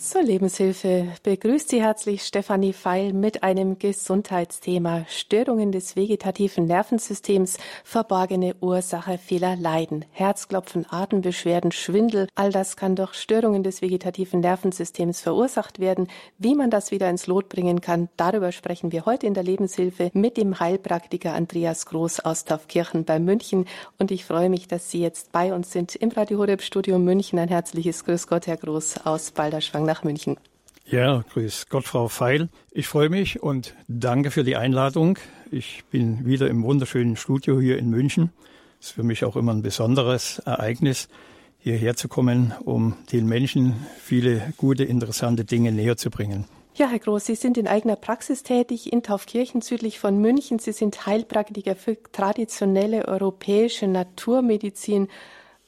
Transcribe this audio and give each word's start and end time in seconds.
Zur 0.00 0.22
Lebenshilfe. 0.22 1.08
Begrüßt 1.24 1.68
Sie 1.68 1.82
herzlich 1.82 2.22
Stefanie 2.22 2.72
Feil 2.72 3.12
mit 3.12 3.42
einem 3.42 3.78
Gesundheitsthema. 3.78 5.04
Störungen 5.10 5.72
des 5.72 5.94
vegetativen 5.94 6.64
Nervensystems, 6.64 7.58
verborgene 7.84 8.56
Ursache 8.62 9.18
vieler 9.18 9.56
Leiden, 9.56 10.06
Herzklopfen, 10.10 10.86
Atembeschwerden, 10.88 11.70
Schwindel, 11.70 12.28
all 12.34 12.50
das 12.50 12.78
kann 12.78 12.96
durch 12.96 13.12
Störungen 13.12 13.62
des 13.62 13.82
vegetativen 13.82 14.40
Nervensystems 14.40 15.20
verursacht 15.20 15.80
werden. 15.80 16.08
Wie 16.38 16.54
man 16.54 16.70
das 16.70 16.92
wieder 16.92 17.10
ins 17.10 17.26
Lot 17.26 17.50
bringen 17.50 17.82
kann, 17.82 18.08
darüber 18.16 18.52
sprechen 18.52 18.92
wir 18.92 19.04
heute 19.04 19.26
in 19.26 19.34
der 19.34 19.42
Lebenshilfe 19.42 20.10
mit 20.14 20.38
dem 20.38 20.58
Heilpraktiker 20.58 21.34
Andreas 21.34 21.84
Groß 21.84 22.20
aus 22.20 22.46
Taufkirchen 22.46 23.04
bei 23.04 23.18
München. 23.18 23.66
Und 23.98 24.10
ich 24.12 24.24
freue 24.24 24.48
mich, 24.48 24.66
dass 24.66 24.90
Sie 24.90 25.02
jetzt 25.02 25.30
bei 25.30 25.52
uns 25.52 25.70
sind 25.72 25.94
im 25.94 26.08
Radio 26.08 26.38
Horeb 26.38 26.62
Studio 26.62 26.98
München. 26.98 27.38
Ein 27.38 27.48
herzliches 27.48 28.06
Grüß 28.06 28.28
Gott, 28.28 28.46
Herr 28.46 28.56
Groß 28.56 29.04
aus 29.04 29.32
Balderschwang 29.32 29.89
nach 29.90 30.04
München. 30.04 30.36
Ja, 30.86 31.24
grüß 31.32 31.66
Gott, 31.68 31.84
Frau 31.84 32.06
Feil. 32.06 32.48
Ich 32.70 32.86
freue 32.86 33.08
mich 33.08 33.42
und 33.42 33.74
danke 33.88 34.30
für 34.30 34.44
die 34.44 34.54
Einladung. 34.54 35.18
Ich 35.50 35.84
bin 35.90 36.24
wieder 36.24 36.48
im 36.48 36.62
wunderschönen 36.62 37.16
Studio 37.16 37.60
hier 37.60 37.76
in 37.76 37.90
München. 37.90 38.30
Es 38.80 38.88
ist 38.88 38.92
für 38.92 39.02
mich 39.02 39.24
auch 39.24 39.34
immer 39.34 39.52
ein 39.52 39.62
besonderes 39.62 40.38
Ereignis, 40.46 41.08
hierher 41.58 41.96
zu 41.96 42.06
kommen, 42.06 42.54
um 42.64 42.94
den 43.12 43.26
Menschen 43.26 43.84
viele 44.00 44.52
gute, 44.56 44.84
interessante 44.84 45.44
Dinge 45.44 45.72
näher 45.72 45.96
zu 45.96 46.08
bringen. 46.08 46.44
Ja, 46.76 46.86
Herr 46.86 47.00
Groß, 47.00 47.26
Sie 47.26 47.34
sind 47.34 47.58
in 47.58 47.66
eigener 47.66 47.96
Praxis 47.96 48.44
tätig 48.44 48.92
in 48.92 49.02
Taufkirchen 49.02 49.60
südlich 49.60 49.98
von 49.98 50.18
München. 50.18 50.60
Sie 50.60 50.72
sind 50.72 51.04
Heilpraktiker 51.04 51.74
für 51.74 51.98
traditionelle 52.12 53.08
europäische 53.08 53.88
Naturmedizin. 53.88 55.08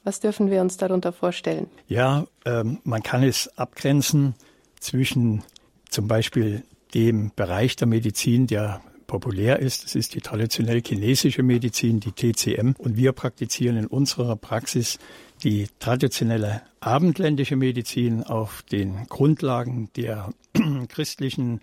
Was 0.04 0.20
dürfen 0.20 0.50
wir 0.50 0.60
uns 0.60 0.76
darunter 0.76 1.12
vorstellen? 1.12 1.68
Ja, 1.86 2.26
ähm, 2.44 2.78
man 2.84 3.02
kann 3.02 3.22
es 3.22 3.56
abgrenzen 3.56 4.34
zwischen 4.80 5.42
zum 5.88 6.08
Beispiel 6.08 6.64
dem 6.94 7.30
Bereich 7.34 7.76
der 7.76 7.86
Medizin, 7.86 8.46
der 8.46 8.82
populär 9.06 9.58
ist. 9.58 9.84
Das 9.84 9.94
ist 9.94 10.14
die 10.14 10.20
traditionell 10.20 10.82
chinesische 10.82 11.42
Medizin, 11.42 12.00
die 12.00 12.12
TCM. 12.12 12.74
Und 12.78 12.96
wir 12.96 13.12
praktizieren 13.12 13.76
in 13.76 13.86
unserer 13.86 14.36
Praxis 14.36 14.98
die 15.44 15.68
traditionelle 15.78 16.62
abendländische 16.80 17.56
Medizin 17.56 18.22
auf 18.22 18.62
den 18.62 19.06
Grundlagen 19.08 19.90
der 19.96 20.32
christlichen 20.88 21.60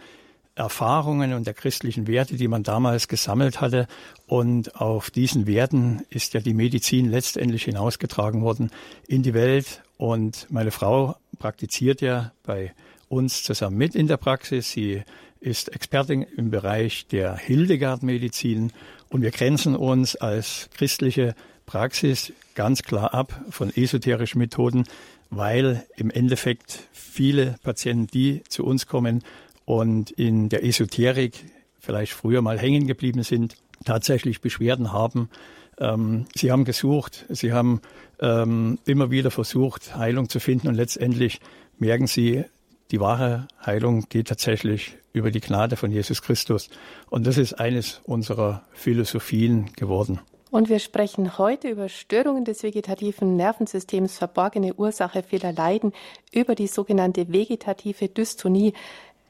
Erfahrungen 0.59 1.33
und 1.33 1.47
der 1.47 1.53
christlichen 1.53 2.05
Werte, 2.05 2.35
die 2.35 2.49
man 2.49 2.63
damals 2.63 3.07
gesammelt 3.07 3.61
hatte. 3.61 3.88
Und 4.27 4.75
auf 4.75 5.09
diesen 5.09 5.47
Werten 5.47 6.02
ist 6.09 6.33
ja 6.33 6.41
die 6.41 6.53
Medizin 6.53 7.09
letztendlich 7.09 7.63
hinausgetragen 7.63 8.41
worden 8.41 8.69
in 9.07 9.23
die 9.23 9.33
Welt. 9.33 9.81
Und 9.97 10.47
meine 10.49 10.71
Frau 10.71 11.15
praktiziert 11.39 12.02
ja 12.02 12.33
bei 12.43 12.73
uns 13.07 13.43
zusammen 13.43 13.77
mit 13.77 13.95
in 13.95 14.07
der 14.07 14.17
Praxis. 14.17 14.71
Sie 14.71 15.03
ist 15.39 15.73
Expertin 15.73 16.23
im 16.23 16.52
Bereich 16.52 17.07
der 17.07 17.37
Hildegard-Medizin 17.37 18.73
und 19.07 19.21
wir 19.21 19.31
grenzen 19.31 19.77
uns 19.77 20.17
als 20.17 20.69
christliche 20.73 21.35
Praxis 21.65 22.33
ganz 22.55 22.83
klar 22.83 23.13
ab 23.13 23.45
von 23.49 23.73
esoterischen 23.73 24.39
Methoden, 24.39 24.83
weil 25.30 25.85
im 25.95 26.11
Endeffekt 26.11 26.89
viele 26.91 27.55
Patienten, 27.63 28.07
die 28.07 28.43
zu 28.49 28.65
uns 28.65 28.87
kommen, 28.87 29.23
und 29.69 30.09
in 30.09 30.49
der 30.49 30.65
Esoterik 30.65 31.45
vielleicht 31.77 32.13
früher 32.13 32.41
mal 32.41 32.57
hängen 32.57 32.87
geblieben 32.87 33.21
sind, 33.21 33.55
tatsächlich 33.85 34.41
Beschwerden 34.41 34.91
haben. 34.91 35.29
Ähm, 35.77 36.25
sie 36.33 36.51
haben 36.51 36.65
gesucht, 36.65 37.27
sie 37.29 37.53
haben 37.53 37.79
ähm, 38.19 38.79
immer 38.85 39.11
wieder 39.11 39.29
versucht, 39.29 39.95
Heilung 39.95 40.27
zu 40.27 40.39
finden 40.39 40.69
und 40.69 40.73
letztendlich 40.73 41.39
merken 41.77 42.07
sie, 42.07 42.45
die 42.89 42.99
wahre 42.99 43.47
Heilung 43.63 44.09
geht 44.09 44.29
tatsächlich 44.29 44.97
über 45.13 45.29
die 45.29 45.39
Gnade 45.39 45.75
von 45.75 45.91
Jesus 45.91 46.23
Christus. 46.23 46.71
Und 47.11 47.27
das 47.27 47.37
ist 47.37 47.53
eines 47.53 48.01
unserer 48.05 48.63
Philosophien 48.71 49.71
geworden. 49.75 50.19
Und 50.52 50.67
wir 50.67 50.79
sprechen 50.79 51.37
heute 51.37 51.69
über 51.69 51.89
Störungen 51.89 52.43
des 52.43 52.63
vegetativen 52.63 53.35
Nervensystems, 53.35 54.17
verborgene 54.17 54.73
Ursache 54.73 55.21
vieler 55.21 55.53
Leiden, 55.53 55.93
über 56.33 56.55
die 56.55 56.65
sogenannte 56.65 57.31
vegetative 57.31 58.08
Dystonie. 58.08 58.73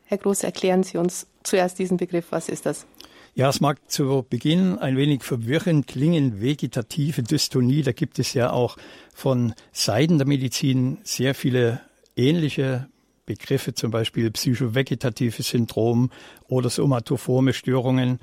Herr 0.09 0.17
Groß, 0.17 0.41
erklären 0.41 0.81
Sie 0.81 0.97
uns 0.97 1.27
zuerst 1.43 1.77
diesen 1.77 1.97
Begriff. 1.97 2.31
Was 2.31 2.49
ist 2.49 2.65
das? 2.65 2.87
Ja, 3.35 3.47
es 3.47 3.61
mag 3.61 3.77
zu 3.91 4.25
Beginn 4.27 4.79
ein 4.79 4.97
wenig 4.97 5.21
verwirrend 5.21 5.85
klingen, 5.85 6.41
vegetative 6.41 7.21
Dystonie. 7.21 7.83
Da 7.83 7.91
gibt 7.91 8.17
es 8.17 8.33
ja 8.33 8.49
auch 8.49 8.77
von 9.13 9.53
Seiten 9.71 10.17
der 10.17 10.25
Medizin 10.25 10.97
sehr 11.03 11.35
viele 11.35 11.81
ähnliche 12.15 12.89
Begriffe, 13.27 13.75
zum 13.75 13.91
Beispiel 13.91 14.31
psychovegetative 14.31 15.43
Syndrom 15.43 16.09
oder 16.47 16.71
somatoforme 16.71 17.53
Störungen. 17.53 18.17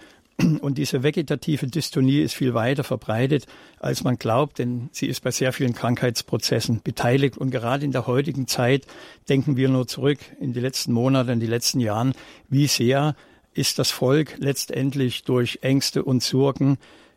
Und 0.60 0.76
diese 0.76 1.02
vegetative 1.02 1.66
Dystonie 1.66 2.20
ist 2.20 2.34
viel 2.34 2.52
weiter 2.52 2.84
verbreitet, 2.84 3.46
als 3.78 4.04
man 4.04 4.16
glaubt, 4.18 4.58
denn 4.58 4.90
sie 4.92 5.06
ist 5.06 5.22
bei 5.22 5.30
sehr 5.30 5.52
vielen 5.52 5.72
Krankheitsprozessen 5.72 6.82
beteiligt. 6.82 7.38
Und 7.38 7.50
gerade 7.50 7.84
in 7.84 7.92
der 7.92 8.06
heutigen 8.06 8.46
Zeit 8.46 8.86
denken 9.28 9.56
wir 9.56 9.68
nur 9.68 9.86
zurück 9.86 10.18
in 10.38 10.52
die 10.52 10.60
letzten 10.60 10.92
Monate, 10.92 11.32
in 11.32 11.40
die 11.40 11.46
letzten 11.46 11.80
Jahren, 11.80 12.14
wie 12.48 12.66
sehr 12.66 13.16
ist 13.54 13.78
das 13.78 13.90
Volk 13.90 14.34
letztendlich 14.38 15.24
durch 15.24 15.60
Ängste 15.62 16.04
und 16.04 16.22
Sorgen 16.22 16.76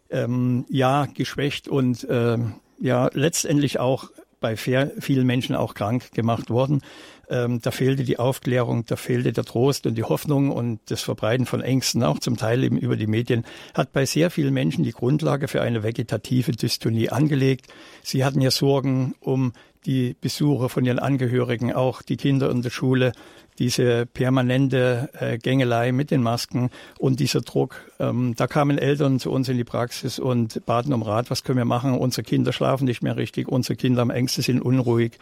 ähm, 0.10 0.66
ja 0.70 1.06
geschwächt 1.06 1.68
und 1.68 2.06
äh, 2.06 2.38
ja 2.80 3.10
letztendlich 3.14 3.80
auch 3.80 4.10
bei 4.40 4.56
vielen 4.56 5.28
Menschen 5.28 5.54
auch 5.54 5.74
krank 5.74 6.14
gemacht 6.14 6.50
worden. 6.50 6.82
Ähm, 7.30 7.62
da 7.62 7.72
fehlte 7.72 8.04
die 8.04 8.18
Aufklärung, 8.18 8.86
da 8.86 8.96
fehlte 8.96 9.32
der 9.32 9.46
Trost 9.46 9.86
und 9.86 9.96
die 9.96 10.04
Hoffnung 10.04 10.52
und 10.52 10.80
das 10.88 11.04
Verbreiten 11.04 11.46
von 11.46 11.62
Ängsten, 11.62 12.04
auch 12.04 12.20
zum 12.20 12.38
Teil 12.38 12.64
eben 12.64 12.78
über 12.78 12.96
die 12.96 13.08
Medien, 13.08 13.46
hat 13.76 13.94
bei 13.94 14.06
sehr 14.06 14.32
vielen 14.32 14.54
Menschen 14.54 14.84
die 14.84 14.92
Grundlage 14.92 15.48
für 15.48 15.62
eine 15.62 15.84
vegetative 15.84 16.52
Dystonie 16.54 17.10
angelegt. 17.10 17.68
Sie 18.04 18.26
hatten 18.26 18.42
ja 18.42 18.50
Sorgen 18.50 19.14
um 19.20 19.54
die 19.86 20.16
Besucher 20.20 20.70
von 20.70 20.86
ihren 20.86 21.00
Angehörigen, 21.00 21.72
auch 21.74 22.02
die 22.02 22.18
Kinder 22.18 22.50
in 22.50 22.62
der 22.62 22.70
Schule, 22.70 23.12
diese 23.60 24.06
permanente 24.06 25.10
äh, 25.20 25.38
Gängelei 25.38 25.92
mit 25.92 26.12
den 26.12 26.24
Masken 26.24 26.70
und 26.98 27.20
dieser 27.20 27.42
Druck. 27.42 27.92
Ähm, 28.00 28.34
da 28.36 28.48
kamen 28.48 28.78
Eltern 28.78 29.20
zu 29.20 29.32
uns 29.32 29.50
in 29.50 29.58
die 29.58 29.64
Praxis 29.64 30.18
und 30.18 30.66
baten 30.66 30.94
um 30.94 31.04
Rat, 31.04 31.30
was 31.30 31.44
können 31.44 31.58
wir 31.58 31.66
machen? 31.66 31.98
Unsere 31.98 32.24
Kinder 32.24 32.54
schlafen 32.54 32.86
nicht 32.86 33.04
mehr 33.04 33.18
richtig, 33.18 33.48
unsere 33.48 33.76
Kinder 33.76 34.02
haben 34.02 34.10
Ängste, 34.10 34.42
sind 34.42 34.62
unruhig 34.62 35.20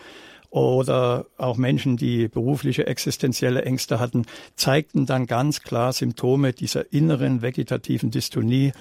oder 0.50 1.26
auch 1.38 1.58
Menschen, 1.58 1.98
die 1.98 2.28
berufliche 2.28 2.88
existenzielle 2.88 3.64
Ängste 3.64 4.00
hatten, 4.00 4.26
zeigten 4.56 5.06
dann 5.06 5.28
ganz 5.28 5.62
klar 5.62 5.94
Symptome 5.94 6.54
dieser 6.54 6.92
inneren 6.94 7.42
vegetativen 7.42 8.12
Dystonie. 8.12 8.72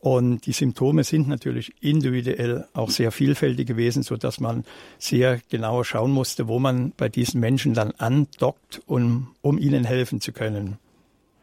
Und 0.00 0.46
die 0.46 0.52
Symptome 0.52 1.02
sind 1.02 1.26
natürlich 1.26 1.72
individuell 1.80 2.66
auch 2.74 2.90
sehr 2.90 3.10
vielfältig 3.10 3.66
gewesen, 3.66 4.02
so 4.04 4.16
dass 4.16 4.38
man 4.38 4.64
sehr 4.98 5.40
genau 5.50 5.82
schauen 5.82 6.12
musste, 6.12 6.46
wo 6.46 6.60
man 6.60 6.92
bei 6.96 7.08
diesen 7.08 7.40
Menschen 7.40 7.74
dann 7.74 7.90
andockt, 7.92 8.82
um, 8.86 9.28
um 9.42 9.58
ihnen 9.58 9.84
helfen 9.84 10.20
zu 10.20 10.32
können. 10.32 10.78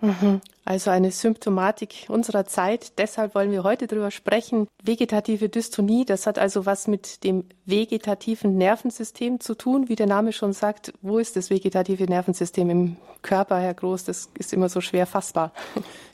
Mhm. 0.03 0.41
Also 0.66 0.90
eine 0.90 1.12
Symptomatik 1.12 2.08
unserer 2.09 2.46
Zeit. 2.46 3.00
Deshalb 3.00 3.36
wollen 3.36 3.52
wir 3.52 3.64
heute 3.64 3.88
darüber 3.88 4.12
sprechen. 4.12 4.68
Vegetative 4.84 5.47
Dystonie, 5.47 6.03
das 6.03 6.28
hat 6.28 6.38
also 6.38 6.66
was 6.66 6.88
mit 6.88 7.24
dem 7.24 7.46
vegetativen 7.66 8.58
Nervensystem 8.58 9.40
zu 9.40 9.56
tun. 9.56 9.88
Wie 9.88 9.96
der 9.96 10.08
Name 10.08 10.34
schon 10.34 10.52
sagt, 10.52 10.94
wo 11.02 11.19
ist 11.19 11.38
das 11.38 11.50
vegetative 11.50 12.03
Nervensystem 12.03 12.69
im 12.69 12.97
Körper, 13.22 13.59
Herr 13.59 13.74
Groß? 13.74 14.03
Das 14.03 14.30
ist 14.38 14.52
immer 14.52 14.68
so 14.68 14.81
schwer 14.81 15.06
fassbar. 15.06 15.53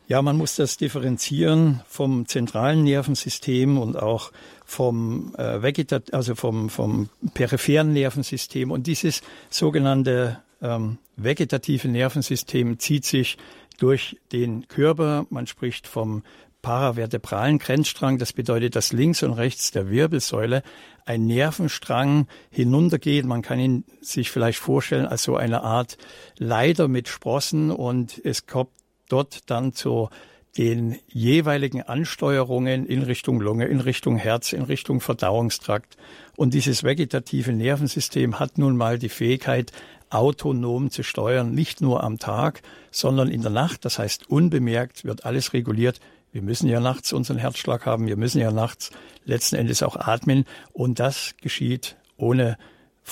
Ja, 0.07 0.21
man 0.21 0.37
muss 0.37 0.55
das 0.55 0.77
differenzieren 0.77 1.81
vom 1.87 2.27
zentralen 2.27 2.83
Nervensystem 2.83 3.79
und 3.79 3.97
auch 3.97 4.31
vom 4.65 5.33
äh, 5.35 5.61
Vegetat 5.63 6.13
also 6.13 6.35
vom, 6.35 6.69
vom 6.69 7.09
peripheren 7.33 7.93
Nervensystem. 7.93 8.69
Und 8.71 8.85
dieses 8.85 9.21
sogenannte 9.49 10.39
ähm, 10.61 10.97
vegetative 11.15 11.87
Nervensystem 11.87 12.79
zieht 12.79 13.05
sich 13.05 13.37
durch 13.77 14.17
den 14.31 14.67
Körper. 14.67 15.25
Man 15.29 15.47
spricht 15.47 15.87
vom 15.87 16.23
paravertebralen 16.61 17.57
Grenzstrang. 17.57 18.17
Das 18.17 18.33
bedeutet, 18.33 18.75
dass 18.75 18.91
links 18.91 19.23
und 19.23 19.33
rechts 19.33 19.71
der 19.71 19.89
Wirbelsäule 19.89 20.63
ein 21.05 21.25
Nervenstrang 21.25 22.27
hinuntergeht. 22.51 23.25
Man 23.25 23.41
kann 23.41 23.59
ihn 23.59 23.85
sich 24.01 24.29
vielleicht 24.31 24.59
vorstellen 24.59 25.05
als 25.05 25.23
so 25.23 25.35
eine 25.35 25.63
Art 25.63 25.97
Leiter 26.37 26.87
mit 26.87 27.07
Sprossen 27.07 27.71
und 27.71 28.19
es 28.23 28.45
kommt 28.45 28.71
dort 29.07 29.49
dann 29.49 29.73
zu 29.73 30.09
den 30.57 30.97
jeweiligen 31.07 31.83
Ansteuerungen 31.83 32.85
in 32.85 33.03
Richtung 33.03 33.39
Lunge, 33.39 33.65
in 33.65 33.79
Richtung 33.79 34.17
Herz, 34.17 34.51
in 34.51 34.63
Richtung 34.63 34.99
Verdauungstrakt. 34.99 35.95
Und 36.35 36.53
dieses 36.53 36.83
vegetative 36.83 37.53
Nervensystem 37.53 38.39
hat 38.39 38.57
nun 38.57 38.75
mal 38.75 38.97
die 38.97 39.09
Fähigkeit, 39.09 39.71
autonom 40.09 40.89
zu 40.91 41.03
steuern, 41.03 41.53
nicht 41.53 41.81
nur 41.81 42.03
am 42.03 42.19
Tag, 42.19 42.61
sondern 42.91 43.29
in 43.29 43.41
der 43.41 43.51
Nacht. 43.51 43.85
Das 43.85 43.99
heißt, 43.99 44.29
unbemerkt 44.29 45.05
wird 45.05 45.25
alles 45.25 45.53
reguliert. 45.53 45.99
Wir 46.31 46.41
müssen 46.41 46.67
ja 46.67 46.79
nachts 46.79 47.13
unseren 47.13 47.37
Herzschlag 47.37 47.85
haben, 47.85 48.07
wir 48.07 48.17
müssen 48.17 48.39
ja 48.39 48.51
nachts 48.51 48.91
letzten 49.25 49.55
Endes 49.55 49.81
auch 49.81 49.95
atmen 49.95 50.45
und 50.73 50.99
das 50.99 51.35
geschieht 51.41 51.95
ohne, 52.17 52.57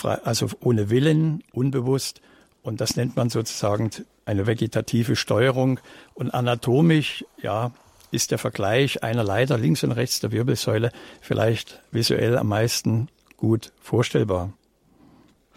also 0.04 0.50
ohne 0.60 0.90
Willen, 0.90 1.44
unbewusst 1.52 2.22
Und 2.62 2.82
das 2.82 2.98
nennt 2.98 3.16
man 3.16 3.30
sozusagen 3.30 3.92
eine 4.26 4.46
vegetative 4.46 5.16
Steuerung. 5.16 5.80
Und 6.14 6.34
anatomisch, 6.34 7.24
ja, 7.42 7.72
ist 8.12 8.32
der 8.32 8.38
Vergleich 8.38 9.04
einer 9.04 9.24
Leiter 9.24 9.58
links 9.58 9.84
und 9.84 9.94
rechts 9.94 10.20
der 10.20 10.34
Wirbelsäule 10.34 10.92
vielleicht 11.22 11.82
visuell 11.92 12.38
am 12.38 12.48
meisten 12.48 13.08
gut 13.38 13.72
vorstellbar. 13.80 14.52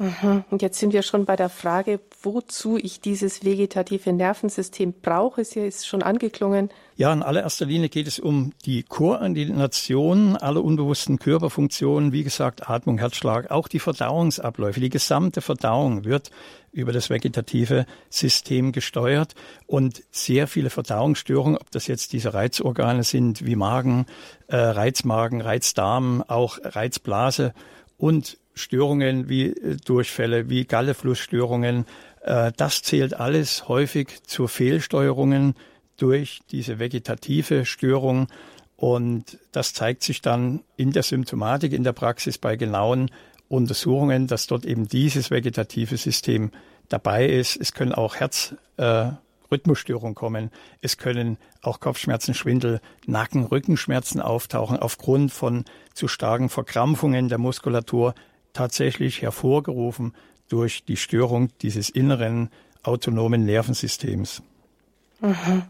Mhm. 0.00 0.44
Und 0.50 0.62
jetzt 0.62 0.78
sind 0.78 0.94
wir 0.94 1.02
schon 1.02 1.26
bei 1.26 1.36
der 1.36 1.50
Frage, 1.50 2.00
wozu 2.22 2.78
ich 2.78 3.02
dieses 3.02 3.44
vegetative 3.44 4.14
Nervensystem 4.14 4.94
brauche. 4.94 5.44
Sie 5.44 5.60
ist 5.60 5.86
schon 5.86 6.02
angeklungen. 6.02 6.70
Ja, 6.96 7.12
in 7.12 7.22
allererster 7.22 7.66
Linie 7.66 7.90
geht 7.90 8.06
es 8.06 8.18
um 8.18 8.54
die 8.64 8.82
Koordination 8.82 10.36
aller 10.36 10.64
unbewussten 10.64 11.18
Körperfunktionen, 11.18 12.12
wie 12.12 12.24
gesagt, 12.24 12.70
Atmung, 12.70 12.96
Herzschlag, 12.96 13.50
auch 13.50 13.68
die 13.68 13.78
Verdauungsabläufe. 13.78 14.80
Die 14.80 14.88
gesamte 14.88 15.42
Verdauung 15.42 16.06
wird 16.06 16.30
über 16.72 16.92
das 16.92 17.10
vegetative 17.10 17.84
System 18.08 18.72
gesteuert 18.72 19.34
und 19.66 20.02
sehr 20.10 20.46
viele 20.46 20.70
Verdauungsstörungen, 20.70 21.58
ob 21.58 21.70
das 21.72 21.88
jetzt 21.88 22.14
diese 22.14 22.32
Reizorgane 22.32 23.02
sind 23.02 23.44
wie 23.44 23.56
Magen, 23.56 24.06
äh, 24.46 24.56
Reizmagen, 24.56 25.42
Reizdarm, 25.42 26.24
auch 26.26 26.58
Reizblase 26.62 27.52
und 27.98 28.38
Störungen 28.60 29.28
wie 29.28 29.48
äh, 29.48 29.76
Durchfälle, 29.84 30.48
wie 30.48 30.64
Galleflussstörungen, 30.64 31.86
äh, 32.22 32.52
das 32.56 32.82
zählt 32.82 33.14
alles 33.14 33.68
häufig 33.68 34.22
zu 34.24 34.46
Fehlsteuerungen 34.46 35.54
durch 35.96 36.40
diese 36.50 36.78
vegetative 36.78 37.64
Störung. 37.66 38.28
Und 38.76 39.38
das 39.52 39.74
zeigt 39.74 40.02
sich 40.02 40.22
dann 40.22 40.62
in 40.76 40.92
der 40.92 41.02
Symptomatik, 41.02 41.72
in 41.72 41.84
der 41.84 41.92
Praxis 41.92 42.38
bei 42.38 42.56
genauen 42.56 43.10
Untersuchungen, 43.48 44.26
dass 44.26 44.46
dort 44.46 44.64
eben 44.64 44.88
dieses 44.88 45.30
vegetative 45.30 45.96
System 45.96 46.50
dabei 46.88 47.26
ist. 47.26 47.56
Es 47.56 47.74
können 47.74 47.92
auch 47.92 48.16
Herzrhythmusstörungen 48.16 50.12
äh, 50.12 50.14
kommen. 50.14 50.50
Es 50.80 50.96
können 50.96 51.36
auch 51.60 51.80
Kopfschmerzen, 51.80 52.32
Schwindel, 52.32 52.80
Nacken, 53.06 53.44
Rückenschmerzen 53.44 54.20
auftauchen 54.22 54.78
aufgrund 54.78 55.32
von 55.32 55.64
zu 55.92 56.08
starken 56.08 56.48
Verkrampfungen 56.48 57.28
der 57.28 57.38
Muskulatur, 57.38 58.14
tatsächlich 58.52 59.22
hervorgerufen 59.22 60.14
durch 60.48 60.84
die 60.84 60.96
Störung 60.96 61.48
dieses 61.62 61.90
inneren 61.90 62.50
autonomen 62.82 63.44
Nervensystems. 63.44 64.42
Mhm. 65.20 65.62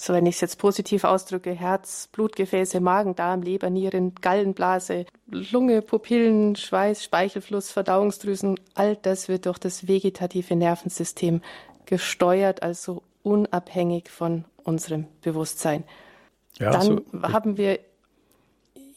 So, 0.00 0.12
wenn 0.12 0.26
ich 0.26 0.36
es 0.36 0.40
jetzt 0.40 0.58
positiv 0.60 1.02
ausdrücke, 1.02 1.50
Herz, 1.50 2.08
Blutgefäße, 2.12 2.78
Magen, 2.78 3.16
Darm, 3.16 3.42
Leber, 3.42 3.68
Nieren, 3.68 4.14
Gallenblase, 4.14 5.06
Lunge, 5.26 5.82
Pupillen, 5.82 6.54
Schweiß, 6.54 7.02
Speichelfluss, 7.02 7.72
Verdauungsdrüsen, 7.72 8.60
all 8.74 8.94
das 8.94 9.28
wird 9.28 9.46
durch 9.46 9.58
das 9.58 9.88
vegetative 9.88 10.54
Nervensystem 10.54 11.42
gesteuert, 11.84 12.62
also 12.62 13.02
unabhängig 13.24 14.08
von 14.08 14.44
unserem 14.62 15.06
Bewusstsein. 15.20 15.82
Ja, 16.58 16.70
Dann 16.70 17.02
so, 17.12 17.22
haben 17.22 17.56
wir 17.56 17.80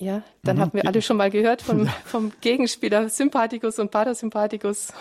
ja, 0.01 0.23
dann 0.43 0.57
mhm. 0.57 0.61
haben 0.61 0.73
wir 0.73 0.87
alle 0.87 1.01
schon 1.01 1.17
mal 1.17 1.29
gehört 1.29 1.61
vom, 1.61 1.87
vom 2.05 2.31
Gegenspieler 2.41 3.07
Sympathikus 3.09 3.77
und 3.79 3.91
Parasympathikus. 3.91 4.93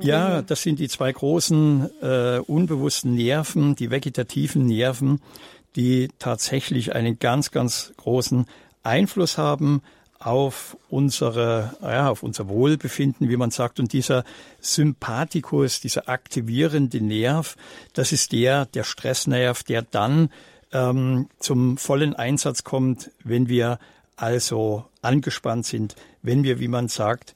Ja, 0.00 0.42
das 0.42 0.62
sind 0.62 0.78
die 0.78 0.88
zwei 0.88 1.12
großen 1.12 1.90
äh, 2.02 2.38
unbewussten 2.38 3.14
Nerven, 3.14 3.76
die 3.76 3.90
vegetativen 3.90 4.66
Nerven, 4.66 5.20
die 5.76 6.08
tatsächlich 6.18 6.94
einen 6.94 7.18
ganz, 7.18 7.50
ganz 7.50 7.92
großen 7.96 8.46
Einfluss 8.82 9.38
haben 9.38 9.82
auf 10.18 10.76
unsere, 10.88 11.76
ja, 11.82 12.08
auf 12.08 12.22
unser 12.22 12.48
Wohlbefinden, 12.48 13.28
wie 13.28 13.36
man 13.36 13.50
sagt. 13.50 13.78
Und 13.78 13.92
dieser 13.92 14.24
Sympathikus, 14.60 15.80
dieser 15.80 16.08
aktivierende 16.08 17.00
Nerv, 17.00 17.56
das 17.92 18.12
ist 18.12 18.32
der, 18.32 18.66
der 18.66 18.84
Stressnerv, 18.84 19.62
der 19.64 19.82
dann 19.82 20.30
ähm, 20.72 21.28
zum 21.38 21.76
vollen 21.76 22.14
Einsatz 22.14 22.64
kommt, 22.64 23.10
wenn 23.22 23.48
wir 23.48 23.78
also 24.16 24.84
angespannt 25.02 25.66
sind, 25.66 25.96
wenn 26.22 26.44
wir, 26.44 26.60
wie 26.60 26.68
man 26.68 26.88
sagt, 26.88 27.34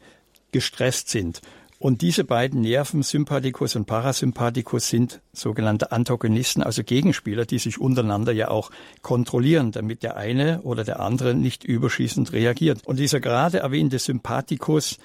gestresst 0.53 1.09
sind. 1.09 1.41
Und 1.81 2.03
diese 2.03 2.25
beiden 2.25 2.63
Nerven, 2.63 3.05
Sympathikus 3.05 3.77
und 3.77 3.87
Parasympathikus, 3.87 4.89
sind 4.89 5.21
sogenannte 5.33 5.93
Antagonisten, 5.93 6.61
also 6.61 6.83
Gegenspieler, 6.83 7.47
die 7.47 7.61
sich 7.61 7.81
untereinander 7.81 8.33
ja 8.33 8.49
auch 8.49 8.73
kontrollieren, 9.03 9.71
damit 9.71 10.03
der 10.03 10.17
eine 10.17 10.63
oder 10.63 10.83
der 10.83 10.99
andere 10.99 11.35
nicht 11.35 11.63
überschießend 11.63 12.33
reagiert. 12.33 12.85
Und 12.85 12.99
dieser 12.99 13.21
gerade 13.21 13.59
erwähnte 13.59 14.01
Sympathikus, 14.01 14.99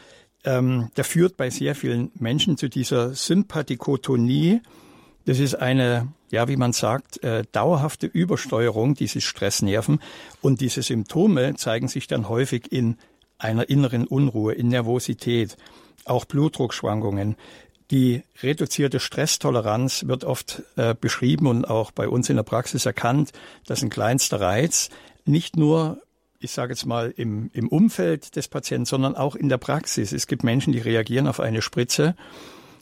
ähm, 0.46 0.90
der 0.98 1.04
führt 1.04 1.38
bei 1.38 1.52
sehr 1.52 1.76
vielen 1.76 2.12
Menschen 2.16 2.58
zu 2.58 2.69
dieser 2.69 3.14
Sympathikotonie. 3.14 4.62
Das 5.26 5.38
ist 5.38 5.54
eine 5.54 6.08
ja, 6.33 6.47
wie 6.47 6.57
man 6.57 6.74
sagt, 6.74 7.24
äh, 7.24 7.44
dauerhafte 7.51 8.07
Übersteuerung 8.07 8.95
dieses 8.95 9.24
Stressnerven. 9.24 10.00
Und 10.41 10.62
diese 10.62 10.81
Symptome 10.81 11.53
zeigen 11.53 11.88
sich 11.88 12.07
dann 12.07 12.27
häufig 12.27 12.71
in 12.71 12.97
einer 13.38 13.69
inneren 13.69 14.07
Unruhe, 14.07 14.53
in 14.53 14.69
Nervosität, 14.69 15.57
auch 16.06 16.25
Blutdruckschwankungen. 16.25 17.35
Die 17.91 18.24
reduzierte 18.41 19.00
Stresstoleranz 19.00 20.07
wird 20.07 20.24
oft 20.24 20.63
äh, 20.75 20.95
beschrieben 21.00 21.45
und 21.45 21.65
auch 21.65 21.91
bei 21.91 22.07
uns 22.09 22.31
in 22.31 22.38
der 22.38 22.44
Praxis 22.44 22.88
erkannt, 22.88 23.31
dass 23.68 23.83
ein 23.83 23.91
kleinster 23.91 24.41
Reiz 24.41 24.89
nicht 25.25 25.56
nur 25.56 26.01
ich 26.39 26.51
sage 26.51 26.74
jetzt 26.74 26.85
mal, 26.85 27.13
im, 27.15 27.51
im 27.53 27.69
Umfeld 27.69 28.35
des 28.35 28.50
Patienten, 28.50 28.85
sondern 28.85 29.15
auch 29.15 29.38
in 29.38 29.47
der 29.47 29.57
Praxis. 29.57 30.12
Es 30.12 30.27
gibt 30.27 30.44
Menschen, 30.44 30.74
die 30.74 30.80
reagieren 30.80 31.27
auf 31.27 31.39
eine 31.39 31.62
Spritze, 31.62 32.18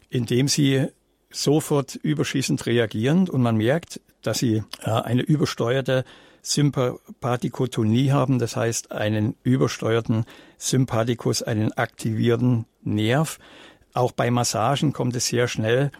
indem 0.09 0.47
sie 0.47 0.87
sofort 1.31 1.95
überschießend 1.95 2.65
reagieren 2.65 3.29
und 3.29 3.41
man 3.41 3.57
merkt, 3.57 4.01
dass 4.21 4.39
sie 4.39 4.63
äh, 4.83 4.89
eine 4.89 5.21
übersteuerte 5.21 6.05
Sympathikotonie 6.41 8.11
haben, 8.11 8.39
das 8.39 8.55
heißt 8.55 8.91
einen 8.91 9.35
übersteuerten 9.43 10.25
Sympathikus, 10.57 11.43
einen 11.43 11.71
aktivierten 11.73 12.65
Nerv. 12.83 13.39
Auch 13.93 14.11
bei 14.11 14.31
Massagen 14.31 14.93
kommt 14.93 15.15
es 15.15 15.27
sehr 15.27 15.47
schnell 15.47 15.91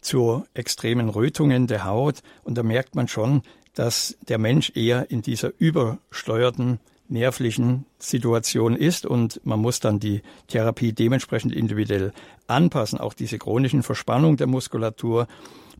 zu 0.00 0.44
extremen 0.54 1.08
Rötungen 1.08 1.66
der 1.66 1.84
Haut 1.84 2.22
und 2.44 2.56
da 2.56 2.62
merkt 2.62 2.94
man 2.94 3.08
schon, 3.08 3.42
dass 3.74 4.16
der 4.28 4.38
Mensch 4.38 4.72
eher 4.74 5.10
in 5.10 5.22
dieser 5.22 5.52
übersteuerten 5.58 6.80
nervlichen 7.08 7.86
Situation 7.98 8.76
ist 8.76 9.06
und 9.06 9.40
man 9.44 9.60
muss 9.60 9.80
dann 9.80 9.98
die 9.98 10.22
Therapie 10.46 10.92
dementsprechend 10.92 11.52
individuell 11.52 12.12
anpassen. 12.46 12.98
Auch 12.98 13.14
diese 13.14 13.38
chronischen 13.38 13.82
Verspannungen 13.82 14.36
der 14.36 14.46
Muskulatur 14.46 15.26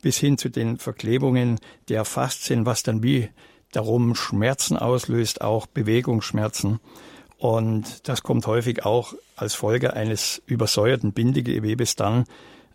bis 0.00 0.19
hin 0.19 0.38
zu 0.38 0.49
den 0.49 0.78
Verklebungen 0.78 1.58
der 1.88 2.04
Faszien, 2.04 2.66
was 2.66 2.82
dann 2.82 3.02
wie 3.02 3.28
darum 3.73 4.14
Schmerzen 4.14 4.76
auslöst, 4.76 5.40
auch 5.40 5.66
Bewegungsschmerzen. 5.66 6.80
Und 7.37 8.08
das 8.08 8.23
kommt 8.23 8.47
häufig 8.47 8.85
auch 8.85 9.14
als 9.37 9.54
Folge 9.54 9.94
eines 9.94 10.42
übersäuerten 10.47 11.12
Bindegewebes 11.12 11.94
dann 11.94 12.25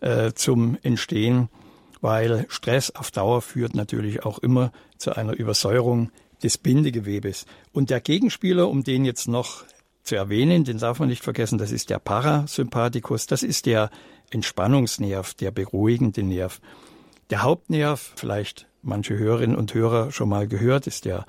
äh, 0.00 0.32
zum 0.32 0.78
Entstehen, 0.82 1.48
weil 2.00 2.46
Stress 2.48 2.90
auf 2.90 3.10
Dauer 3.10 3.42
führt 3.42 3.74
natürlich 3.74 4.24
auch 4.24 4.38
immer 4.38 4.72
zu 4.96 5.16
einer 5.16 5.34
Übersäuerung 5.34 6.10
des 6.44 6.58
Bindegewebes. 6.58 7.46
Und 7.72 7.90
der 7.90 8.00
Gegenspieler, 8.00 8.68
um 8.68 8.84
den 8.84 9.04
jetzt 9.04 9.26
noch 9.26 9.64
zu 10.04 10.14
erwähnen, 10.14 10.64
den 10.64 10.78
darf 10.78 11.00
man 11.00 11.08
nicht 11.08 11.24
vergessen, 11.24 11.58
das 11.58 11.72
ist 11.72 11.90
der 11.90 11.98
Parasympathikus, 11.98 13.26
das 13.26 13.42
ist 13.42 13.66
der 13.66 13.90
Entspannungsnerv, 14.30 15.34
der 15.34 15.50
beruhigende 15.50 16.22
Nerv. 16.22 16.60
Der 17.30 17.42
Hauptnerv, 17.42 18.12
vielleicht 18.16 18.68
manche 18.82 19.18
Hörerinnen 19.18 19.56
und 19.56 19.72
Hörer 19.72 20.12
schon 20.12 20.28
mal 20.28 20.46
gehört, 20.46 20.86
ist 20.86 21.06
der 21.06 21.24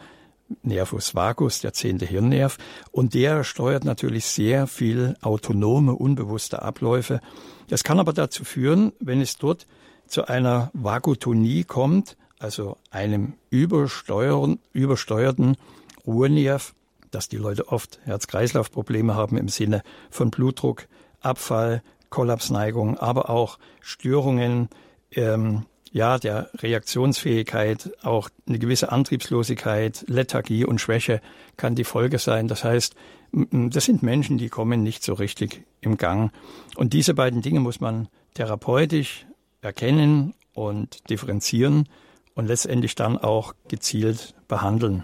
Nervus 0.62 1.16
vagus, 1.16 1.62
der 1.62 1.74
zehnte 1.74 2.06
Hirnnerv. 2.06 2.58
Und 2.92 3.14
der 3.14 3.44
steuert 3.44 3.86
natürlich 3.86 4.26
sehr 4.26 4.68
viel 4.68 5.16
autonome, 5.22 5.96
unbewusste 5.96 6.62
Abläufe. 6.62 7.22
Das 7.70 7.84
kann 7.84 8.00
aber 8.00 8.14
dazu 8.14 8.44
führen, 8.44 8.92
wenn 9.00 9.22
es 9.22 9.38
dort 9.38 9.66
zu 10.08 10.28
einer 10.28 10.70
Vagotonie 10.74 11.64
kommt, 11.64 12.18
also 12.40 12.78
einem 12.92 13.34
übersteuerten, 13.50 14.60
übersteuerten 14.74 15.58
Ruhenerv, 16.06 16.74
dass 17.12 17.30
die 17.30 17.38
Leute 17.38 17.70
oft 17.70 18.00
Herz-Kreislauf-Probleme 18.04 19.16
haben 19.16 19.38
im 19.38 19.48
Sinne 19.48 19.84
von 20.10 20.32
Blutdruck, 20.32 20.88
Abfall, 21.22 21.82
Kollapsneigung, 22.10 22.98
aber 22.98 23.30
auch 23.30 23.58
Störungen 23.82 24.70
ähm, 25.12 25.66
ja, 25.92 26.20
der 26.20 26.50
Reaktionsfähigkeit, 26.56 27.92
auch 28.04 28.30
eine 28.48 28.60
gewisse 28.60 28.92
Antriebslosigkeit, 28.92 30.04
Lethargie 30.08 30.66
und 30.66 30.82
Schwäche 30.82 31.22
kann 31.56 31.76
die 31.76 31.86
Folge 31.86 32.20
sein. 32.20 32.50
Das 32.50 32.66
heißt, 32.66 32.96
das 33.32 33.86
sind 33.86 34.04
Menschen, 34.04 34.38
die 34.38 34.50
kommen 34.50 34.84
nicht 34.84 35.04
so 35.04 35.14
richtig 35.14 35.64
im 35.80 35.96
Gang. 35.96 36.34
Und 36.76 36.92
diese 36.92 37.14
beiden 37.14 37.42
Dinge 37.42 37.62
muss 37.62 37.80
man 37.80 38.10
therapeutisch 38.34 39.26
erkennen 39.62 40.34
und 40.54 41.10
differenzieren 41.10 41.88
und 42.36 42.48
letztendlich 42.48 42.96
dann 42.96 43.18
auch 43.18 43.54
gezielt 43.68 44.36
behandeln. 44.48 45.04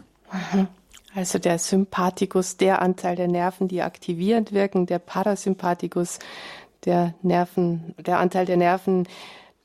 Mhm. 0.54 0.68
Also 1.14 1.40
der 1.40 1.60
Sympathikus, 1.60 2.56
der 2.58 2.82
Anteil 2.82 3.16
der 3.16 3.28
Nerven, 3.28 3.68
die 3.68 3.82
aktivierend 3.82 4.54
wirken, 4.54 4.86
der 4.86 5.00
Parasympathikus, 5.00 6.20
der 6.86 7.14
Nerven, 7.22 7.94
der 7.98 8.20
Anteil 8.20 8.46
der 8.46 8.58
Nerven, 8.58 9.08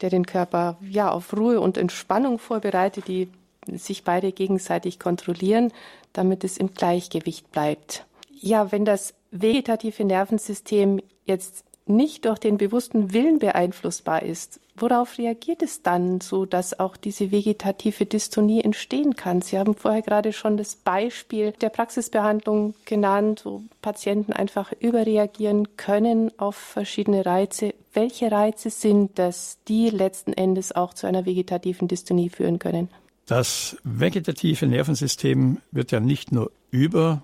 der 0.01 0.11
den 0.11 0.27
Körper 0.27 0.77
ja 0.81 1.11
auf 1.11 1.33
Ruhe 1.37 1.61
und 1.61 1.79
Entspannung 1.79 2.39
vorbereitet, 2.39 3.07
die 3.09 3.31
sich 3.73 4.05
beide 4.05 4.33
gegenseitig 4.33 4.99
kontrollieren, 4.99 5.73
damit 6.13 6.45
es 6.45 6.59
im 6.59 6.75
Gleichgewicht 6.75 7.51
bleibt. 7.53 8.07
Ja, 8.31 8.73
wenn 8.73 8.85
das 8.85 9.15
vegetative 9.31 10.05
Nervensystem 10.05 11.01
jetzt 11.25 11.65
nicht 11.87 12.25
durch 12.25 12.39
den 12.39 12.59
bewussten 12.59 13.13
Willen 13.13 13.39
beeinflussbar 13.39 14.23
ist, 14.23 14.61
worauf 14.79 15.19
reagiert 15.19 15.63
es 15.63 15.83
dann, 15.83 16.21
so 16.21 16.47
dass 16.47 16.79
auch 16.79 16.97
diese 16.97 17.31
vegetative 17.31 18.07
Dystonie 18.07 18.63
entstehen 18.63 19.17
kann? 19.17 19.43
Sie 19.43 19.59
haben 19.59 19.75
vorher 19.75 20.03
gerade 20.03 20.33
schon 20.33 20.57
das 20.57 20.77
Beispiel 20.77 21.53
der 21.53 21.71
Praxisbehandlung 21.71 22.75
genannt, 22.85 23.43
wo 23.45 23.63
Patienten 23.83 24.33
einfach 24.33 24.73
überreagieren 24.79 25.77
können 25.77 26.31
auf 26.39 26.57
verschiedene 26.57 27.27
Reize. 27.27 27.75
Welche 27.93 28.31
Reize 28.31 28.71
sind 28.71 29.19
das, 29.19 29.59
die 29.69 29.91
letzten 29.91 30.33
Endes 30.33 30.73
auch 30.73 30.95
zu 30.95 31.07
einer 31.07 31.27
vegetativen 31.27 31.89
Dystonie 31.89 32.29
führen 32.29 32.59
können? 32.59 32.89
Das 33.27 33.77
vegetative 33.83 34.67
Nervensystem 34.67 35.59
wird 35.73 35.91
ja 35.91 36.01
nicht 36.01 36.31
nur 36.31 36.53
über 36.71 37.23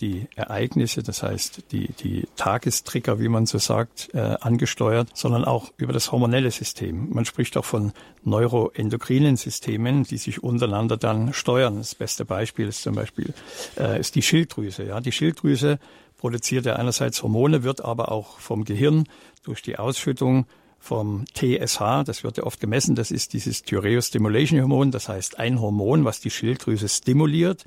die 0.00 0.26
Ereignisse, 0.34 1.02
das 1.02 1.22
heißt 1.22 1.72
die, 1.72 1.92
die 1.92 2.26
Tagestrigger, 2.36 3.20
wie 3.20 3.28
man 3.28 3.46
so 3.46 3.58
sagt, 3.58 4.10
äh, 4.12 4.36
angesteuert, 4.40 5.08
sondern 5.14 5.44
auch 5.44 5.72
über 5.76 5.92
das 5.92 6.10
hormonelle 6.10 6.50
System. 6.50 7.10
Man 7.10 7.24
spricht 7.24 7.56
auch 7.56 7.64
von 7.64 7.92
neuroendokrinen 8.24 9.36
Systemen, 9.36 10.04
die 10.04 10.16
sich 10.16 10.42
untereinander 10.42 10.96
dann 10.96 11.32
steuern. 11.32 11.76
Das 11.76 11.94
beste 11.94 12.24
Beispiel 12.24 12.68
ist 12.68 12.82
zum 12.82 12.94
Beispiel 12.94 13.32
äh, 13.78 14.00
ist 14.00 14.14
die 14.14 14.22
Schilddrüse. 14.22 14.84
Ja, 14.84 15.00
die 15.00 15.12
Schilddrüse 15.12 15.78
produziert 16.18 16.66
ja 16.66 16.76
einerseits 16.76 17.22
Hormone, 17.22 17.62
wird 17.62 17.84
aber 17.84 18.10
auch 18.10 18.38
vom 18.38 18.64
Gehirn 18.64 19.04
durch 19.44 19.62
die 19.62 19.78
Ausschüttung 19.78 20.46
vom 20.78 21.24
TSH, 21.32 22.04
das 22.04 22.24
wird 22.24 22.36
ja 22.36 22.44
oft 22.44 22.60
gemessen, 22.60 22.94
das 22.94 23.10
ist 23.10 23.32
dieses 23.32 23.62
Thyreus 23.62 24.08
Stimulation 24.08 24.60
Hormon, 24.60 24.90
das 24.90 25.08
heißt 25.08 25.38
ein 25.38 25.58
Hormon, 25.58 26.04
was 26.04 26.20
die 26.20 26.30
Schilddrüse 26.30 26.90
stimuliert 26.90 27.64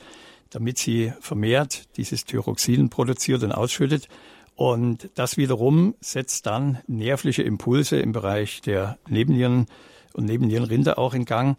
damit 0.49 0.77
sie 0.77 1.13
vermehrt 1.19 1.97
dieses 1.97 2.25
Thyroxin 2.25 2.89
produziert 2.89 3.43
und 3.43 3.51
ausschüttet. 3.51 4.07
Und 4.55 5.09
das 5.15 5.37
wiederum 5.37 5.95
setzt 6.01 6.45
dann 6.47 6.79
nervliche 6.87 7.43
Impulse 7.43 7.99
im 7.99 8.11
Bereich 8.11 8.61
der 8.61 8.97
Nebennieren 9.07 9.67
und 10.13 10.25
Nebennierenrinde 10.25 10.97
auch 10.97 11.13
in 11.13 11.25
Gang, 11.25 11.57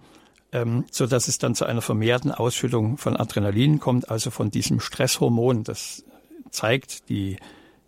ähm, 0.53 0.85
so 0.91 1.07
dass 1.07 1.29
es 1.29 1.39
dann 1.39 1.55
zu 1.55 1.65
einer 1.65 1.83
vermehrten 1.83 2.33
Ausschüttung 2.33 2.99
von 2.99 3.17
Adrenalin 3.17 3.79
kommt, 3.79 4.11
also 4.11 4.31
von 4.31 4.51
diesem 4.51 4.81
Stresshormon. 4.81 5.63
Das 5.63 6.05
zeigt 6.51 7.09
die 7.09 7.37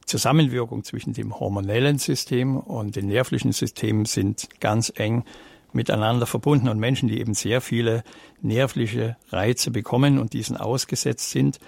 Zusammenwirkung 0.06 0.84
zwischen 0.84 1.12
dem 1.12 1.38
hormonellen 1.38 1.98
System 1.98 2.56
und 2.56 2.96
dem 2.96 3.06
nervlichen 3.06 3.52
System 3.52 4.04
sind 4.06 4.48
ganz 4.60 4.92
eng 4.94 5.24
miteinander 5.72 6.26
verbunden 6.26 6.68
und 6.68 6.78
Menschen, 6.78 7.08
die 7.08 7.20
eben 7.20 7.34
sehr 7.34 7.60
viele 7.60 8.02
nervliche 8.40 9.16
Reize 9.30 9.70
bekommen 9.70 10.18
und 10.18 10.32
diesen 10.32 10.56
ausgesetzt 10.56 11.30
sind 11.30 11.58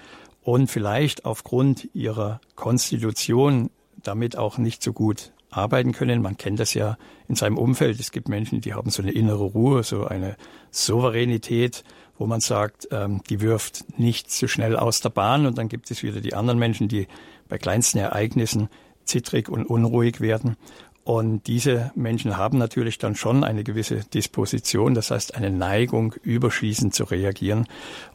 und 0.41 0.69
vielleicht 0.69 1.25
aufgrund 1.25 1.89
ihrer 1.93 2.41
Konstitution 2.55 3.69
damit 4.01 4.37
auch 4.37 4.57
nicht 4.57 4.83
so 4.83 4.93
gut 4.93 5.31
arbeiten 5.49 5.93
können. 5.93 6.21
Man 6.21 6.37
kennt 6.37 6.59
das 6.59 6.73
ja 6.73 6.97
in 7.27 7.35
seinem 7.35 7.57
Umfeld. 7.57 7.99
Es 7.99 8.11
gibt 8.11 8.27
Menschen, 8.27 8.61
die 8.61 8.73
haben 8.73 8.89
so 8.89 9.01
eine 9.01 9.11
innere 9.11 9.43
Ruhe, 9.43 9.83
so 9.83 10.05
eine 10.05 10.35
Souveränität, 10.71 11.83
wo 12.17 12.27
man 12.27 12.41
sagt, 12.41 12.87
ähm, 12.91 13.21
die 13.29 13.41
wirft 13.41 13.97
nicht 13.97 14.31
so 14.31 14.47
schnell 14.47 14.75
aus 14.75 15.01
der 15.01 15.09
Bahn. 15.09 15.45
Und 15.45 15.57
dann 15.57 15.69
gibt 15.69 15.89
es 15.91 16.03
wieder 16.03 16.21
die 16.21 16.33
anderen 16.33 16.59
Menschen, 16.59 16.87
die 16.87 17.07
bei 17.47 17.57
kleinsten 17.57 17.99
Ereignissen 17.99 18.69
zittrig 19.05 19.49
und 19.49 19.65
unruhig 19.65 20.21
werden. 20.21 20.55
Und 21.03 21.47
diese 21.47 21.91
Menschen 21.95 22.37
haben 22.37 22.57
natürlich 22.57 22.97
dann 22.97 23.15
schon 23.15 23.43
eine 23.43 23.65
gewisse 23.65 24.01
Disposition, 24.13 24.93
das 24.93 25.11
heißt 25.11 25.35
eine 25.35 25.49
Neigung, 25.49 26.15
überschießend 26.23 26.95
zu 26.95 27.03
reagieren. 27.03 27.67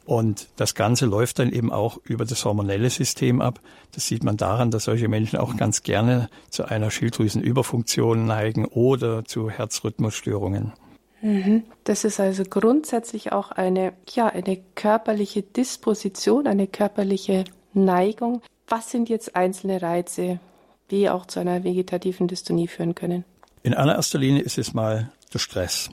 Und 0.07 0.49
das 0.57 0.75
Ganze 0.75 1.04
läuft 1.04 1.38
dann 1.38 1.52
eben 1.52 1.71
auch 1.71 1.99
über 2.04 2.25
das 2.25 2.47
hormonelle 2.47 2.88
System 2.88 3.42
ab. 3.42 3.61
Das 3.92 4.07
sieht 4.07 4.25
man 4.25 4.38
daran, 4.38 4.71
dass 4.71 4.85
solche 4.85 5.09
Menschen 5.09 5.38
auch 5.38 5.57
ganz 5.57 5.83
gerne 5.83 6.30
zu 6.49 6.64
einer 6.64 6.90
Schilddrüsenüberfunktion 6.90 8.25
neigen 8.25 8.64
oder 8.64 9.25
zu 9.26 9.50
Herzrhythmusstörungen. 9.50 10.73
Mhm. 11.21 11.64
Das 11.85 12.04
ist 12.04 12.21
also 12.21 12.45
grundsätzlich 12.45 13.33
auch 13.33 13.50
eine, 13.50 13.92
ja, 14.09 14.28
eine 14.28 14.59
körperliche 14.76 15.42
Disposition, 15.42 16.47
eine 16.47 16.66
körperliche 16.66 17.45
Neigung. 17.75 18.40
Was 18.66 18.90
sind 18.90 19.11
jetzt 19.11 19.37
einzelne 19.37 19.83
Reize? 19.83 20.40
Die 20.90 21.09
auch 21.09 21.26
zu 21.26 21.40
einer 21.40 21.64
vegetativen 21.64 22.28
Dystonie 22.28 22.68
führen 22.68 22.95
können? 22.95 23.25
In 23.62 23.75
allererster 23.75 24.18
Linie 24.18 24.42
ist 24.42 24.59
es 24.59 24.73
mal 24.75 25.11
der 25.33 25.38
Stress. 25.38 25.90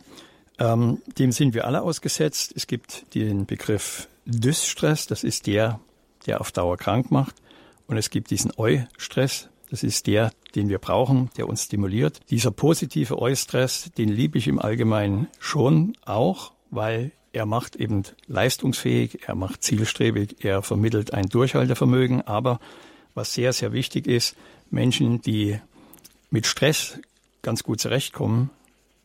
Ähm, 0.60 1.02
dem 1.18 1.32
sind 1.32 1.54
wir 1.54 1.66
alle 1.66 1.82
ausgesetzt. 1.82 2.54
Es 2.56 2.68
gibt 2.68 3.14
den 3.16 3.46
Begriff 3.46 4.08
Dysstress, 4.26 5.08
das 5.08 5.24
ist 5.24 5.48
der, 5.48 5.80
der 6.26 6.42
auf 6.42 6.52
Dauer 6.52 6.78
krank 6.78 7.12
macht. 7.12 7.36
Und 7.88 7.98
es 7.98 8.10
gibt 8.10 8.32
diesen 8.32 8.52
Eu-Stress, 8.58 9.50
das 9.70 9.84
ist 9.84 10.08
der, 10.08 10.32
den 10.56 10.70
wir 10.70 10.80
brauchen, 10.80 11.30
der 11.38 11.48
uns 11.48 11.64
stimuliert. 11.64 12.20
Dieser 12.30 12.52
positive 12.52 13.22
Eu-Stress, 13.22 13.92
den 13.98 14.10
liebe 14.10 14.38
ich 14.38 14.48
im 14.48 14.60
Allgemeinen 14.60 15.28
schon 15.40 15.96
auch, 16.06 16.54
weil 16.72 17.12
er 17.34 17.46
macht 17.46 17.76
eben 17.76 18.04
leistungsfähig, 18.28 19.28
er 19.28 19.36
macht 19.36 19.62
zielstrebig, 19.62 20.38
er 20.40 20.62
vermittelt 20.62 21.14
ein 21.14 21.28
Durchhaltevermögen. 21.28 22.22
Aber 22.22 22.60
was 23.14 23.34
sehr, 23.34 23.54
sehr 23.54 23.74
wichtig 23.74 24.08
ist, 24.08 24.36
Menschen, 24.70 25.22
die 25.22 25.60
mit 26.30 26.46
Stress 26.46 27.00
ganz 27.42 27.64
gut 27.64 27.80
zurechtkommen, 27.80 28.50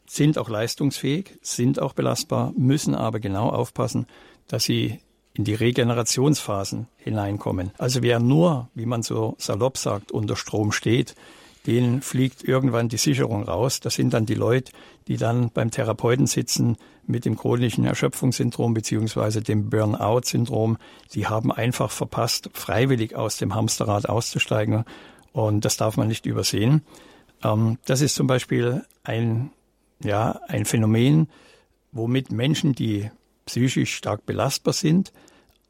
sind 0.06 0.38
auch 0.38 0.48
leistungsfähig, 0.48 1.38
sind 1.42 1.80
auch 1.80 1.92
belastbar, 1.92 2.52
müssen 2.56 2.94
aber 2.94 3.20
genau 3.20 3.48
aufpassen, 3.50 4.06
dass 4.48 4.64
sie 4.64 4.98
in 5.34 5.44
die 5.44 5.54
Regenerationsphasen 5.54 6.88
hineinkommen. 6.96 7.70
Also 7.78 8.02
wer 8.02 8.18
nur, 8.18 8.68
wie 8.74 8.86
man 8.86 9.02
so 9.02 9.36
salopp 9.38 9.78
sagt, 9.78 10.10
unter 10.10 10.34
Strom 10.34 10.72
steht, 10.72 11.14
den 11.66 12.00
fliegt 12.00 12.42
irgendwann 12.42 12.88
die 12.88 12.96
Sicherung 12.96 13.44
raus. 13.44 13.80
Das 13.80 13.94
sind 13.94 14.14
dann 14.14 14.26
die 14.26 14.34
Leute, 14.34 14.72
die 15.08 15.16
dann 15.16 15.50
beim 15.50 15.70
Therapeuten 15.70 16.26
sitzen 16.26 16.76
mit 17.06 17.24
dem 17.24 17.36
chronischen 17.36 17.84
Erschöpfungssyndrom 17.84 18.74
beziehungsweise 18.74 19.42
dem 19.42 19.68
Burnout-Syndrom. 19.68 20.78
Die 21.14 21.26
haben 21.26 21.52
einfach 21.52 21.90
verpasst, 21.90 22.50
freiwillig 22.54 23.14
aus 23.14 23.36
dem 23.36 23.54
Hamsterrad 23.54 24.08
auszusteigen 24.08 24.84
und 25.32 25.64
das 25.64 25.76
darf 25.76 25.96
man 25.96 26.08
nicht 26.08 26.26
übersehen. 26.26 26.82
Ähm, 27.42 27.78
das 27.86 28.00
ist 28.00 28.14
zum 28.14 28.26
Beispiel 28.26 28.84
ein, 29.04 29.50
ja, 30.02 30.40
ein 30.48 30.64
Phänomen, 30.64 31.28
womit 31.92 32.32
Menschen, 32.32 32.74
die 32.74 33.10
psychisch 33.46 33.94
stark 33.94 34.26
belastbar 34.26 34.74
sind, 34.74 35.12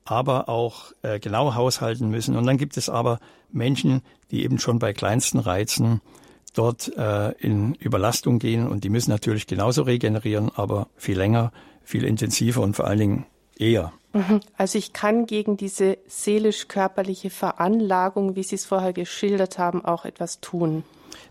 aber 0.04 0.48
auch 0.48 0.92
äh, 1.02 1.18
genau 1.18 1.54
haushalten 1.54 2.10
müssen. 2.10 2.36
Und 2.36 2.46
dann 2.46 2.58
gibt 2.58 2.76
es 2.76 2.88
aber 2.88 3.20
Menschen, 3.50 4.02
die 4.30 4.44
eben 4.44 4.58
schon 4.58 4.78
bei 4.78 4.92
kleinsten 4.92 5.38
Reizen 5.38 6.00
dort 6.54 6.96
äh, 6.96 7.32
in 7.32 7.74
Überlastung 7.74 8.38
gehen 8.38 8.66
und 8.66 8.84
die 8.84 8.88
müssen 8.90 9.10
natürlich 9.10 9.46
genauso 9.46 9.82
regenerieren, 9.82 10.50
aber 10.54 10.88
viel 10.96 11.16
länger, 11.16 11.52
viel 11.84 12.04
intensiver 12.04 12.60
und 12.62 12.74
vor 12.74 12.86
allen 12.86 12.98
Dingen 12.98 13.26
eher. 13.56 13.92
Also 14.56 14.78
ich 14.78 14.92
kann 14.92 15.26
gegen 15.26 15.56
diese 15.56 15.98
seelisch-körperliche 16.08 17.30
Veranlagung, 17.30 18.34
wie 18.34 18.42
Sie 18.42 18.56
es 18.56 18.64
vorher 18.64 18.92
geschildert 18.92 19.58
haben, 19.58 19.84
auch 19.84 20.04
etwas 20.04 20.40
tun. 20.40 20.82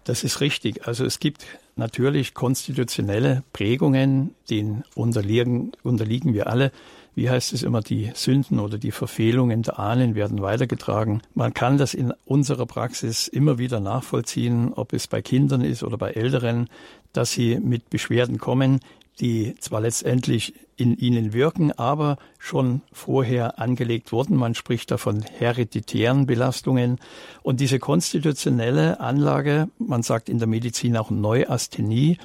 Das 0.06 0.24
ist 0.24 0.42
richtig. 0.42 0.88
Also 0.88 1.06
es 1.06 1.20
gibt 1.20 1.46
natürlich 1.76 2.34
konstitutionelle 2.34 3.44
Prägungen, 3.54 4.36
denen 4.50 4.84
unterliegen, 4.96 5.74
unterliegen 5.84 6.34
wir 6.34 6.48
alle. 6.48 6.72
Wie 7.16 7.30
heißt 7.30 7.54
es 7.54 7.64
immer, 7.64 7.82
die 7.82 8.12
Sünden 8.14 8.60
oder 8.60 8.78
die 8.78 8.92
Verfehlungen 8.92 9.62
der 9.62 9.78
Ahnen 9.78 10.16
werden 10.16 10.42
weitergetragen. 10.42 11.22
Man 11.34 11.54
kann 11.54 11.78
das 11.78 11.94
in 11.94 12.14
unserer 12.26 12.66
Praxis 12.66 13.28
immer 13.28 13.58
wieder 13.58 13.80
nachvollziehen, 13.80 14.72
ob 14.74 14.94
es 14.94 15.08
bei 15.08 15.22
Kindern 15.22 15.62
ist 15.62 15.84
oder 15.84 15.98
bei 15.98 16.12
Älteren, 16.12 16.70
dass 17.12 17.32
sie 17.32 17.60
mit 17.60 17.90
Beschwerden 17.90 18.38
kommen, 18.38 18.80
die 19.20 19.56
zwar 19.60 19.82
letztendlich 19.82 20.54
in 20.78 20.98
ihnen 20.98 21.34
wirken, 21.34 21.72
aber 21.74 22.18
schon 22.38 22.82
vorher 22.94 23.60
angelegt 23.60 24.12
wurden. 24.12 24.38
Man 24.38 24.56
spricht 24.56 24.92
da 24.92 24.98
von 24.98 25.22
hereditären 25.24 26.26
Belastungen. 26.26 27.00
Und 27.44 27.60
diese 27.60 27.80
konstitutionelle 27.80 29.00
Anlage, 29.00 29.68
man 29.78 30.04
sagt 30.04 30.30
in 30.30 30.40
der 30.40 30.48
Medizin 30.48 30.96
auch 30.96 31.10
Neuasthenie, 31.10 32.18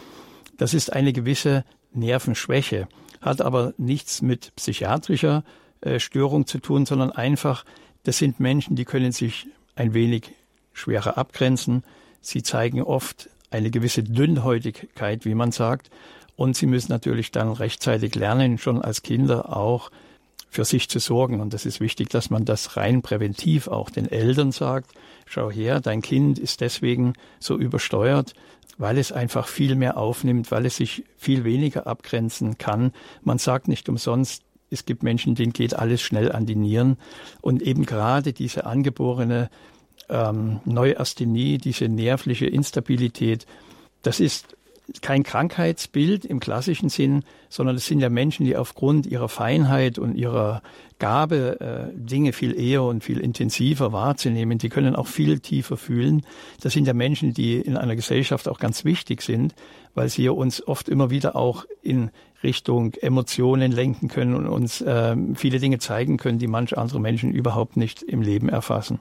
das 0.56 0.72
ist 0.72 0.92
eine 0.92 1.12
gewisse 1.12 1.64
Nervenschwäche, 1.92 2.86
hat 3.20 3.40
aber 3.40 3.74
nichts 3.76 4.22
mit 4.22 4.54
psychiatrischer 4.54 5.42
äh, 5.80 5.98
Störung 5.98 6.46
zu 6.46 6.58
tun, 6.58 6.86
sondern 6.86 7.10
einfach, 7.10 7.64
das 8.04 8.18
sind 8.18 8.38
Menschen, 8.38 8.76
die 8.76 8.84
können 8.84 9.10
sich 9.10 9.46
ein 9.74 9.94
wenig 9.94 10.30
schwerer 10.72 11.18
abgrenzen. 11.18 11.82
Sie 12.20 12.42
zeigen 12.42 12.82
oft 12.82 13.28
eine 13.50 13.70
gewisse 13.70 14.02
Dünnhäutigkeit, 14.02 15.24
wie 15.24 15.34
man 15.34 15.52
sagt. 15.52 15.90
Und 16.36 16.56
sie 16.56 16.66
müssen 16.66 16.90
natürlich 16.90 17.30
dann 17.30 17.52
rechtzeitig 17.52 18.14
lernen, 18.14 18.58
schon 18.58 18.82
als 18.82 19.02
Kinder 19.02 19.56
auch 19.56 19.90
für 20.50 20.64
sich 20.64 20.88
zu 20.88 20.98
sorgen. 20.98 21.40
Und 21.40 21.52
das 21.52 21.66
ist 21.66 21.80
wichtig, 21.80 22.10
dass 22.10 22.30
man 22.30 22.44
das 22.44 22.76
rein 22.76 23.02
präventiv 23.02 23.68
auch 23.68 23.90
den 23.90 24.10
Eltern 24.10 24.52
sagt. 24.52 24.92
Schau 25.26 25.50
her, 25.50 25.80
dein 25.80 26.02
Kind 26.02 26.38
ist 26.38 26.60
deswegen 26.60 27.14
so 27.40 27.56
übersteuert. 27.58 28.34
weil 28.78 28.98
es 28.98 29.12
einfach 29.12 29.46
viel 29.46 29.76
mehr 29.76 29.96
aufnimmt, 29.96 30.50
weil 30.50 30.66
es 30.66 30.76
sich 30.76 31.04
viel 31.16 31.44
weniger 31.44 31.86
abgrenzen 31.86 32.58
kann. 32.58 32.92
Man 33.22 33.38
sagt 33.38 33.68
nicht 33.68 33.88
umsonst, 33.88 34.42
es 34.70 34.84
gibt 34.84 35.02
Menschen, 35.02 35.34
denen 35.34 35.52
geht 35.52 35.74
alles 35.74 36.02
schnell 36.02 36.32
an 36.32 36.46
die 36.46 36.56
Nieren. 36.56 36.96
Und 37.40 37.62
eben 37.62 37.86
gerade 37.86 38.32
diese 38.32 38.66
angeborene 38.66 39.50
ähm, 40.08 40.60
Neuasthenie, 40.64 41.58
diese 41.58 41.88
nervliche 41.88 42.46
Instabilität, 42.46 43.46
das 44.02 44.20
ist 44.20 44.56
kein 45.00 45.22
Krankheitsbild 45.22 46.24
im 46.24 46.40
klassischen 46.40 46.88
Sinn, 46.88 47.24
sondern 47.48 47.76
es 47.76 47.86
sind 47.86 48.00
ja 48.00 48.10
Menschen, 48.10 48.44
die 48.44 48.56
aufgrund 48.56 49.06
ihrer 49.06 49.28
Feinheit 49.28 49.98
und 49.98 50.14
ihrer 50.14 50.62
Gabe, 50.98 51.60
äh, 51.60 51.96
Dinge 51.96 52.32
viel 52.32 52.58
eher 52.58 52.82
und 52.82 53.02
viel 53.02 53.18
intensiver 53.18 53.92
wahrzunehmen, 53.92 54.58
die 54.58 54.68
können 54.68 54.94
auch 54.94 55.06
viel 55.06 55.40
tiefer 55.40 55.76
fühlen. 55.76 56.24
Das 56.60 56.72
sind 56.72 56.86
ja 56.86 56.94
Menschen, 56.94 57.34
die 57.34 57.56
in 57.56 57.76
einer 57.76 57.96
Gesellschaft 57.96 58.48
auch 58.48 58.58
ganz 58.58 58.84
wichtig 58.84 59.22
sind, 59.22 59.54
weil 59.94 60.08
sie 60.08 60.28
uns 60.28 60.66
oft 60.66 60.88
immer 60.88 61.10
wieder 61.10 61.34
auch 61.34 61.64
in 61.82 62.10
Richtung 62.42 62.92
Emotionen 62.94 63.72
lenken 63.72 64.08
können 64.08 64.34
und 64.34 64.46
uns 64.46 64.80
äh, 64.82 65.16
viele 65.34 65.58
Dinge 65.58 65.78
zeigen 65.78 66.18
können, 66.18 66.38
die 66.38 66.46
manche 66.46 66.76
andere 66.76 67.00
Menschen 67.00 67.32
überhaupt 67.32 67.76
nicht 67.76 68.02
im 68.02 68.20
Leben 68.20 68.48
erfassen. 68.48 69.00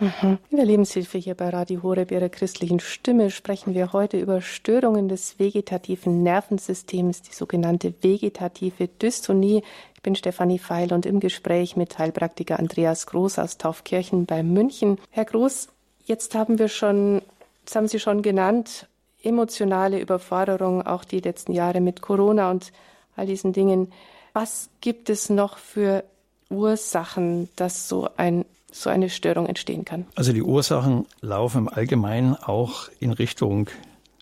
Mhm. 0.00 0.38
In 0.48 0.56
der 0.56 0.64
Lebenshilfe 0.64 1.18
hier 1.18 1.34
bei 1.34 1.50
Radio 1.50 1.82
Horeb, 1.82 2.10
Ihrer 2.10 2.30
christlichen 2.30 2.80
Stimme, 2.80 3.30
sprechen 3.30 3.74
wir 3.74 3.92
heute 3.92 4.18
über 4.18 4.40
Störungen 4.40 5.10
des 5.10 5.38
vegetativen 5.38 6.22
Nervensystems, 6.22 7.20
die 7.20 7.34
sogenannte 7.34 7.92
vegetative 8.00 8.88
Dystonie. 8.88 9.62
Ich 9.94 10.00
bin 10.00 10.16
Stefanie 10.16 10.58
Feil 10.58 10.94
und 10.94 11.04
im 11.04 11.20
Gespräch 11.20 11.76
mit 11.76 11.98
Heilpraktiker 11.98 12.58
Andreas 12.58 13.06
Groß 13.06 13.38
aus 13.38 13.58
Taufkirchen 13.58 14.24
bei 14.24 14.42
München. 14.42 14.96
Herr 15.10 15.26
Groß, 15.26 15.68
jetzt 16.06 16.34
haben 16.34 16.58
wir 16.58 16.68
schon, 16.68 17.20
das 17.66 17.76
haben 17.76 17.88
Sie 17.88 18.00
schon 18.00 18.22
genannt, 18.22 18.88
emotionale 19.22 20.00
Überforderung, 20.00 20.86
auch 20.86 21.04
die 21.04 21.20
letzten 21.20 21.52
Jahre 21.52 21.82
mit 21.82 22.00
Corona 22.00 22.50
und 22.50 22.72
all 23.16 23.26
diesen 23.26 23.52
Dingen. 23.52 23.92
Was 24.32 24.70
gibt 24.80 25.10
es 25.10 25.28
noch 25.28 25.58
für 25.58 26.04
Ursachen, 26.48 27.50
dass 27.56 27.86
so 27.86 28.08
ein 28.16 28.46
so 28.72 28.90
eine 28.90 29.10
Störung 29.10 29.46
entstehen 29.46 29.84
kann? 29.84 30.06
Also 30.14 30.32
die 30.32 30.42
Ursachen 30.42 31.06
laufen 31.20 31.58
im 31.58 31.68
Allgemeinen 31.68 32.34
auch 32.34 32.88
in 32.98 33.12
Richtung 33.12 33.70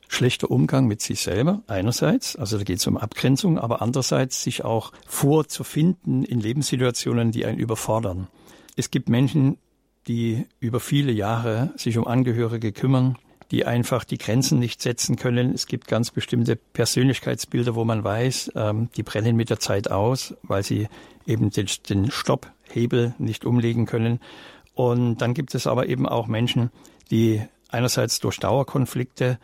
schlechter 0.09 0.50
Umgang 0.50 0.87
mit 0.87 1.02
sich 1.02 1.21
selber 1.21 1.62
einerseits, 1.67 2.35
also 2.35 2.57
da 2.57 2.64
geht 2.64 2.78
es 2.78 2.87
um 2.87 2.97
Abgrenzung, 2.97 3.59
aber 3.59 3.83
andererseits 3.83 4.43
sich 4.43 4.64
auch 4.64 4.93
vorzufinden 5.07 6.25
in 6.25 6.40
Lebenssituationen, 6.40 7.31
die 7.31 7.45
einen 7.45 7.59
überfordern. 7.59 8.26
Es 8.75 8.90
gibt 8.90 9.09
Menschen, 9.09 9.59
die 10.07 10.47
über 10.61 10.81
viele 10.81 11.12
Jahre 11.12 11.73
sich 11.76 11.99
um 11.99 12.07
Angehörige 12.07 12.73
kümmern, 12.73 13.17
die 13.50 13.64
einfach 13.67 14.05
die 14.05 14.19
Grenzen 14.19 14.59
nicht 14.59 14.83
setzen 14.83 15.17
können. 15.17 15.55
Es 15.55 15.67
gibt 15.67 15.88
ganz 15.88 16.11
bestimmte 16.11 16.57
Persönlichkeitsbilder, 16.57 17.75
wo 17.75 17.85
man 17.85 18.05
weiß, 18.05 18.52
ähm, 18.55 18.88
die 18.97 19.02
brennen 19.02 19.37
mit 19.37 19.50
der 19.50 19.61
Zeit 19.61 19.90
aus, 19.90 20.35
weil 20.43 20.62
sie 20.62 20.88
eben 21.28 21.50
den, 21.50 21.68
den 21.88 22.11
Stopphebel 22.11 23.14
nicht 23.18 23.44
umlegen 23.44 23.87
können. 23.87 24.20
Und 24.75 25.18
dann 25.18 25.35
gibt 25.35 25.54
es 25.54 25.66
aber 25.66 25.88
eben 25.88 26.08
auch 26.08 26.26
Menschen, 26.26 26.70
die 27.11 27.42
einerseits 27.68 28.20
durch 28.20 28.38
Dauerkonflikte 28.38 29.38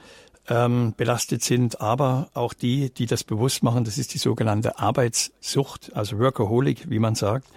ähm, 0.49 0.95
belastet 0.97 1.43
sind, 1.43 1.81
aber 1.81 2.29
auch 2.35 2.55
die, 2.55 2.91
die 2.91 3.07
das 3.07 3.25
bewusst 3.25 3.63
machen, 3.63 3.85
das 3.85 3.99
ist 3.99 4.15
die 4.15 4.19
sogenannte 4.19 4.79
Arbeitssucht, 4.79 5.95
also 5.95 6.19
Workaholic, 6.19 6.91
wie 6.91 6.99
man 6.99 7.15
sagt, 7.15 7.49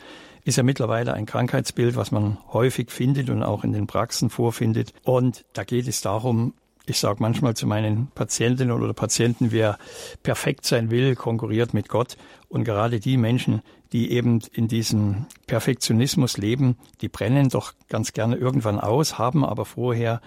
ist 0.44 0.56
ja 0.56 0.64
mittlerweile 0.64 1.14
ein 1.14 1.26
Krankheitsbild, 1.26 1.98
was 1.98 2.12
man 2.12 2.38
häufig 2.54 2.90
findet 2.90 3.30
und 3.30 3.44
auch 3.44 3.66
in 3.66 3.74
den 3.74 3.86
Praxen 3.86 4.30
vorfindet. 4.30 4.94
Und 5.04 5.44
da 5.52 5.66
geht 5.66 5.88
es 5.88 6.00
darum, 6.00 6.54
ich 6.86 7.00
sage 7.00 7.18
manchmal 7.20 7.54
zu 7.54 7.68
meinen 7.68 8.08
Patientinnen 8.16 8.72
oder 8.72 8.94
Patienten, 8.94 9.52
wer 9.52 9.78
perfekt 10.24 10.66
sein 10.66 10.90
will, 10.90 11.16
konkurriert 11.18 11.74
mit 11.74 11.90
Gott. 11.90 12.16
Und 12.48 12.64
gerade 12.64 13.02
die 13.02 13.18
Menschen, 13.18 13.62
die 13.92 14.12
eben 14.12 14.42
in 14.54 14.68
diesem 14.68 15.26
Perfektionismus 15.48 16.38
leben, 16.38 16.78
die 17.02 17.10
brennen 17.10 17.50
doch 17.50 17.74
ganz 17.90 18.14
gerne 18.14 18.36
irgendwann 18.36 18.80
aus, 18.80 19.18
haben 19.18 19.46
aber 19.46 19.66
vorher 19.66 20.22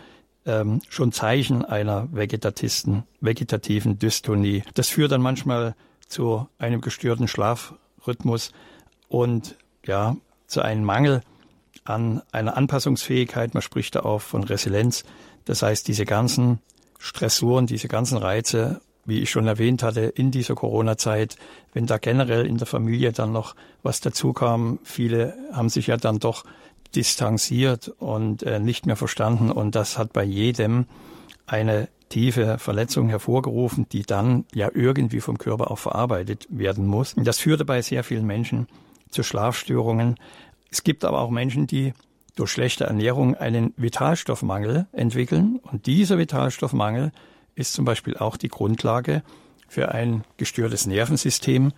ähm, 0.47 0.81
schon 0.89 1.13
Zeichen 1.13 1.65
einer 1.65 2.09
vegetatisten, 2.13 3.05
vegetativen 3.21 3.99
Dystonie. 3.99 4.63
Das 4.75 4.89
führt 4.89 5.13
dann 5.13 5.23
manchmal 5.23 5.75
zu 6.07 6.49
einem 6.59 6.81
gestörten 6.81 7.29
Schlafrhythmus 7.29 8.53
und 9.09 9.57
ja, 9.85 10.17
zu 10.47 10.63
einem 10.63 10.85
Mangel 10.85 11.23
an 11.85 12.23
einer 12.33 12.57
Anpassungsfähigkeit. 12.57 13.55
Man 13.55 13.63
spricht 13.63 13.95
da 13.95 14.01
auch 14.01 14.21
von 14.21 14.45
Resilienz. 14.45 15.05
Das 15.45 15.63
heißt, 15.63 15.87
diese 15.89 16.05
ganzen 16.05 16.61
Stressuren, 16.99 17.67
diese 17.67 17.89
ganzen 17.89 18.19
Reize, 18.19 18.81
wie 19.05 19.21
ich 19.21 19.31
schon 19.31 19.47
erwähnt 19.47 19.83
hatte, 19.83 20.03
in 20.03 20.31
dieser 20.31 20.55
Corona-Zeit, 20.55 21.37
wenn 21.73 21.87
da 21.87 21.99
generell 21.99 22.47
in 22.47 22.59
der 22.59 22.67
Familie 22.67 23.13
dann 23.13 23.33
noch 23.33 23.55
was 23.83 24.01
dazu 24.01 24.33
kam, 24.33 24.79
viele 24.85 25.35
haben 25.53 25.69
sich 25.69 25.89
ja 25.89 25.97
dann 25.97 26.19
doch 26.19 26.45
distanziert 26.95 27.89
und 27.99 28.43
äh, 28.43 28.59
nicht 28.59 28.87
mehr 28.87 28.97
verstanden 28.97 29.51
und 29.51 29.75
das 29.75 29.97
hat 29.97 30.13
bei 30.13 30.25
jedem 30.25 30.87
eine 31.47 31.89
tiefe 32.09 32.59
Verletzung 32.59 33.09
hervorgerufen, 33.09 33.89
die 33.91 34.03
dann 34.03 34.45
ja 34.53 34.69
irgendwie 34.75 35.21
vom 35.21 35.39
Körper 35.39 35.71
auch 35.71 35.79
verarbeitet 35.79 36.47
werden 36.51 36.87
muss. 36.87 37.15
Und 37.15 37.27
das 37.27 37.39
führte 37.39 37.65
bei 37.65 37.81
sehr 37.83 38.05
vielen 38.05 38.27
Menschen 38.27 38.67
zu 39.11 39.23
Schlafstörungen. 39.23 40.17
Es 40.71 40.83
gibt 40.83 41.05
aber 41.05 41.21
auch 41.21 41.31
Menschen, 41.31 41.67
die 41.67 41.95
durch 42.37 42.51
schlechte 42.51 42.85
Ernährung 42.85 43.35
einen 43.37 43.73
Vitalstoffmangel 43.77 44.87
entwickeln. 44.93 45.61
Und 45.63 45.87
dieser 45.87 46.19
Vitalstoffmangel 46.19 47.13
ist 47.61 47.75
zum 47.75 47.85
Beispiel 47.85 48.17
auch 48.17 48.37
die 48.37 48.49
Grundlage 48.49 49.23
für 49.69 49.93
ein 49.93 50.25
gestörtes 50.37 50.87
Nervensystem. 50.87 51.73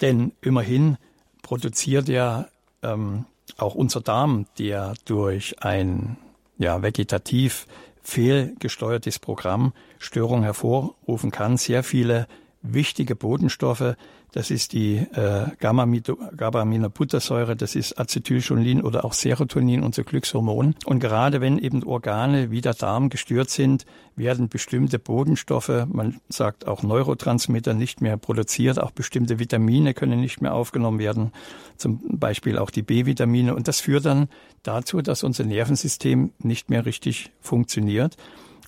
Denn 0.00 0.32
immerhin 0.42 0.98
produziert 1.42 2.08
ja 2.08 2.48
ähm, 2.82 3.24
auch 3.56 3.74
unser 3.74 4.00
Darm, 4.00 4.46
der 4.58 4.94
durch 5.04 5.62
ein 5.62 6.18
ja, 6.58 6.82
vegetativ 6.82 7.66
fehlgesteuertes 8.02 9.18
Programm 9.18 9.72
Störung 9.98 10.42
hervorrufen 10.42 11.30
kann, 11.30 11.56
sehr 11.56 11.82
viele 11.82 12.28
wichtige 12.62 13.16
Botenstoffe, 13.16 13.96
das 14.36 14.50
ist 14.50 14.74
die 14.74 14.96
äh, 14.96 15.46
Gamma-Aminobuttersäure, 15.60 17.56
das 17.56 17.74
ist 17.74 17.98
Acetylcholin 17.98 18.82
oder 18.82 19.06
auch 19.06 19.14
Serotonin, 19.14 19.82
unser 19.82 20.04
Glückshormon. 20.04 20.74
Und 20.84 21.00
gerade 21.00 21.40
wenn 21.40 21.56
eben 21.56 21.82
Organe 21.84 22.50
wie 22.50 22.60
der 22.60 22.74
Darm 22.74 23.08
gestört 23.08 23.48
sind, 23.48 23.86
werden 24.14 24.50
bestimmte 24.50 24.98
Bodenstoffe, 24.98 25.86
man 25.90 26.20
sagt 26.28 26.68
auch 26.68 26.82
Neurotransmitter, 26.82 27.72
nicht 27.72 28.02
mehr 28.02 28.18
produziert. 28.18 28.78
Auch 28.78 28.90
bestimmte 28.90 29.38
Vitamine 29.38 29.94
können 29.94 30.20
nicht 30.20 30.42
mehr 30.42 30.52
aufgenommen 30.52 30.98
werden, 30.98 31.32
zum 31.78 32.02
Beispiel 32.06 32.58
auch 32.58 32.68
die 32.68 32.82
B-Vitamine. 32.82 33.54
Und 33.54 33.68
das 33.68 33.80
führt 33.80 34.04
dann 34.04 34.28
dazu, 34.62 35.00
dass 35.00 35.24
unser 35.24 35.44
Nervensystem 35.44 36.32
nicht 36.40 36.68
mehr 36.68 36.84
richtig 36.84 37.30
funktioniert. 37.40 38.18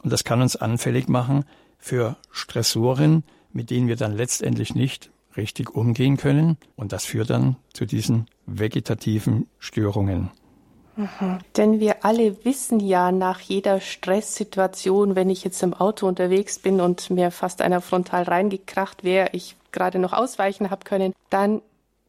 Und 0.02 0.14
das 0.14 0.24
kann 0.24 0.40
uns 0.40 0.56
anfällig 0.56 1.08
machen 1.08 1.44
für 1.78 2.16
Stressoren, 2.30 3.22
mit 3.52 3.68
denen 3.68 3.86
wir 3.86 3.96
dann 3.96 4.16
letztendlich 4.16 4.74
nicht 4.74 5.10
richtig 5.38 5.74
umgehen 5.74 6.18
können. 6.18 6.58
Und 6.76 6.92
das 6.92 7.06
führt 7.06 7.30
dann 7.30 7.56
zu 7.72 7.86
diesen 7.86 8.26
vegetativen 8.44 9.46
Störungen. 9.58 10.30
Mhm. 10.96 11.38
Denn 11.56 11.80
wir 11.80 12.04
alle 12.04 12.44
wissen 12.44 12.80
ja 12.80 13.12
nach 13.12 13.40
jeder 13.40 13.80
Stresssituation, 13.80 15.14
wenn 15.14 15.30
ich 15.30 15.44
jetzt 15.44 15.62
im 15.62 15.72
Auto 15.72 16.06
unterwegs 16.06 16.58
bin 16.58 16.80
und 16.80 17.08
mir 17.08 17.30
fast 17.30 17.62
einer 17.62 17.80
frontal 17.80 18.24
reingekracht 18.24 19.04
wäre, 19.04 19.30
ich 19.32 19.56
gerade 19.70 19.98
noch 19.98 20.12
ausweichen 20.12 20.70
habe 20.70 20.84
können, 20.84 21.14
dann 21.30 21.62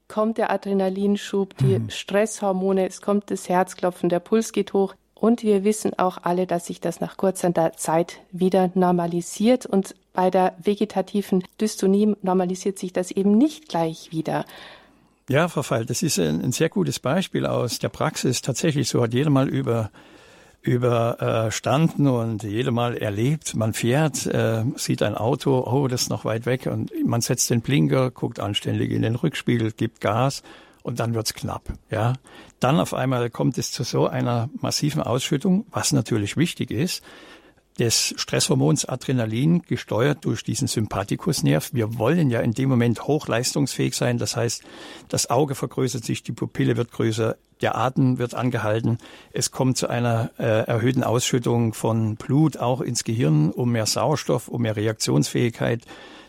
kommt 0.08 0.40
der 0.40 0.52
Adrenalinschub, 0.52 1.56
die 1.58 1.80
mhm. 1.80 1.90
Stresshormone, 1.90 2.88
es 2.88 3.02
kommt 3.02 3.30
das 3.30 3.48
Herzklopfen, 3.48 4.10
der 4.10 4.20
Puls 4.20 4.52
geht 4.52 4.74
hoch. 4.74 4.96
Und 5.20 5.44
wir 5.44 5.66
wissen 5.66 5.98
auch 6.00 6.20
alle, 6.22 6.48
dass 6.48 6.68
sich 6.68 6.80
das 6.80 7.02
nach 7.02 7.18
kurzer 7.18 7.74
Zeit 7.76 8.20
wieder 8.32 8.72
normalisiert. 8.74 9.66
Und 9.66 9.96
bei 10.14 10.30
der 10.30 10.56
vegetativen 10.64 11.44
Dystonie 11.60 12.16
normalisiert 12.22 12.80
sich 12.80 12.94
das 12.94 13.12
eben 13.12 13.38
nicht 13.38 13.68
gleich 13.68 14.12
wieder. 14.12 14.46
Ja, 15.28 15.48
Frau 15.50 15.62
Fall, 15.62 15.86
das 15.86 16.04
ist 16.04 16.20
ein, 16.20 16.42
ein 16.42 16.52
sehr 16.54 16.70
gutes 16.70 17.00
Beispiel 17.00 17.46
aus 17.46 17.80
der 17.80 17.90
Praxis. 17.90 18.42
Tatsächlich, 18.42 18.88
so 18.88 19.02
hat 19.02 19.14
jeder 19.14 19.30
mal 19.30 19.50
über 19.50 19.92
überstanden 20.62 22.08
und 22.08 22.44
jeder 22.44 22.72
mal 22.72 22.98
erlebt. 22.98 23.56
Man 23.56 23.74
fährt, 23.74 24.26
äh, 24.26 24.64
sieht 24.76 25.02
ein 25.02 25.16
Auto, 25.16 25.66
oh, 25.66 25.88
das 25.88 26.04
ist 26.04 26.10
noch 26.10 26.26
weit 26.26 26.46
weg 26.46 26.68
und 26.68 26.92
man 27.06 27.22
setzt 27.22 27.50
den 27.50 27.62
Blinker, 27.62 28.12
guckt 28.12 28.42
anständig 28.42 28.92
in 28.92 29.02
den 29.02 29.16
Rückspiegel, 29.16 29.72
gibt 29.72 30.02
Gas 30.02 30.44
und 30.84 31.00
dann 31.00 31.14
wird's 31.14 31.34
knapp. 31.34 31.74
Ja, 31.90 32.14
dann 32.60 32.80
auf 32.80 32.94
einmal 32.94 33.30
kommt 33.30 33.58
es 33.58 33.72
zu 33.72 33.84
so 33.84 34.08
einer 34.08 34.50
massiven 34.62 35.02
Ausschüttung, 35.02 35.66
was 35.72 35.92
natürlich 35.92 36.38
wichtig 36.38 36.72
ist. 36.72 37.04
des 37.80 38.14
Stresshormons 38.18 38.86
Adrenalin, 38.86 39.62
gesteuert 39.62 40.26
durch 40.26 40.44
diesen 40.44 40.68
Sympathikusnerv. 40.68 41.74
Wir 41.74 41.98
wollen 41.98 42.30
ja 42.30 42.42
in 42.42 42.52
dem 42.52 42.70
Moment 42.70 43.08
hochleistungsfähig 43.08 43.96
sein. 43.96 44.18
Das 44.18 44.36
heißt, 44.36 44.64
das 45.08 45.30
Auge 45.30 45.56
vergrößert 45.56 46.04
sich, 46.04 46.22
die 46.22 46.34
Pupille 46.34 46.76
wird 46.76 46.92
größer, 46.92 47.38
der 47.62 47.78
Atem 47.78 48.20
wird 48.20 48.36
angehalten. 48.36 48.98
Es 49.32 49.52
kommt 49.52 49.78
zu 49.78 49.88
einer 49.88 50.32
äh, 50.38 50.66
erhöhten 50.66 51.04
Ausschüttung 51.04 51.74
von 51.74 52.16
Blut 52.18 52.58
auch 52.58 52.82
ins 52.82 53.04
Gehirn, 53.04 53.50
um 53.50 53.72
mehr 53.72 53.86
Sauerstoff, 53.86 54.50
um 54.50 54.62
mehr 54.62 54.76
Reaktionsfähigkeit 54.76 55.84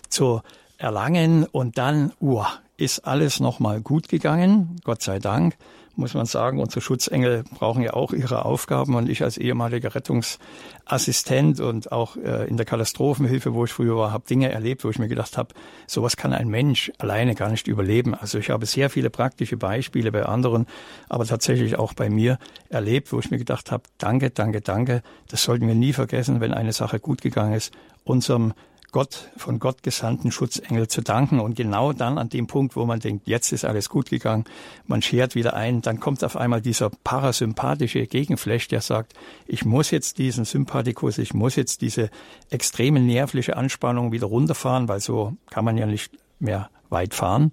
zu 0.09 0.41
erlangen. 0.79 1.47
Und 1.47 1.79
dann, 1.79 2.13
uh, 2.21 2.45
ist 2.81 3.01
alles 3.01 3.41
nochmal 3.41 3.83
gut 3.83 4.09
gegangen, 4.09 4.77
Gott 4.85 5.03
sei 5.03 5.19
Dank. 5.19 5.57
Muss 5.97 6.15
man 6.15 6.25
sagen, 6.25 6.61
unsere 6.61 6.81
Schutzengel 6.81 7.45
brauchen 7.59 7.83
ja 7.83 7.93
auch 7.93 8.13
ihre 8.13 8.47
Aufgaben. 8.47 8.95
Und 8.95 9.11
ich 9.11 9.23
als 9.23 9.37
ehemaliger 9.37 9.95
Rettungsassistent 9.95 11.61
und 11.61 11.93
auch 11.93 12.17
äh, 12.17 12.49
in 12.49 12.57
der 12.57 12.65
Katastrophenhilfe, 12.65 13.53
wo 13.53 13.65
ich 13.67 13.73
früher 13.73 13.97
war, 13.97 14.13
habe 14.13 14.25
Dinge 14.27 14.51
erlebt, 14.51 14.83
wo 14.85 14.89
ich 14.89 14.99
mir 14.99 15.09
gedacht 15.09 15.37
habe, 15.37 15.53
sowas 15.87 16.17
kann 16.17 16.33
ein 16.33 16.49
Mensch 16.49 16.91
alleine 16.99 17.35
gar 17.35 17.51
nicht 17.51 17.69
überleben. 17.69 18.15
Also 18.15 18.39
ich 18.39 18.49
habe 18.49 18.65
sehr 18.65 18.89
viele 18.89 19.11
praktische 19.11 19.59
Beispiele 19.59 20.11
bei 20.11 20.25
anderen, 20.25 20.67
aber 21.09 21.27
tatsächlich 21.27 21.79
auch 21.79 21.93
bei 21.93 22.09
mir 22.09 22.39
erlebt, 22.71 23.13
wo 23.13 23.19
ich 23.19 23.31
mir 23.31 23.39
gedacht 23.39 23.71
habe, 23.71 23.83
danke, 23.99 24.31
danke, 24.31 24.63
danke, 24.63 25.03
das 25.29 25.43
sollten 25.43 25.67
wir 25.67 25.75
nie 25.75 25.93
vergessen, 25.93 26.41
wenn 26.41 26.55
eine 26.55 26.73
Sache 26.73 26.99
gut 26.99 27.21
gegangen 27.21 27.53
ist, 27.53 27.75
unserem 28.05 28.55
Gott, 28.93 29.31
von 29.37 29.59
Gott 29.59 29.83
gesandten 29.83 30.33
Schutzengel 30.33 30.89
zu 30.89 31.03
danken. 31.03 31.41
Und 31.41 31.57
genau 31.57 31.93
dann 31.93 32.19
an 32.19 32.29
dem 32.29 32.47
Punkt, 32.47 32.77
wo 32.77 32.85
man 32.85 33.01
denkt, 33.01 33.27
jetzt 33.27 33.53
ist 33.53 33.65
alles 33.65 33.89
gut 33.89 34.11
gegangen, 34.11 34.45
man 34.87 35.03
schert 35.03 35.35
wieder 35.35 35.55
ein, 35.55 35.83
dann 35.83 36.01
kommt 36.01 36.25
auf 36.25 36.37
einmal 36.37 36.61
dieser 36.61 36.91
parasympathische 36.91 38.07
Gegenflash, 38.07 38.69
der 38.69 38.81
sagt, 38.81 39.15
ich 39.47 39.65
muss 39.65 39.91
jetzt 39.91 40.19
diesen 40.19 40.45
Sympathikus, 40.45 41.19
ich 41.19 41.35
muss 41.35 41.57
jetzt 41.57 41.81
diese 41.81 42.11
extreme 42.51 43.01
nervliche 43.01 43.57
Anspannung 43.57 44.13
wieder 44.13 44.27
runterfahren, 44.27 44.89
weil 44.89 45.01
so 45.01 45.37
kann 45.51 45.65
man 45.65 45.77
ja 45.77 45.87
nicht 45.87 46.13
mehr 46.39 46.71
weit 46.89 47.15
fahren. 47.15 47.53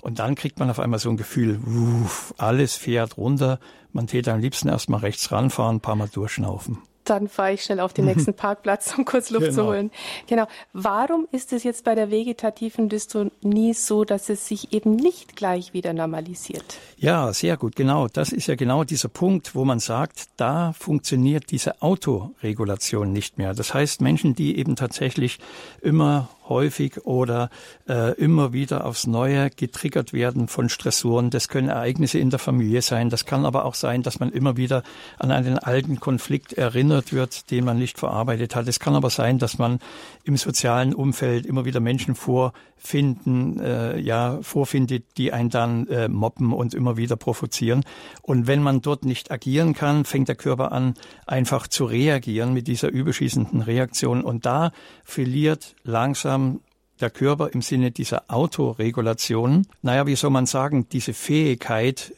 Und 0.00 0.18
dann 0.20 0.34
kriegt 0.34 0.58
man 0.58 0.70
auf 0.70 0.78
einmal 0.78 1.00
so 1.00 1.10
ein 1.10 1.16
Gefühl, 1.16 1.58
uff, 1.66 2.32
alles 2.38 2.76
fährt 2.76 3.16
runter. 3.16 3.58
Man 3.92 4.06
täte 4.06 4.32
am 4.32 4.40
liebsten 4.40 4.68
erstmal 4.68 5.00
rechts 5.00 5.32
ranfahren, 5.32 5.76
ein 5.76 5.80
paar 5.80 5.96
Mal 5.96 6.08
durchschnaufen 6.08 6.78
dann 7.10 7.28
fahre 7.28 7.54
ich 7.54 7.62
schnell 7.62 7.80
auf 7.80 7.92
den 7.92 8.04
nächsten 8.04 8.34
Parkplatz, 8.34 8.94
um 8.96 9.04
kurz 9.04 9.30
Luft 9.30 9.46
genau. 9.46 9.56
zu 9.56 9.66
holen. 9.66 9.90
Genau. 10.26 10.46
Warum 10.72 11.26
ist 11.32 11.52
es 11.52 11.64
jetzt 11.64 11.84
bei 11.84 11.94
der 11.94 12.10
vegetativen 12.10 12.88
Dystonie 12.88 13.74
so, 13.74 14.04
dass 14.04 14.28
es 14.28 14.46
sich 14.46 14.72
eben 14.72 14.96
nicht 14.96 15.36
gleich 15.36 15.72
wieder 15.72 15.92
normalisiert? 15.92 16.64
Ja, 16.96 17.32
sehr 17.32 17.56
gut. 17.56 17.76
Genau. 17.76 18.08
Das 18.08 18.32
ist 18.32 18.46
ja 18.46 18.54
genau 18.54 18.84
dieser 18.84 19.08
Punkt, 19.08 19.54
wo 19.54 19.64
man 19.64 19.78
sagt, 19.78 20.26
da 20.36 20.72
funktioniert 20.72 21.50
diese 21.50 21.82
Autoregulation 21.82 23.12
nicht 23.12 23.38
mehr. 23.38 23.54
Das 23.54 23.74
heißt, 23.74 24.00
Menschen, 24.00 24.34
die 24.34 24.58
eben 24.58 24.76
tatsächlich 24.76 25.38
immer 25.80 26.28
häufig 26.48 27.04
oder 27.04 27.50
äh, 27.88 28.14
immer 28.14 28.52
wieder 28.52 28.86
aufs 28.86 29.06
Neue 29.06 29.50
getriggert 29.50 30.12
werden 30.12 30.48
von 30.48 30.68
Stressoren. 30.68 31.30
Das 31.30 31.48
können 31.48 31.68
Ereignisse 31.68 32.18
in 32.18 32.30
der 32.30 32.38
Familie 32.38 32.82
sein. 32.82 33.10
Das 33.10 33.24
kann 33.24 33.44
aber 33.44 33.64
auch 33.64 33.74
sein, 33.74 34.02
dass 34.02 34.20
man 34.20 34.30
immer 34.30 34.56
wieder 34.56 34.82
an 35.18 35.30
einen 35.30 35.58
alten 35.58 36.00
Konflikt 36.00 36.52
erinnert 36.52 37.12
wird, 37.12 37.50
den 37.50 37.64
man 37.64 37.78
nicht 37.78 37.98
verarbeitet 37.98 38.54
hat. 38.54 38.68
Es 38.68 38.80
kann 38.80 38.94
aber 38.94 39.10
sein, 39.10 39.38
dass 39.38 39.58
man 39.58 39.78
im 40.24 40.36
sozialen 40.36 40.94
Umfeld 40.94 41.46
immer 41.46 41.64
wieder 41.64 41.80
Menschen 41.80 42.14
vorfinden, 42.14 43.60
äh, 43.60 43.98
ja, 43.98 44.38
vorfindet, 44.42 45.04
die 45.16 45.32
einen 45.32 45.50
dann 45.50 45.86
äh, 45.88 46.08
mobben 46.08 46.52
und 46.52 46.74
immer 46.74 46.96
wieder 46.96 47.16
provozieren. 47.16 47.84
Und 48.22 48.46
wenn 48.46 48.62
man 48.62 48.80
dort 48.80 49.04
nicht 49.04 49.30
agieren 49.30 49.74
kann, 49.74 50.04
fängt 50.04 50.28
der 50.28 50.36
Körper 50.36 50.72
an, 50.72 50.94
einfach 51.26 51.66
zu 51.66 51.84
reagieren 51.84 52.52
mit 52.52 52.68
dieser 52.68 52.88
überschießenden 52.88 53.62
Reaktion. 53.62 54.22
Und 54.22 54.46
da 54.46 54.72
verliert 55.04 55.74
langsam 55.82 56.37
langsam 56.38 56.60
der 57.00 57.10
Körper 57.10 57.50
im 57.52 57.62
Sinne 57.62 57.92
dieser 57.92 58.24
Autoregulation, 58.26 59.66
naja, 59.82 60.06
wie 60.06 60.16
soll 60.16 60.30
man 60.30 60.46
sagen, 60.46 60.88
diese 60.88 61.14
Fähigkeit, 61.14 62.12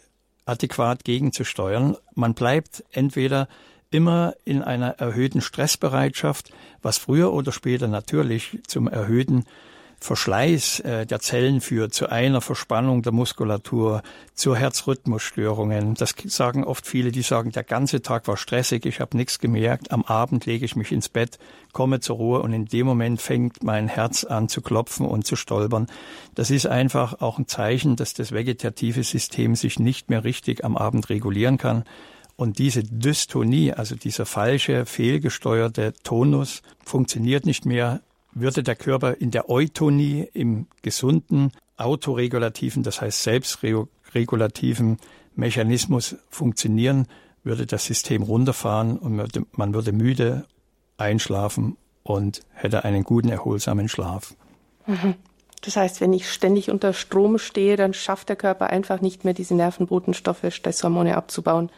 adäquat 0.47 1.05
gegenzusteuern. 1.05 1.97
Man 2.15 2.33
bleibt 2.33 2.83
entweder 2.91 3.47
immer 3.91 4.35
in 4.47 4.63
einer 4.63 4.99
erhöhten 4.99 5.43
Stressbereitschaft, 5.43 6.51
was 6.81 6.97
früher 6.97 7.33
oder 7.33 7.53
später 7.53 7.89
natürlich 7.89 8.59
zum 8.67 8.89
erhöhten 8.89 9.45
Verschleiß 10.01 10.81
äh, 10.81 11.07
der 11.07 11.21
Zellen 11.21 11.61
führt, 11.61 11.93
zu 11.93 12.09
einer 12.09 12.41
Verspannung 12.41 13.03
der 13.03 13.13
Muskulatur, 13.13 14.03
zu 14.35 14.57
Herzrhythmusstörungen. 14.57 15.95
Das 15.95 16.15
sagen 16.25 16.65
oft 16.65 16.87
viele, 16.87 17.13
die 17.13 17.21
sagen, 17.21 17.53
der 17.53 17.65
ganze 17.65 18.01
Tag 18.01 18.27
war 18.27 18.39
stressig, 18.39 18.87
ich 18.87 19.01
habe 19.01 19.17
nichts 19.17 19.39
gemerkt, 19.39 19.93
am 19.93 20.03
Abend 20.03 20.47
lege 20.47 20.65
ich 20.65 20.75
mich 20.75 20.91
ins 20.91 21.11
Bett, 21.11 21.39
komme 21.73 22.01
zur 22.01 22.17
Ruhe 22.17 22.41
und 22.41 22.55
in 22.55 22.65
dem 22.65 22.87
Moment 22.87 23.21
fängt 23.21 23.63
mein 23.63 23.89
Herz 23.89 24.25
an 24.25 24.49
zu 24.49 24.63
klopfen 24.63 25.05
und 25.05 25.27
zu 25.27 25.37
stolpern. 25.37 25.87
Das 26.35 26.51
ist 26.51 26.67
einfach 26.67 27.21
auch 27.21 27.39
ein 27.39 27.47
Zeichen, 27.47 27.97
dass 27.97 28.15
das 28.15 28.33
vegetative 28.33 29.05
System 29.05 29.55
sich 29.55 29.79
nicht 29.79 30.09
mehr 30.09 30.25
richtig 30.25 30.65
am 30.65 30.79
Abend 30.79 31.11
regulieren 31.11 31.59
kann. 31.59 31.85
Und 32.37 32.59
diese 32.59 32.83
Dystonie, 32.83 33.75
also 33.75 33.97
dieser 33.97 34.25
falsche, 34.25 34.87
fehlgesteuerte 34.87 35.93
Tonus, 36.03 36.63
funktioniert 36.83 37.45
nicht 37.45 37.67
mehr 37.67 38.01
würde 38.33 38.63
der 38.63 38.77
Körper 38.77 39.15
in 39.21 39.31
der 39.31 39.51
Eutonie, 39.51 40.29
im 40.33 40.67
gesunden, 40.83 41.53
autoregulativen, 41.77 42.83
das 42.83 43.01
heißt 43.01 43.23
selbstregulativen 43.23 44.99
Mechanismus 45.35 46.17
funktionieren, 46.29 47.07
würde 47.43 47.67
das 47.67 47.87
System 47.87 48.23
runterfahren 48.23 48.99
und 48.99 49.57
man 49.57 49.75
würde 49.75 49.93
müde 49.93 50.45
einschlafen 50.99 51.77
und 52.03 52.43
hätte 52.53 52.85
einen 52.85 53.05
guten, 53.05 53.31
erholsamen 53.31 53.89
Schlaf. 53.89 54.35
Mhm. 54.87 55.15
Das 55.63 55.77
heißt, 55.77 56.01
wenn 56.01 56.13
ich 56.13 56.31
ständig 56.31 56.71
unter 56.71 56.93
Strom 56.93 57.39
stehe, 57.39 57.77
dann 57.77 57.93
schafft 57.93 58.29
der 58.29 58.37
Körper 58.37 58.69
einfach 58.69 59.01
nicht 59.01 59.25
mehr 59.25 59.35
diese 59.35 59.55
Nervenbotenstoffe, 59.55 60.47
Stresshormone 60.49 61.17
abzubauen, 61.17 61.71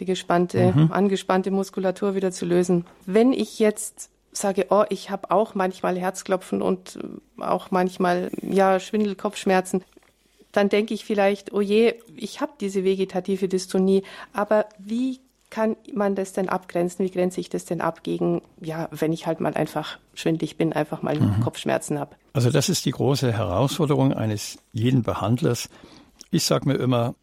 die 0.00 0.06
gespannte, 0.06 0.72
mhm. 0.72 0.92
angespannte 0.92 1.50
Muskulatur 1.50 2.14
wieder 2.14 2.32
zu 2.32 2.46
lösen. 2.46 2.86
Wenn 3.04 3.32
ich 3.32 3.58
jetzt 3.58 4.10
sage, 4.32 4.66
oh, 4.70 4.84
ich 4.88 5.10
habe 5.10 5.30
auch 5.30 5.54
manchmal 5.54 5.98
Herzklopfen 5.98 6.62
und 6.62 6.96
äh, 6.96 7.42
auch 7.42 7.70
manchmal 7.70 8.30
ja 8.42 8.80
Schwindel, 8.80 9.14
Kopfschmerzen, 9.14 9.82
dann 10.52 10.68
denke 10.68 10.94
ich 10.94 11.04
vielleicht, 11.04 11.52
oh 11.52 11.60
je, 11.60 11.94
ich 12.16 12.40
habe 12.40 12.52
diese 12.60 12.84
vegetative 12.84 13.48
Dystonie, 13.48 14.02
aber 14.32 14.66
wie 14.78 15.20
kann 15.48 15.76
man 15.92 16.14
das 16.14 16.32
denn 16.32 16.48
abgrenzen? 16.48 17.04
Wie 17.04 17.10
grenze 17.10 17.40
ich 17.40 17.48
das 17.48 17.64
denn 17.64 17.80
ab 17.80 18.04
gegen, 18.04 18.40
ja, 18.60 18.88
wenn 18.92 19.12
ich 19.12 19.26
halt 19.26 19.40
mal 19.40 19.54
einfach 19.54 19.98
schwindlig 20.14 20.56
bin, 20.56 20.72
einfach 20.72 21.02
mal 21.02 21.18
mhm. 21.18 21.40
Kopfschmerzen 21.40 21.98
habe? 21.98 22.14
Also 22.32 22.50
das 22.50 22.68
ist 22.68 22.86
die 22.86 22.92
große 22.92 23.32
Herausforderung 23.32 24.12
eines 24.12 24.58
jeden 24.72 25.02
Behandlers. 25.02 25.68
Ich 26.30 26.44
sage 26.44 26.68
mir 26.68 26.76
immer, 26.76 27.16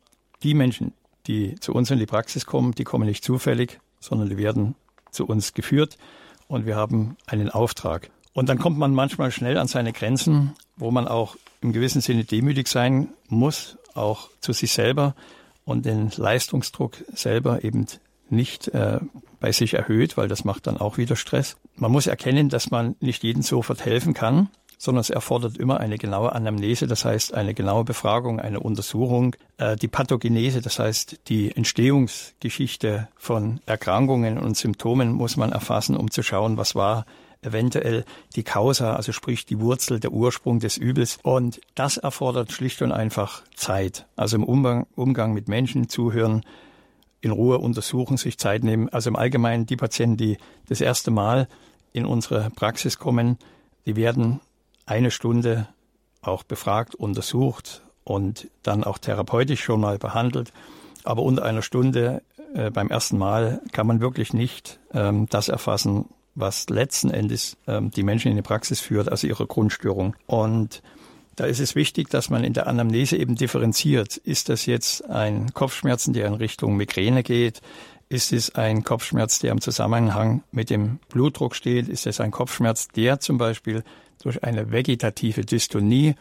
die 0.43 0.54
Menschen, 0.54 0.93
die 1.28 1.56
zu 1.56 1.74
uns 1.74 1.89
in 1.89 2.00
die 2.00 2.06
Praxis 2.06 2.46
kommen, 2.46 2.74
die 2.74 2.84
kommen 2.84 3.06
nicht 3.06 3.24
zufällig, 3.24 3.80
sondern 4.02 4.30
die 4.30 4.38
werden 4.38 4.76
zu 5.12 5.26
uns 5.26 5.54
geführt 5.54 5.98
und 6.47 6.65
wir 6.65 6.75
haben 6.75 7.17
einen 7.25 7.49
Auftrag. 7.49 8.10
Und 8.33 8.49
dann 8.49 8.60
kommt 8.60 8.77
man 8.77 8.93
manchmal 8.93 9.31
schnell 9.31 9.57
an 9.57 9.67
seine 9.67 9.93
Grenzen, 9.93 10.53
wo 10.75 10.91
man 10.91 11.07
auch 11.07 11.36
im 11.62 11.73
gewissen 11.73 12.01
Sinne 12.01 12.23
demütig 12.23 12.67
sein 12.67 13.10
muss, 13.29 13.77
auch 13.95 14.29
zu 14.41 14.53
sich 14.53 14.71
selber 14.71 15.15
und 15.65 15.86
den 15.86 16.12
Leistungsdruck 16.15 16.93
selber 17.13 17.63
eben 17.63 17.88
nicht 18.29 18.67
äh, 18.69 18.99
bei 19.39 19.51
sich 19.51 19.73
erhöht, 19.73 20.17
weil 20.17 20.27
das 20.27 20.43
macht 20.43 20.67
dann 20.67 20.77
auch 20.77 20.97
wieder 20.97 21.15
Stress. 21.15 21.57
Man 21.75 21.91
muss 21.91 22.07
erkennen, 22.07 22.49
dass 22.49 22.69
man 22.69 22.95
nicht 22.99 23.23
jedem 23.23 23.41
sofort 23.41 23.86
helfen 23.86 24.13
kann 24.13 24.49
sondern 24.78 25.02
es 25.02 25.10
erfordert 25.10 25.58
immer 25.58 25.80
eine 25.80 25.98
genaue 25.98 26.34
Anamnese, 26.34 26.88
das 26.88 27.04
heißt 27.04 27.34
eine 27.34 27.54
genaue 27.54 27.84
Befragung, 27.84 28.40
eine 28.40 28.60
Untersuchung, 28.60 29.36
äh, 29.58 29.76
die 29.76 29.88
Pathogenese, 29.88 30.62
das 30.62 30.80
heißt 30.80 31.20
die 31.28 31.56
Entstehungsgeschichte 31.56 33.08
von 33.16 33.60
Erkrankungen 33.66 34.38
und 34.38 34.56
Symptomen 34.56 35.12
muss 35.12 35.38
man 35.38 35.52
erfassen, 35.52 35.98
um 35.98 36.12
zu 36.12 36.22
schauen, 36.22 36.58
was 36.58 36.76
war 36.76 37.06
eventuell 37.42 38.04
die 38.36 38.44
Causa, 38.44 38.96
also 38.96 39.12
sprich 39.12 39.46
die 39.46 39.60
Wurzel, 39.60 40.00
der 40.00 40.12
Ursprung 40.12 40.60
des 40.60 40.78
Übels. 40.78 41.20
Und 41.24 41.62
das 41.76 41.98
erfordert 41.98 42.52
schlicht 42.52 42.82
und 42.82 42.92
einfach 42.92 43.44
Zeit. 43.56 44.06
Also 44.16 44.38
im 44.38 44.44
Umgang, 44.44 44.88
Umgang 44.96 45.34
mit 45.34 45.48
Menschen 45.48 45.90
zuhören, 45.90 46.44
in 47.22 47.32
Ruhe 47.32 47.58
untersuchen, 47.58 48.18
sich 48.18 48.38
Zeit 48.38 48.63
nehmen. 48.63 48.90
Also 48.90 49.10
im 49.10 49.16
Allgemeinen 49.16 49.66
die 49.66 49.76
Patienten, 49.76 50.18
die 50.18 50.38
das 50.68 50.82
erste 50.82 51.12
Mal 51.12 51.48
in 51.94 52.06
unsere 52.06 52.50
Praxis 52.52 53.00
kommen, 53.00 53.38
die 53.86 53.96
werden 53.96 54.40
eine 54.88 55.12
Stunde 55.12 55.67
auch 56.21 56.43
befragt, 56.43 56.95
untersucht 56.95 57.84
und 58.04 58.47
dann 58.63 58.84
auch 58.84 58.97
therapeutisch 58.97 59.62
schon 59.63 59.82
mal 59.82 60.00
behandelt. 60.00 60.52
Aber 61.04 61.21
unter 61.21 61.43
einer 61.43 61.62
Stunde 61.62 62.23
äh, 62.54 62.71
beim 62.71 62.89
ersten 62.89 63.17
Mal 63.17 63.62
kann 63.71 63.86
man 63.86 64.02
wirklich 64.02 64.34
nicht 64.34 64.80
ähm, 64.93 65.28
das 65.30 65.50
erfassen, 65.50 66.06
was 66.36 66.69
letzten 66.69 67.10
Endes 67.10 67.58
ähm, 67.67 67.91
die 67.91 68.04
Menschen 68.04 68.30
in 68.30 68.38
die 68.38 68.43
Praxis 68.43 68.80
führt, 68.80 69.10
also 69.10 69.28
ihre 69.28 69.45
Grundstörung. 69.45 70.15
Und 70.26 70.82
da 71.36 71.45
ist 71.45 71.60
es 71.60 71.76
wichtig, 71.76 72.10
dass 72.10 72.30
man 72.30 72.43
in 72.43 72.54
der 72.54 72.67
Anamnese 72.67 73.17
eben 73.17 73.36
differenziert. 73.36 74.17
Ist 74.17 74.50
das 74.50 74.65
jetzt 74.65 75.08
ein 75.10 75.54
Kopfschmerzen, 75.54 76.13
der 76.13 76.28
in 76.28 76.34
Richtung 76.34 76.76
Migräne 76.78 77.23
geht? 77.23 77.62
Ist 78.10 78.32
es 78.32 78.56
ein 78.56 78.84
Kopfschmerz, 78.84 79.39
der 79.39 79.52
im 79.52 79.62
Zusammenhang 79.62 80.43
mit 80.52 80.69
dem 80.69 81.00
Blutdruck 81.10 81.56
steht? 81.56 81.89
Ist 81.89 82.08
es 82.08 82.21
ein 82.21 82.32
Kopfschmerz, 82.32 82.88
der 82.88 83.19
zum 83.19 83.38
Beispiel 83.38 83.84
durch 84.19 84.43
eine 84.43 84.71
vegetative 84.71 85.41
Dystonie 85.41 86.15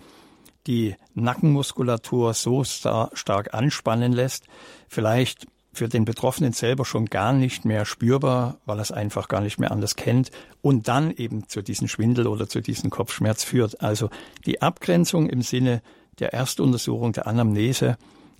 die 0.66 0.96
Nackenmuskulatur 1.14 2.34
so 2.34 2.64
star 2.64 3.10
stark 3.14 3.54
anspannen 3.54 4.12
lässt, 4.12 4.46
vielleicht 4.88 5.46
für 5.72 5.88
den 5.88 6.04
Betroffenen 6.04 6.52
selber 6.52 6.84
schon 6.84 7.06
gar 7.06 7.32
nicht 7.32 7.64
mehr 7.64 7.84
spürbar, 7.84 8.58
weil 8.64 8.78
er 8.78 8.82
es 8.82 8.92
einfach 8.92 9.28
gar 9.28 9.42
nicht 9.42 9.58
mehr 9.58 9.70
anders 9.70 9.94
kennt 9.94 10.30
und 10.62 10.88
dann 10.88 11.10
eben 11.10 11.48
zu 11.48 11.62
diesem 11.62 11.86
Schwindel 11.86 12.26
oder 12.26 12.48
zu 12.48 12.60
diesem 12.60 12.90
Kopfschmerz 12.90 13.44
führt. 13.44 13.80
Also 13.82 14.10
die 14.46 14.62
Abgrenzung 14.62 15.28
im 15.28 15.42
Sinne 15.42 15.82
der 16.18 16.32
Erstuntersuchung, 16.32 17.12
der 17.12 17.26
Anamnese, 17.26 17.98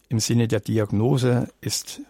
im 0.08 0.18
Sinne 0.18 0.48
der 0.48 0.60
Diagnose 0.60 1.48
ist 1.60 2.00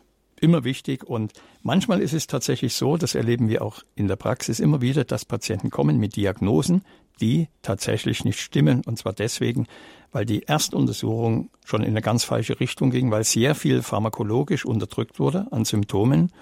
immer 0.40 0.64
wichtig 0.64 1.02
und 1.02 1.32
manchmal 1.62 2.00
ist 2.00 2.12
es 2.12 2.26
tatsächlich 2.26 2.74
so, 2.74 2.96
das 2.96 3.14
erleben 3.14 3.48
wir 3.48 3.62
auch 3.62 3.82
in 3.94 4.06
der 4.06 4.16
Praxis 4.16 4.60
immer 4.60 4.80
wieder, 4.80 5.04
dass 5.04 5.24
Patienten 5.24 5.70
kommen 5.70 5.98
mit 5.98 6.14
Diagnosen, 6.14 6.84
die 7.20 7.48
tatsächlich 7.62 8.24
nicht 8.24 8.40
stimmen 8.40 8.82
und 8.86 8.98
zwar 8.98 9.12
deswegen, 9.12 9.66
weil 10.12 10.24
die 10.24 10.48
Erstuntersuchung 10.48 11.50
schon 11.64 11.82
in 11.82 11.90
eine 11.90 12.02
ganz 12.02 12.24
falsche 12.24 12.58
Richtung 12.60 12.90
ging, 12.90 13.10
weil 13.10 13.24
sehr 13.24 13.54
viel 13.54 13.82
pharmakologisch 13.82 14.64
unterdrückt 14.64 15.18
wurde 15.18 15.46
an 15.50 15.64
Symptomen. 15.64 16.32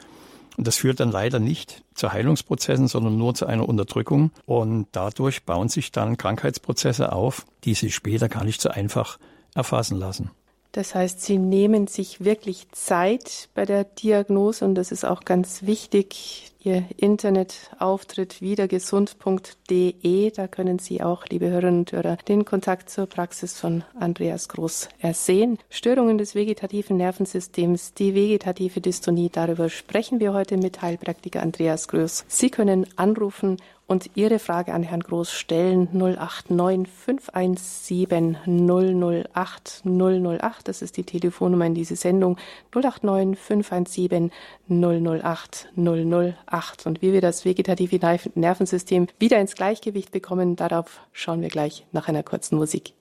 Und 0.56 0.68
das 0.68 0.76
führt 0.76 1.00
dann 1.00 1.10
leider 1.10 1.40
nicht 1.40 1.82
zu 1.94 2.12
Heilungsprozessen, 2.12 2.87
sondern 2.87 3.18
nur 3.18 3.34
zu 3.34 3.46
einer 3.46 3.68
Unterdrückung. 3.68 4.30
Und 4.46 4.87
dadurch 4.92 5.44
bauen 5.44 5.68
sich 5.68 5.90
dann 5.90 6.16
Krankheitsprozesse 6.16 7.12
auf, 7.12 7.46
die 7.64 7.74
sich 7.74 7.94
später 7.94 8.28
gar 8.28 8.44
nicht 8.44 8.60
so 8.60 8.68
einfach 8.68 9.18
erfassen 9.54 9.98
lassen. 9.98 10.30
Das 10.70 10.94
heißt, 10.94 11.22
Sie 11.22 11.38
nehmen 11.38 11.87
sich 11.87 12.24
wirklich 12.24 12.68
Zeit 12.72 13.48
bei 13.54 13.64
der 13.64 13.84
Diagnose 13.84 14.64
und 14.64 14.74
das 14.74 14.90
ist 14.90 15.04
auch 15.04 15.24
ganz 15.24 15.62
wichtig. 15.62 16.52
Ihr 16.66 16.85
Internetauftritt 16.96 18.40
wiedergesund.de, 18.40 20.31
da 20.31 20.48
können 20.48 20.79
Sie 20.79 21.03
auch, 21.03 21.27
liebe 21.27 21.50
Hörerinnen 21.50 21.81
und 21.81 21.92
Hörer, 21.92 22.16
den 22.27 22.46
Kontakt 22.46 22.88
zur 22.88 23.05
Praxis 23.05 23.61
von 23.61 23.85
Andreas 24.00 24.48
Groß 24.48 24.88
ersehen. 24.98 25.59
Störungen 25.68 26.16
des 26.16 26.35
vegetativen 26.35 26.96
Nervensystems, 26.96 27.92
die 27.92 28.14
vegetative 28.14 28.81
Dystonie, 28.81 29.29
darüber 29.31 29.68
sprechen 29.68 30.20
wir 30.20 30.33
heute 30.33 30.57
mit 30.57 30.81
Heilpraktiker 30.81 31.42
Andreas 31.42 31.87
Groß. 31.87 32.24
Sie 32.29 32.48
können 32.48 32.87
anrufen 32.96 33.59
und 33.86 34.10
Ihre 34.14 34.38
Frage 34.38 34.72
an 34.72 34.82
Herrn 34.82 35.00
Groß 35.00 35.32
stellen 35.32 35.88
089 35.92 36.88
517 36.92 38.38
008 38.46 39.82
008. 39.84 40.68
Das 40.68 40.82
ist 40.82 40.96
die 40.96 41.04
Telefonnummer 41.04 41.66
in 41.66 41.74
diese 41.74 41.96
Sendung 41.96 42.38
089 42.74 43.38
517 43.38 44.30
008 44.68 45.68
008. 45.76 46.86
Und 46.86 47.02
wie 47.02 47.12
wir 47.12 47.20
das 47.20 47.44
vegetative 47.44 47.98
Nervensystem 48.34 49.08
wieder 49.18 49.38
ins 49.38 49.54
Gleichgewicht 49.54 50.10
bekommen, 50.12 50.56
darauf 50.56 51.00
schauen 51.12 51.42
wir 51.42 51.48
gleich 51.48 51.86
nach 51.92 52.08
einer 52.08 52.22
kurzen 52.22 52.56
Musik. 52.56 52.94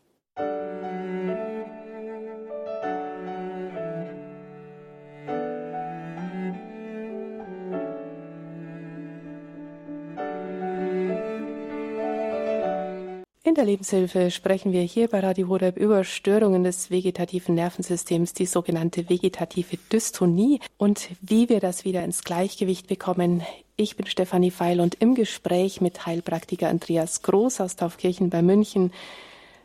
In 13.54 13.56
der 13.56 13.66
Lebenshilfe 13.66 14.32
sprechen 14.32 14.72
wir 14.72 14.82
hier 14.82 15.08
bei 15.08 15.20
Radio 15.20 15.48
Horeb 15.48 15.78
über 15.78 16.04
Störungen 16.04 16.64
des 16.64 16.90
vegetativen 16.90 17.54
Nervensystems, 17.54 18.34
die 18.34 18.48
sogenannte 18.48 19.12
vegetative 19.12 19.78
Dystonie 19.92 20.60
und 20.80 21.10
wie 21.22 21.50
wir 21.50 21.60
das 21.60 21.86
wieder 21.86 22.04
ins 22.04 22.24
Gleichgewicht 22.24 22.88
bekommen. 22.88 23.44
Ich 23.76 23.96
bin 23.96 24.08
Stefanie 24.08 24.50
Feil 24.50 24.80
und 24.80 24.96
im 24.96 25.14
Gespräch 25.14 25.82
mit 25.82 26.08
Heilpraktiker 26.08 26.68
Andreas 26.68 27.22
Groß 27.22 27.62
aus 27.62 27.76
Taufkirchen 27.76 28.32
bei 28.32 28.42
München. 28.42 28.92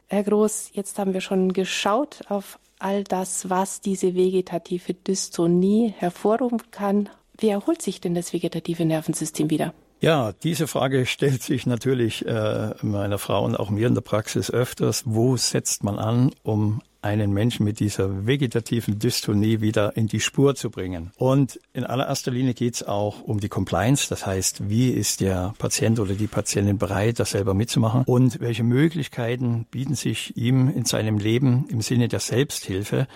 Herr 0.09 0.23
Groß, 0.23 0.73
jetzt 0.75 0.99
haben 0.99 1.15
wir 1.15 1.23
schon 1.23 1.55
geschaut 1.55 2.21
auf 2.29 2.59
all 2.79 3.05
das, 3.05 3.49
was 3.49 3.81
diese 3.81 4.15
vegetative 4.15 4.93
Dystonie 4.93 5.95
hervorrufen 5.97 6.71
kann. 6.73 7.09
Wie 7.39 7.49
erholt 7.49 7.81
sich 7.81 8.03
denn 8.03 8.15
das 8.15 8.35
vegetative 8.35 8.85
Nervensystem 8.85 9.49
wieder? 9.49 9.73
Ja, 10.01 10.33
diese 10.33 10.67
Frage 10.67 11.07
stellt 11.07 11.43
sich 11.43 11.67
natürlich 11.67 12.27
äh, 12.27 12.75
meiner 12.83 13.19
Frau 13.19 13.45
und 13.45 13.57
auch 13.57 13.71
mir 13.71 13.87
in 13.87 13.95
der 13.95 14.03
Praxis 14.03 14.51
öfters. 14.51 15.03
Wo 15.07 15.37
setzt 15.37 15.83
man 15.85 15.99
an, 15.99 16.31
um 16.43 16.81
einen 17.01 17.33
Menschen 17.33 17.65
mit 17.65 17.79
dieser 17.81 18.27
vegetativen 18.27 18.99
Dystonie 18.99 19.61
wieder 19.61 19.97
in 19.97 20.09
die 20.09 20.21
Spur 20.21 20.57
zu 20.57 20.71
bringen. 20.71 21.13
Und 21.17 21.61
in 21.73 21.85
allererster 21.85 22.33
Linie 22.33 22.55
geht 22.55 22.75
es 22.75 22.83
auch 22.83 23.23
um 23.23 23.39
die 23.39 23.49
Compliance, 23.49 24.09
das 24.09 24.27
heißt, 24.27 24.69
wie 24.69 24.91
ist 24.91 25.21
der 25.21 25.55
Patient 25.59 26.01
oder 26.01 26.15
die 26.15 26.27
Patientin 26.27 26.77
bereit, 26.77 27.21
das 27.21 27.31
selber 27.31 27.55
mitzumachen 27.55 28.03
und 28.05 28.41
welche 28.41 28.65
Möglichkeiten 28.65 29.67
bieten 29.71 29.95
sich 29.95 30.37
ihm 30.37 30.69
in 30.69 30.85
seinem 30.85 31.19
Leben 31.19 31.67
im 31.69 31.83
Sinne 31.83 32.09
der 32.09 32.21
Selbsthilfe 32.21 33.07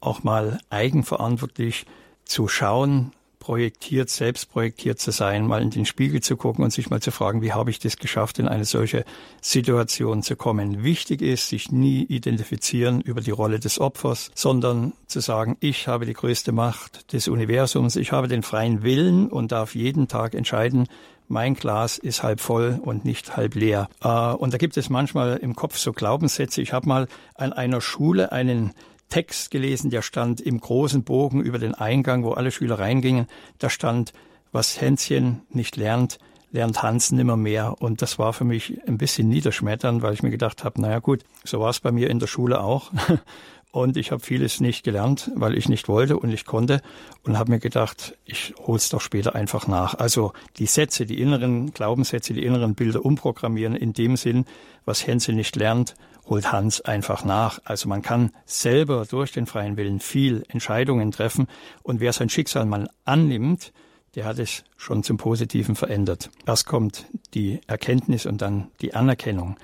auch 0.00 0.22
mal 0.22 0.58
eigenverantwortlich 0.70 1.86
zu 2.24 2.46
schauen, 2.46 3.12
projektiert, 3.42 4.08
selbst 4.08 4.50
projektiert 4.50 5.00
zu 5.00 5.10
sein, 5.10 5.48
mal 5.48 5.62
in 5.62 5.70
den 5.70 5.84
Spiegel 5.84 6.20
zu 6.20 6.36
gucken 6.36 6.62
und 6.62 6.72
sich 6.72 6.90
mal 6.90 7.02
zu 7.02 7.10
fragen, 7.10 7.42
wie 7.42 7.52
habe 7.52 7.70
ich 7.70 7.80
das 7.80 7.96
geschafft, 7.96 8.38
in 8.38 8.46
eine 8.46 8.64
solche 8.64 9.04
Situation 9.40 10.22
zu 10.22 10.36
kommen. 10.36 10.84
Wichtig 10.84 11.22
ist, 11.22 11.48
sich 11.48 11.72
nie 11.72 12.04
identifizieren 12.04 13.00
über 13.00 13.20
die 13.20 13.32
Rolle 13.32 13.58
des 13.58 13.80
Opfers, 13.80 14.30
sondern 14.36 14.92
zu 15.08 15.18
sagen, 15.18 15.56
ich 15.58 15.88
habe 15.88 16.06
die 16.06 16.12
größte 16.12 16.52
Macht 16.52 17.12
des 17.12 17.26
Universums, 17.26 17.96
ich 17.96 18.12
habe 18.12 18.28
den 18.28 18.44
freien 18.44 18.84
Willen 18.84 19.26
und 19.28 19.50
darf 19.50 19.74
jeden 19.74 20.06
Tag 20.06 20.34
entscheiden, 20.34 20.86
mein 21.26 21.54
Glas 21.54 21.98
ist 21.98 22.22
halb 22.22 22.40
voll 22.40 22.78
und 22.80 23.04
nicht 23.04 23.36
halb 23.36 23.56
leer. 23.56 23.88
Äh, 24.04 24.08
und 24.08 24.52
da 24.52 24.58
gibt 24.58 24.76
es 24.76 24.88
manchmal 24.88 25.38
im 25.38 25.56
Kopf 25.56 25.78
so 25.78 25.92
Glaubenssätze. 25.92 26.62
Ich 26.62 26.72
habe 26.72 26.86
mal 26.86 27.08
an 27.34 27.52
einer 27.52 27.80
Schule 27.80 28.30
einen 28.30 28.72
Text 29.12 29.50
gelesen, 29.50 29.90
der 29.90 30.00
stand 30.00 30.40
im 30.40 30.58
großen 30.58 31.04
Bogen 31.04 31.42
über 31.42 31.58
den 31.58 31.74
Eingang, 31.74 32.24
wo 32.24 32.32
alle 32.32 32.50
Schüler 32.50 32.78
reingingen. 32.78 33.26
Da 33.58 33.68
stand, 33.68 34.14
was 34.52 34.80
Hänschen 34.80 35.42
nicht 35.50 35.76
lernt, 35.76 36.18
lernt 36.50 36.82
Hans 36.82 37.12
nimmer 37.12 37.36
mehr. 37.36 37.76
Und 37.82 38.00
das 38.00 38.18
war 38.18 38.32
für 38.32 38.44
mich 38.44 38.80
ein 38.88 38.96
bisschen 38.96 39.28
niederschmetternd, 39.28 40.00
weil 40.00 40.14
ich 40.14 40.22
mir 40.22 40.30
gedacht 40.30 40.64
habe, 40.64 40.80
naja 40.80 40.98
gut, 40.98 41.24
so 41.44 41.60
war 41.60 41.68
es 41.68 41.80
bei 41.80 41.92
mir 41.92 42.08
in 42.08 42.20
der 42.20 42.26
Schule 42.26 42.62
auch. 42.62 42.90
Und 43.70 43.98
ich 43.98 44.12
habe 44.12 44.22
vieles 44.22 44.60
nicht 44.60 44.82
gelernt, 44.82 45.30
weil 45.34 45.58
ich 45.58 45.68
nicht 45.68 45.88
wollte 45.88 46.18
und 46.18 46.28
nicht 46.28 46.44
konnte 46.44 46.82
und 47.24 47.38
habe 47.38 47.52
mir 47.52 47.58
gedacht, 47.58 48.18
ich 48.26 48.52
hol's 48.58 48.90
doch 48.90 49.00
später 49.00 49.34
einfach 49.34 49.66
nach. 49.66 49.94
Also 49.94 50.34
die 50.58 50.66
Sätze, 50.66 51.06
die 51.06 51.22
inneren 51.22 51.72
Glaubenssätze, 51.72 52.34
die 52.34 52.44
inneren 52.44 52.74
Bilder 52.74 53.02
umprogrammieren 53.02 53.74
in 53.74 53.94
dem 53.94 54.18
Sinn, 54.18 54.44
was 54.84 55.06
Hänse 55.06 55.32
nicht 55.32 55.56
lernt, 55.56 55.94
holt 56.26 56.52
Hans 56.52 56.80
einfach 56.80 57.24
nach. 57.24 57.60
Also 57.64 57.88
man 57.88 58.02
kann 58.02 58.30
selber 58.44 59.06
durch 59.08 59.32
den 59.32 59.46
freien 59.46 59.76
Willen 59.76 60.00
viel 60.00 60.44
Entscheidungen 60.48 61.10
treffen 61.10 61.46
und 61.82 62.00
wer 62.00 62.12
sein 62.12 62.28
Schicksal 62.28 62.66
mal 62.66 62.88
annimmt, 63.04 63.72
der 64.14 64.24
hat 64.26 64.38
es 64.38 64.64
schon 64.76 65.02
zum 65.02 65.16
Positiven 65.16 65.74
verändert. 65.74 66.30
Erst 66.46 66.66
kommt 66.66 67.06
die 67.34 67.60
Erkenntnis 67.66 68.26
und 68.26 68.42
dann 68.42 68.70
die 68.80 68.94
Anerkennung. 68.94 69.56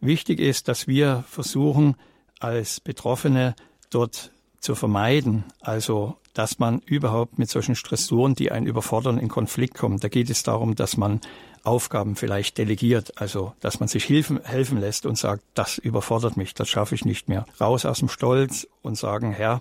Wichtig 0.00 0.40
ist, 0.40 0.68
dass 0.68 0.86
wir 0.86 1.24
versuchen, 1.28 1.96
als 2.38 2.80
Betroffene 2.80 3.54
dort 3.88 4.33
zu 4.64 4.74
vermeiden, 4.74 5.44
also 5.60 6.16
dass 6.32 6.58
man 6.58 6.80
überhaupt 6.80 7.38
mit 7.38 7.50
solchen 7.50 7.76
Stressoren, 7.76 8.34
die 8.34 8.50
einen 8.50 8.66
überfordern, 8.66 9.18
in 9.18 9.28
Konflikt 9.28 9.74
kommt. 9.74 10.02
Da 10.02 10.08
geht 10.08 10.30
es 10.30 10.42
darum, 10.42 10.74
dass 10.74 10.96
man 10.96 11.20
Aufgaben 11.62 12.16
vielleicht 12.16 12.56
delegiert, 12.58 13.20
also 13.20 13.52
dass 13.60 13.78
man 13.78 13.88
sich 13.88 14.08
helfen, 14.08 14.40
helfen 14.42 14.80
lässt 14.80 15.06
und 15.06 15.16
sagt, 15.16 15.42
das 15.52 15.78
überfordert 15.78 16.36
mich, 16.36 16.54
das 16.54 16.68
schaffe 16.68 16.94
ich 16.94 17.04
nicht 17.04 17.28
mehr. 17.28 17.44
Raus 17.60 17.84
aus 17.84 17.98
dem 17.98 18.08
Stolz 18.08 18.66
und 18.82 18.96
sagen, 18.96 19.32
Herr, 19.32 19.60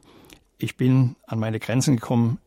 ich 0.58 0.78
bin 0.78 1.18
an 1.28 1.38
meine 1.38 1.60
Grenzen 1.60 1.98
gekommen, 1.98 2.40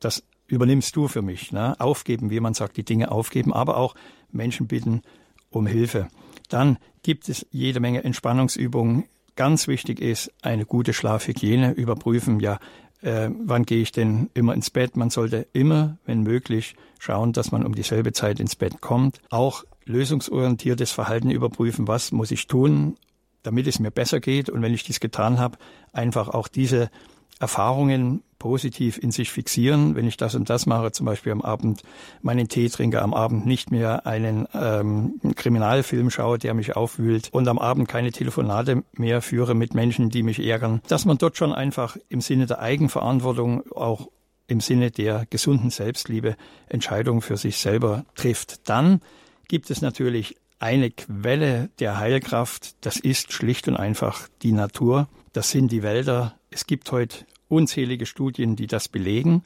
das 0.00 0.22
übernimmst 0.46 0.96
du 0.96 1.06
für 1.06 1.22
mich. 1.22 1.52
Ne? 1.52 1.78
Aufgeben, 1.78 2.30
wie 2.30 2.40
man 2.40 2.54
sagt, 2.54 2.78
die 2.78 2.84
Dinge 2.84 3.12
aufgeben, 3.12 3.52
aber 3.52 3.76
auch 3.76 3.94
Menschen 4.32 4.66
bitten 4.66 5.02
um 5.50 5.66
Hilfe. 5.66 6.08
Dann 6.48 6.78
gibt 7.02 7.28
es 7.28 7.46
jede 7.50 7.78
Menge 7.78 8.04
Entspannungsübungen. 8.04 9.04
Ganz 9.40 9.68
wichtig 9.68 10.02
ist 10.02 10.30
eine 10.42 10.66
gute 10.66 10.92
Schlafhygiene 10.92 11.72
überprüfen. 11.72 12.40
Ja, 12.40 12.58
äh, 13.00 13.30
wann 13.42 13.64
gehe 13.64 13.80
ich 13.80 13.90
denn 13.90 14.28
immer 14.34 14.52
ins 14.52 14.68
Bett. 14.68 14.98
Man 14.98 15.08
sollte 15.08 15.46
immer, 15.54 15.96
wenn 16.04 16.20
möglich, 16.20 16.76
schauen, 16.98 17.32
dass 17.32 17.50
man 17.50 17.64
um 17.64 17.74
dieselbe 17.74 18.12
Zeit 18.12 18.38
ins 18.38 18.54
Bett 18.54 18.82
kommt. 18.82 19.22
Auch 19.30 19.64
lösungsorientiertes 19.86 20.92
Verhalten 20.92 21.30
überprüfen, 21.30 21.88
was 21.88 22.12
muss 22.12 22.32
ich 22.32 22.48
tun, 22.48 22.98
damit 23.42 23.66
es 23.66 23.78
mir 23.78 23.90
besser 23.90 24.20
geht. 24.20 24.50
Und 24.50 24.60
wenn 24.60 24.74
ich 24.74 24.82
dies 24.82 25.00
getan 25.00 25.38
habe, 25.38 25.56
einfach 25.94 26.28
auch 26.28 26.46
diese 26.46 26.90
Erfahrungen 27.38 28.22
positiv 28.40 28.98
in 28.98 29.12
sich 29.12 29.30
fixieren. 29.30 29.94
Wenn 29.94 30.08
ich 30.08 30.16
das 30.16 30.34
und 30.34 30.50
das 30.50 30.66
mache, 30.66 30.90
zum 30.90 31.06
Beispiel 31.06 31.30
am 31.30 31.42
Abend 31.42 31.82
meinen 32.22 32.48
Tee 32.48 32.68
trinke, 32.68 33.00
am 33.00 33.14
Abend 33.14 33.46
nicht 33.46 33.70
mehr 33.70 34.06
einen 34.06 34.48
ähm, 34.52 35.20
Kriminalfilm 35.36 36.10
schaue, 36.10 36.38
der 36.38 36.54
mich 36.54 36.74
aufwühlt 36.74 37.28
und 37.30 37.46
am 37.46 37.60
Abend 37.60 37.86
keine 37.86 38.10
Telefonate 38.10 38.82
mehr 38.94 39.22
führe 39.22 39.54
mit 39.54 39.74
Menschen, 39.74 40.08
die 40.08 40.24
mich 40.24 40.44
ärgern, 40.44 40.80
dass 40.88 41.04
man 41.04 41.18
dort 41.18 41.36
schon 41.36 41.52
einfach 41.52 41.96
im 42.08 42.20
Sinne 42.20 42.46
der 42.46 42.58
Eigenverantwortung 42.58 43.70
auch 43.70 44.08
im 44.48 44.60
Sinne 44.60 44.90
der 44.90 45.26
gesunden 45.30 45.70
Selbstliebe 45.70 46.36
Entscheidungen 46.68 47.20
für 47.20 47.36
sich 47.36 47.58
selber 47.58 48.04
trifft. 48.16 48.68
Dann 48.68 49.00
gibt 49.46 49.70
es 49.70 49.80
natürlich 49.82 50.36
eine 50.58 50.90
Quelle 50.90 51.70
der 51.78 51.98
Heilkraft, 51.98 52.84
das 52.84 52.96
ist 52.96 53.32
schlicht 53.32 53.68
und 53.68 53.76
einfach 53.76 54.28
die 54.42 54.52
Natur, 54.52 55.08
das 55.32 55.50
sind 55.50 55.70
die 55.70 55.82
Wälder. 55.82 56.34
Es 56.50 56.66
gibt 56.66 56.90
heute 56.90 57.24
unzählige 57.50 58.06
Studien, 58.06 58.56
die 58.56 58.66
das 58.66 58.88
belegen, 58.88 59.42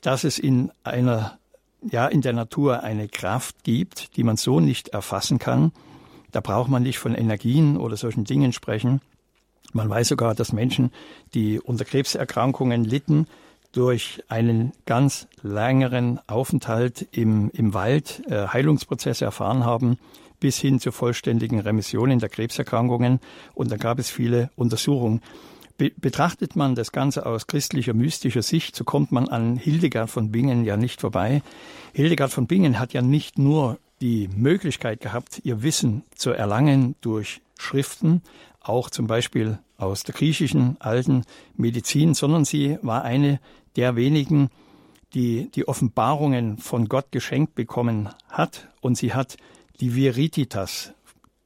dass 0.00 0.24
es 0.24 0.38
in 0.38 0.70
einer 0.82 1.38
ja 1.90 2.06
in 2.06 2.22
der 2.22 2.32
Natur 2.32 2.82
eine 2.82 3.08
Kraft 3.08 3.62
gibt, 3.62 4.16
die 4.16 4.24
man 4.24 4.36
so 4.36 4.60
nicht 4.60 4.88
erfassen 4.88 5.38
kann. 5.38 5.72
Da 6.32 6.40
braucht 6.40 6.70
man 6.70 6.82
nicht 6.82 6.98
von 6.98 7.14
Energien 7.14 7.76
oder 7.76 7.96
solchen 7.96 8.24
Dingen 8.24 8.52
sprechen. 8.52 9.00
Man 9.72 9.88
weiß 9.88 10.08
sogar, 10.08 10.34
dass 10.34 10.52
Menschen, 10.52 10.90
die 11.34 11.60
unter 11.60 11.84
Krebserkrankungen 11.84 12.84
litten, 12.84 13.26
durch 13.72 14.22
einen 14.28 14.72
ganz 14.86 15.26
längeren 15.42 16.20
Aufenthalt 16.28 17.08
im, 17.10 17.50
im 17.50 17.74
Wald 17.74 18.22
äh, 18.28 18.46
Heilungsprozesse 18.46 19.24
erfahren 19.24 19.64
haben, 19.64 19.98
bis 20.38 20.58
hin 20.58 20.78
zur 20.78 20.92
vollständigen 20.92 21.58
Remission 21.58 22.10
in 22.10 22.20
der 22.20 22.28
Krebserkrankungen. 22.28 23.18
Und 23.54 23.72
da 23.72 23.76
gab 23.76 23.98
es 23.98 24.10
viele 24.10 24.50
Untersuchungen. 24.54 25.22
Be 25.76 25.90
betrachtet 25.96 26.54
man 26.54 26.76
das 26.76 26.92
Ganze 26.92 27.26
aus 27.26 27.48
christlicher, 27.48 27.94
mystischer 27.94 28.42
Sicht, 28.42 28.76
so 28.76 28.84
kommt 28.84 29.10
man 29.10 29.28
an 29.28 29.56
Hildegard 29.56 30.08
von 30.08 30.30
Bingen 30.30 30.64
ja 30.64 30.76
nicht 30.76 31.00
vorbei. 31.00 31.42
Hildegard 31.92 32.30
von 32.30 32.46
Bingen 32.46 32.78
hat 32.78 32.92
ja 32.92 33.02
nicht 33.02 33.38
nur 33.38 33.78
die 34.00 34.28
Möglichkeit 34.28 35.00
gehabt, 35.00 35.40
ihr 35.44 35.62
Wissen 35.62 36.04
zu 36.14 36.30
erlangen 36.30 36.94
durch 37.00 37.40
Schriften, 37.58 38.22
auch 38.60 38.88
zum 38.88 39.06
Beispiel 39.06 39.58
aus 39.76 40.04
der 40.04 40.14
griechischen 40.14 40.76
alten 40.80 41.24
Medizin, 41.56 42.14
sondern 42.14 42.44
sie 42.44 42.78
war 42.82 43.02
eine 43.02 43.40
der 43.76 43.96
wenigen, 43.96 44.50
die 45.14 45.50
die 45.54 45.66
Offenbarungen 45.66 46.58
von 46.58 46.88
Gott 46.88 47.06
geschenkt 47.10 47.54
bekommen 47.54 48.08
hat 48.28 48.68
und 48.80 48.96
sie 48.96 49.14
hat 49.14 49.36
die 49.80 49.94
Virititas 49.94 50.92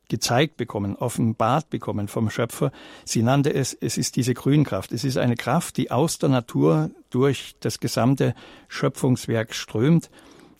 gezeigt 0.09 0.57
bekommen, 0.57 0.97
offenbart 0.97 1.71
bekommen 1.71 2.09
vom 2.09 2.31
Schöpfer. 2.31 2.73
Sie 3.05 3.23
nannte 3.23 3.53
es, 3.53 3.75
es 3.75 3.99
ist 3.99 4.17
diese 4.17 4.35
Grünkraft. 4.35 4.93
Es 4.93 5.05
ist 5.05 5.19
eine 5.19 5.37
Kraft, 5.37 5.77
die 5.77 5.91
aus 5.91 6.19
der 6.19 6.31
Natur 6.31 6.91
durch 7.11 7.55
das 7.61 7.81
gesamte 7.81 8.35
Schöpfungswerk 8.69 9.55
strömt. 9.55 10.11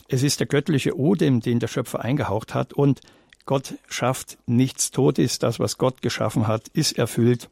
Es 0.07 0.23
ist 0.23 0.39
der 0.39 0.47
göttliche 0.47 0.97
Odem, 0.97 1.41
den 1.41 1.59
der 1.59 1.67
Schöpfer 1.67 2.01
eingehaucht 2.01 2.53
hat 2.53 2.73
und 2.73 3.01
Gott 3.45 3.75
schafft 3.87 4.37
nichts 4.45 4.91
tot 4.91 5.17
ist. 5.17 5.41
Das, 5.43 5.59
was 5.59 5.77
Gott 5.77 6.01
geschaffen 6.01 6.47
hat, 6.47 6.67
ist 6.69 6.97
erfüllt 6.97 7.49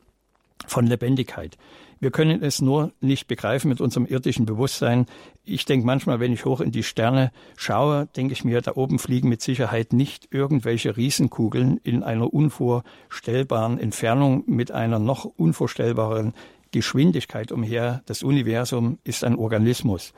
von 0.67 0.85
Lebendigkeit. 0.85 1.57
Wir 1.99 2.11
können 2.11 2.43
es 2.43 2.61
nur 2.61 2.91
nicht 3.01 3.27
begreifen 3.27 3.69
mit 3.69 3.81
unserem 3.81 4.05
irdischen 4.05 4.45
Bewusstsein. 4.45 5.07
Ich 5.43 5.65
denke 5.65 5.85
manchmal, 5.85 6.19
wenn 6.19 6.33
ich 6.33 6.45
hoch 6.45 6.61
in 6.61 6.71
die 6.71 6.83
Sterne 6.83 7.31
schaue, 7.55 8.07
denke 8.15 8.33
ich 8.33 8.43
mir, 8.43 8.61
da 8.61 8.73
oben 8.75 8.99
fliegen 8.99 9.29
mit 9.29 9.41
Sicherheit 9.41 9.93
nicht 9.93 10.27
irgendwelche 10.31 10.95
Riesenkugeln 10.95 11.77
in 11.83 12.03
einer 12.03 12.33
unvorstellbaren 12.33 13.79
Entfernung 13.79 14.43
mit 14.45 14.71
einer 14.71 14.99
noch 14.99 15.25
unvorstellbaren 15.25 16.33
Geschwindigkeit 16.71 17.51
umher. 17.51 18.03
Das 18.05 18.23
Universum 18.23 18.99
ist 19.03 19.23
ein 19.23 19.35
Organismus. 19.35 20.13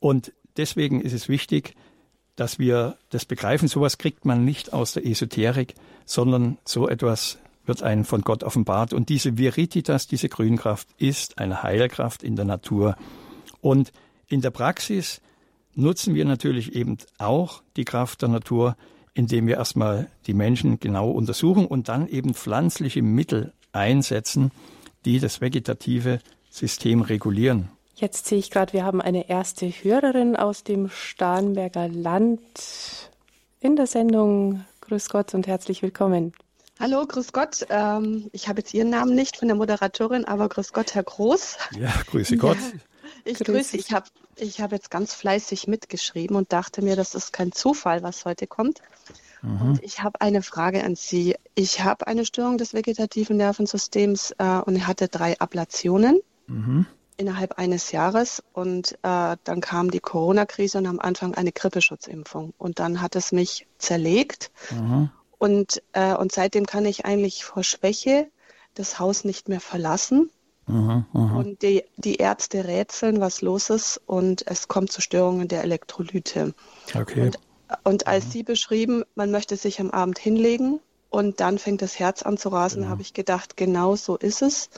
Und 0.00 0.32
deswegen 0.56 1.00
ist 1.00 1.12
es 1.12 1.28
wichtig, 1.28 1.74
dass 2.36 2.58
wir 2.58 2.96
das 3.10 3.24
begreifen. 3.24 3.68
Sowas 3.68 3.98
kriegt 3.98 4.24
man 4.24 4.44
nicht 4.44 4.72
aus 4.72 4.92
der 4.92 5.06
Esoterik, 5.06 5.74
sondern 6.04 6.58
so 6.64 6.88
etwas 6.88 7.38
wird 7.66 7.82
einem 7.82 8.04
von 8.04 8.22
Gott 8.22 8.44
offenbart. 8.44 8.92
Und 8.92 9.08
diese 9.08 9.38
Virititas, 9.38 10.06
diese 10.06 10.28
Grünkraft, 10.28 10.88
ist 10.98 11.38
eine 11.38 11.62
Heilkraft 11.62 12.22
in 12.22 12.36
der 12.36 12.44
Natur. 12.44 12.96
Und 13.60 13.92
in 14.28 14.40
der 14.40 14.50
Praxis 14.50 15.20
nutzen 15.74 16.14
wir 16.14 16.24
natürlich 16.24 16.74
eben 16.74 16.98
auch 17.18 17.62
die 17.76 17.84
Kraft 17.84 18.22
der 18.22 18.28
Natur, 18.28 18.76
indem 19.14 19.46
wir 19.46 19.56
erstmal 19.56 20.08
die 20.26 20.34
Menschen 20.34 20.80
genau 20.80 21.10
untersuchen 21.10 21.66
und 21.66 21.88
dann 21.88 22.08
eben 22.08 22.34
pflanzliche 22.34 23.02
Mittel 23.02 23.52
einsetzen, 23.72 24.50
die 25.04 25.20
das 25.20 25.40
vegetative 25.40 26.20
System 26.50 27.00
regulieren. 27.00 27.68
Jetzt 27.96 28.26
sehe 28.26 28.38
ich 28.38 28.50
gerade, 28.50 28.72
wir 28.72 28.84
haben 28.84 29.00
eine 29.00 29.28
erste 29.28 29.66
Hörerin 29.66 30.34
aus 30.34 30.64
dem 30.64 30.88
Starnberger 30.88 31.88
Land 31.88 32.40
in 33.60 33.76
der 33.76 33.86
Sendung. 33.86 34.64
Grüß 34.80 35.08
Gott 35.08 35.32
und 35.34 35.46
herzlich 35.46 35.82
willkommen. 35.82 36.32
Hallo, 36.80 37.06
grüß 37.06 37.32
Gott. 37.32 37.66
Ähm, 37.70 38.28
ich 38.32 38.48
habe 38.48 38.60
jetzt 38.60 38.74
Ihren 38.74 38.90
Namen 38.90 39.14
nicht 39.14 39.36
von 39.36 39.48
der 39.48 39.56
Moderatorin, 39.56 40.24
aber 40.24 40.48
grüß 40.48 40.72
Gott, 40.72 40.94
Herr 40.94 41.04
Groß. 41.04 41.56
Ja, 41.78 41.92
grüße 42.10 42.36
Gott. 42.36 42.58
Ja, 42.58 42.80
ich 43.24 43.38
grüße. 43.38 43.52
grüße. 43.52 43.76
Ich 43.76 43.92
habe 43.92 44.06
ich 44.36 44.60
hab 44.60 44.72
jetzt 44.72 44.90
ganz 44.90 45.14
fleißig 45.14 45.68
mitgeschrieben 45.68 46.36
und 46.36 46.52
dachte 46.52 46.82
mir, 46.82 46.96
das 46.96 47.14
ist 47.14 47.32
kein 47.32 47.52
Zufall, 47.52 48.02
was 48.02 48.24
heute 48.24 48.48
kommt. 48.48 48.80
Mhm. 49.42 49.60
Und 49.60 49.84
ich 49.84 50.02
habe 50.02 50.20
eine 50.20 50.42
Frage 50.42 50.82
an 50.82 50.96
Sie. 50.96 51.36
Ich 51.54 51.84
habe 51.84 52.08
eine 52.08 52.24
Störung 52.24 52.58
des 52.58 52.74
vegetativen 52.74 53.36
Nervensystems 53.36 54.34
äh, 54.38 54.58
und 54.58 54.86
hatte 54.86 55.08
drei 55.08 55.38
Ablationen. 55.38 56.20
Mhm 56.46 56.86
innerhalb 57.16 57.58
eines 57.58 57.92
Jahres 57.92 58.42
und 58.52 58.98
äh, 59.02 59.36
dann 59.44 59.60
kam 59.60 59.90
die 59.90 60.00
Corona-Krise 60.00 60.78
und 60.78 60.86
am 60.86 60.98
Anfang 60.98 61.34
eine 61.34 61.52
Grippeschutzimpfung 61.52 62.54
und 62.58 62.80
dann 62.80 63.00
hat 63.00 63.14
es 63.14 63.30
mich 63.30 63.68
zerlegt 63.78 64.50
mhm. 64.70 65.10
Und, 65.44 65.82
äh, 65.92 66.14
und 66.14 66.32
seitdem 66.32 66.64
kann 66.64 66.86
ich 66.86 67.04
eigentlich 67.04 67.44
vor 67.44 67.64
Schwäche 67.64 68.28
das 68.72 68.98
Haus 68.98 69.24
nicht 69.24 69.46
mehr 69.50 69.60
verlassen. 69.60 70.30
Aha, 70.66 71.04
aha. 71.12 71.36
Und 71.36 71.60
die, 71.60 71.84
die 71.98 72.16
Ärzte 72.16 72.64
rätseln, 72.64 73.20
was 73.20 73.42
los 73.42 73.68
ist, 73.68 74.00
und 74.06 74.46
es 74.46 74.68
kommt 74.68 74.90
zu 74.90 75.02
Störungen 75.02 75.46
der 75.46 75.62
Elektrolyte. 75.62 76.54
Okay. 76.94 77.20
Und, 77.20 77.38
und 77.82 78.06
als 78.06 78.32
Sie 78.32 78.42
beschrieben, 78.42 79.04
man 79.16 79.30
möchte 79.30 79.58
sich 79.58 79.80
am 79.80 79.90
Abend 79.90 80.18
hinlegen 80.18 80.80
und 81.10 81.40
dann 81.40 81.58
fängt 81.58 81.82
das 81.82 81.98
Herz 81.98 82.22
an 82.22 82.38
zu 82.38 82.48
rasen, 82.48 82.84
ja. 82.84 82.88
habe 82.88 83.02
ich 83.02 83.12
gedacht, 83.12 83.58
genau 83.58 83.96
so 83.96 84.16
ist 84.16 84.40
es. 84.40 84.70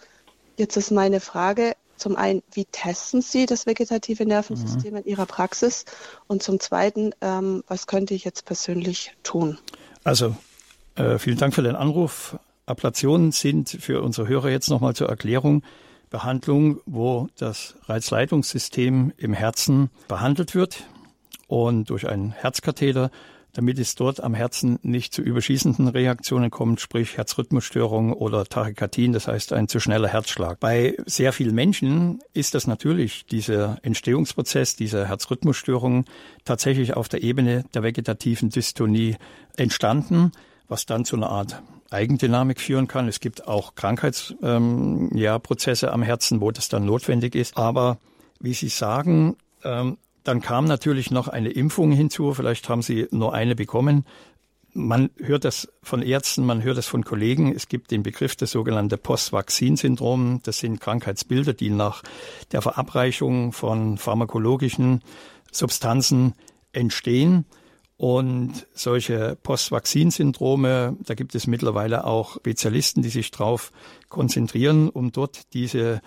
Jetzt 0.57 0.77
ist 0.77 0.91
meine 0.91 1.21
Frage, 1.21 1.77
zum 1.97 2.17
einen, 2.17 2.43
wie 2.51 2.65
testen 2.65 3.23
Sie 3.23 3.47
das 3.47 3.67
vegetative 3.67 4.27
Nervensystem 4.27 4.95
mhm. 4.95 4.97
in 4.97 5.05
Ihrer 5.05 5.27
Praxis? 5.27 5.85
Und 6.27 6.43
zum 6.43 6.59
Zweiten, 6.59 7.13
ähm, 7.21 7.63
was 7.69 7.87
könnte 7.87 8.15
ich 8.15 8.25
jetzt 8.25 8.47
persönlich 8.47 9.13
tun? 9.23 9.59
Also 10.03 10.35
äh, 10.97 11.19
vielen 11.19 11.39
Dank 11.39 11.55
für 11.55 11.63
den 11.63 11.77
Anruf. 11.77 12.39
Ablationen 12.67 13.31
sind 13.31 13.69
für 13.69 14.03
unsere 14.03 14.29
Hörer 14.29 14.51
jetzt 14.51 14.69
nochmal 14.69 14.95
zur 14.95 15.09
Erklärung 15.09 15.63
Behandlung, 16.11 16.81
wo 16.87 17.29
das 17.37 17.77
Reizleitungssystem 17.87 19.13
im 19.17 19.33
Herzen 19.33 19.91
behandelt 20.09 20.55
wird 20.55 20.85
und 21.49 21.91
durch 21.91 22.09
einen 22.09 22.31
Herzkatheter, 22.31 23.11
damit 23.53 23.79
es 23.79 23.95
dort 23.95 24.23
am 24.23 24.35
Herzen 24.35 24.79
nicht 24.83 25.15
zu 25.15 25.23
überschießenden 25.23 25.89
Reaktionen 25.89 26.51
kommt, 26.51 26.81
sprich 26.81 27.17
Herzrhythmusstörung 27.17 28.13
oder 28.13 28.45
Tachykardien, 28.45 29.13
das 29.13 29.29
heißt 29.29 29.53
ein 29.53 29.67
zu 29.67 29.81
schneller 29.81 30.09
Herzschlag. 30.09 30.61
Bei 30.61 30.97
sehr 31.07 31.33
vielen 31.33 31.55
Menschen 31.55 32.21
ist 32.35 32.55
das 32.55 32.67
natürlich 32.67 33.27
dieser 33.27 33.79
Entstehungsprozess 33.83 34.77
dieser 34.77 35.07
Herzrhythmusstörung 35.07 36.05
tatsächlich 36.45 36.95
auf 36.95 37.09
der 37.09 37.23
Ebene 37.23 37.65
der 37.75 37.83
vegetativen 37.83 38.51
Dystonie 38.51 39.17
entstanden 39.57 40.33
was 40.69 40.87
dann 40.87 41.05
zu 41.05 41.17
einer 41.17 41.31
Art 41.31 41.63
Eigendynamik 41.91 42.61
führen 42.61 42.89
kann. 42.89 43.09
Es 43.09 43.21
gibt 43.21 43.47
auch 43.47 43.75
Krankheitsprozesse 43.75 44.37
ähm, 44.45 45.11
ja, 45.15 45.93
am 45.93 46.03
Herzen, 46.03 46.41
wo 46.41 46.51
das 46.51 46.69
dann 46.69 46.85
notwendig 46.85 47.35
ist. 47.35 47.57
Aber 47.57 47.99
wie 48.41 48.55
Sie 48.55 48.69
sagen, 48.69 49.37
ähm, 49.65 49.99
dann 50.25 50.41
kam 50.41 50.65
natürlich 50.65 51.11
noch 51.11 51.29
eine 51.29 51.51
Impfung 51.51 51.93
hinzu. 51.93 52.35
Vielleicht 52.35 52.69
haben 52.69 52.83
Sie 52.83 53.07
nur 53.13 53.35
eine 53.35 53.55
bekommen. 53.55 54.05
Man 54.75 55.11
hört 55.17 55.45
das 55.45 55.69
von 55.83 56.03
Ärzten, 56.03 56.45
man 56.45 56.63
hört 56.63 56.77
das 56.77 56.87
von 56.87 57.05
Kollegen. 57.05 57.55
Es 57.55 57.69
gibt 57.69 57.93
den 57.93 58.03
Begriff 58.03 58.37
des 58.37 58.51
sogenannten 58.51 58.99
Post-Vaccin-Syndrom. 58.99 60.41
Das 60.43 60.59
sind 60.59 60.81
Krankheitsbilder, 60.81 61.55
die 61.55 61.71
nach 61.71 62.03
der 62.53 62.61
Verabreichung 62.61 63.53
von 63.53 63.97
pharmakologischen 63.97 65.03
Substanzen 65.51 66.35
entstehen. 66.73 67.47
Und 67.99 68.67
solche 68.75 69.39
Post-Vakzin-Syndrome, 69.43 70.97
da 71.05 71.15
gibt 71.15 71.35
es 71.35 71.47
mittlerweile 71.47 72.05
auch 72.05 72.37
Spezialisten, 72.37 73.03
die 73.03 73.09
sich 73.09 73.31
darauf 73.31 73.73
konzentrieren, 74.11 74.91
um 74.91 75.13
dort 75.13 75.55
diese, 75.55 76.03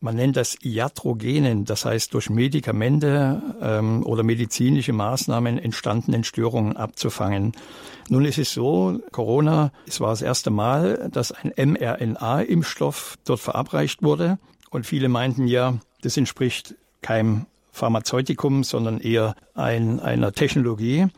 man 0.00 0.16
nennt 0.16 0.38
das 0.38 0.56
Iatrogenen, 0.62 1.66
das 1.66 1.84
heißt 1.84 2.14
durch 2.14 2.30
Medikamente 2.30 3.42
ähm, 3.60 4.06
oder 4.06 4.22
medizinische 4.22 4.94
Maßnahmen 4.94 5.58
entstandenen 5.58 6.24
Störungen 6.24 6.78
abzufangen. 6.78 7.52
Nun 8.08 8.24
ist 8.24 8.38
es 8.38 8.54
so, 8.54 8.98
Corona, 9.12 9.70
es 9.86 10.00
war 10.00 10.10
das 10.10 10.22
erste 10.22 10.50
Mal, 10.50 11.10
dass 11.12 11.30
ein 11.30 11.52
mRNA-Impfstoff 11.56 13.18
dort 13.26 13.40
verabreicht 13.40 14.02
wurde. 14.02 14.38
Und 14.70 14.86
viele 14.86 15.10
meinten 15.10 15.46
ja, 15.46 15.74
das 16.00 16.16
entspricht 16.16 16.74
keinem 17.02 17.44
Pharmazeutikum, 17.70 18.64
sondern 18.64 18.98
eher 18.98 19.36
ein, 19.54 20.00
einer 20.00 20.32
Technologie. 20.32 21.08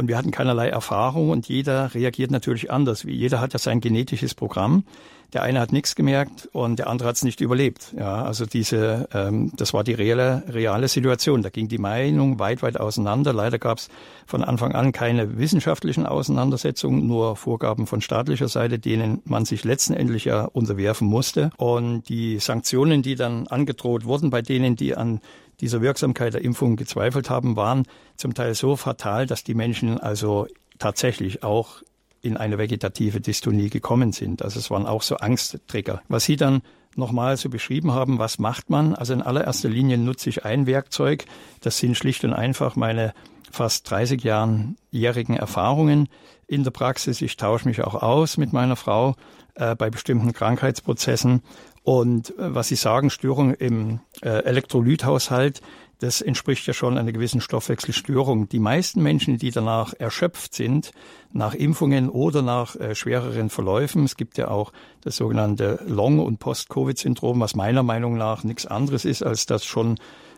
Und 0.00 0.08
wir 0.08 0.16
hatten 0.16 0.30
keinerlei 0.30 0.70
Erfahrung 0.70 1.28
und 1.28 1.46
jeder 1.46 1.94
reagiert 1.94 2.30
natürlich 2.30 2.70
anders. 2.70 3.02
Jeder 3.02 3.38
hat 3.38 3.52
ja 3.52 3.58
sein 3.58 3.82
genetisches 3.82 4.34
Programm. 4.34 4.84
Der 5.32 5.42
eine 5.42 5.60
hat 5.60 5.72
nichts 5.72 5.94
gemerkt 5.94 6.48
und 6.52 6.78
der 6.78 6.88
andere 6.88 7.08
hat 7.08 7.16
es 7.16 7.24
nicht 7.24 7.40
überlebt. 7.40 7.94
Ja, 7.96 8.24
also 8.24 8.46
diese, 8.46 9.08
ähm, 9.12 9.52
das 9.56 9.72
war 9.72 9.84
die 9.84 9.94
reale, 9.94 10.42
reale 10.48 10.88
Situation. 10.88 11.42
Da 11.42 11.50
ging 11.50 11.68
die 11.68 11.78
Meinung 11.78 12.38
weit, 12.38 12.62
weit 12.62 12.78
auseinander. 12.80 13.32
Leider 13.32 13.58
gab 13.58 13.78
es 13.78 13.88
von 14.26 14.42
Anfang 14.42 14.72
an 14.72 14.92
keine 14.92 15.38
wissenschaftlichen 15.38 16.06
Auseinandersetzungen, 16.06 17.06
nur 17.06 17.36
Vorgaben 17.36 17.86
von 17.86 18.00
staatlicher 18.00 18.48
Seite, 18.48 18.78
denen 18.78 19.22
man 19.24 19.44
sich 19.44 19.64
letztendlich 19.64 20.24
ja 20.24 20.44
unterwerfen 20.44 21.06
musste. 21.06 21.50
Und 21.56 22.08
die 22.08 22.38
Sanktionen, 22.38 23.02
die 23.02 23.14
dann 23.14 23.46
angedroht 23.46 24.04
wurden 24.04 24.30
bei 24.30 24.42
denen, 24.42 24.74
die 24.74 24.96
an 24.96 25.20
dieser 25.60 25.80
Wirksamkeit 25.80 26.34
der 26.34 26.42
Impfung 26.42 26.76
gezweifelt 26.76 27.30
haben, 27.30 27.54
waren 27.54 27.84
zum 28.16 28.34
Teil 28.34 28.54
so 28.54 28.76
fatal, 28.76 29.26
dass 29.26 29.44
die 29.44 29.54
Menschen 29.54 29.98
also 29.98 30.46
tatsächlich 30.78 31.42
auch 31.42 31.82
in 32.22 32.36
eine 32.36 32.58
vegetative 32.58 33.20
Dystonie 33.20 33.70
gekommen 33.70 34.12
sind. 34.12 34.42
Also 34.42 34.58
es 34.58 34.70
waren 34.70 34.86
auch 34.86 35.02
so 35.02 35.16
Angsttrigger. 35.16 36.02
Was 36.08 36.24
Sie 36.24 36.36
dann 36.36 36.62
nochmal 36.96 37.36
so 37.36 37.48
beschrieben 37.48 37.92
haben, 37.92 38.18
was 38.18 38.38
macht 38.38 38.70
man? 38.70 38.94
Also 38.94 39.12
in 39.12 39.22
allererster 39.22 39.68
Linie 39.68 39.98
nutze 39.98 40.28
ich 40.28 40.44
ein 40.44 40.66
Werkzeug. 40.66 41.24
Das 41.60 41.78
sind 41.78 41.96
schlicht 41.96 42.24
und 42.24 42.32
einfach 42.32 42.76
meine 42.76 43.14
fast 43.50 43.90
30 43.90 44.22
Jahren 44.22 44.76
jährigen 44.90 45.36
Erfahrungen 45.36 46.08
in 46.46 46.64
der 46.64 46.70
Praxis. 46.70 47.22
Ich 47.22 47.36
tausche 47.36 47.68
mich 47.68 47.82
auch 47.82 47.94
aus 47.94 48.36
mit 48.36 48.52
meiner 48.52 48.76
Frau 48.76 49.14
äh, 49.54 49.74
bei 49.74 49.90
bestimmten 49.90 50.32
Krankheitsprozessen. 50.32 51.42
Und 51.82 52.30
äh, 52.38 52.54
was 52.54 52.68
Sie 52.68 52.76
sagen, 52.76 53.10
Störung 53.10 53.54
im 53.54 54.00
äh, 54.22 54.28
Elektrolythaushalt, 54.28 55.60
das 56.00 56.22
entspricht 56.22 56.66
ja 56.66 56.72
schon 56.72 56.98
einer 56.98 57.12
gewissen 57.12 57.40
Stoffwechselstörung. 57.40 58.48
Die 58.48 58.58
meisten 58.58 59.02
Menschen, 59.02 59.36
die 59.36 59.50
danach 59.50 59.92
erschöpft 59.98 60.54
sind, 60.54 60.92
nach 61.32 61.54
Impfungen 61.54 62.08
oder 62.08 62.42
nach 62.42 62.74
äh, 62.76 62.94
schwereren 62.94 63.50
Verläufen, 63.50 64.04
es 64.04 64.16
gibt 64.16 64.38
ja 64.38 64.48
auch 64.48 64.72
das 65.02 65.16
sogenannte 65.16 65.78
Long- 65.86 66.18
und 66.18 66.38
Post-Covid-Syndrom, 66.38 67.38
was 67.40 67.54
meiner 67.54 67.82
Meinung 67.82 68.16
nach 68.16 68.44
nichts 68.44 68.66
anderes 68.66 69.04
ist 69.04 69.22
als 69.22 69.46
das 69.46 69.64
schon 69.64 69.96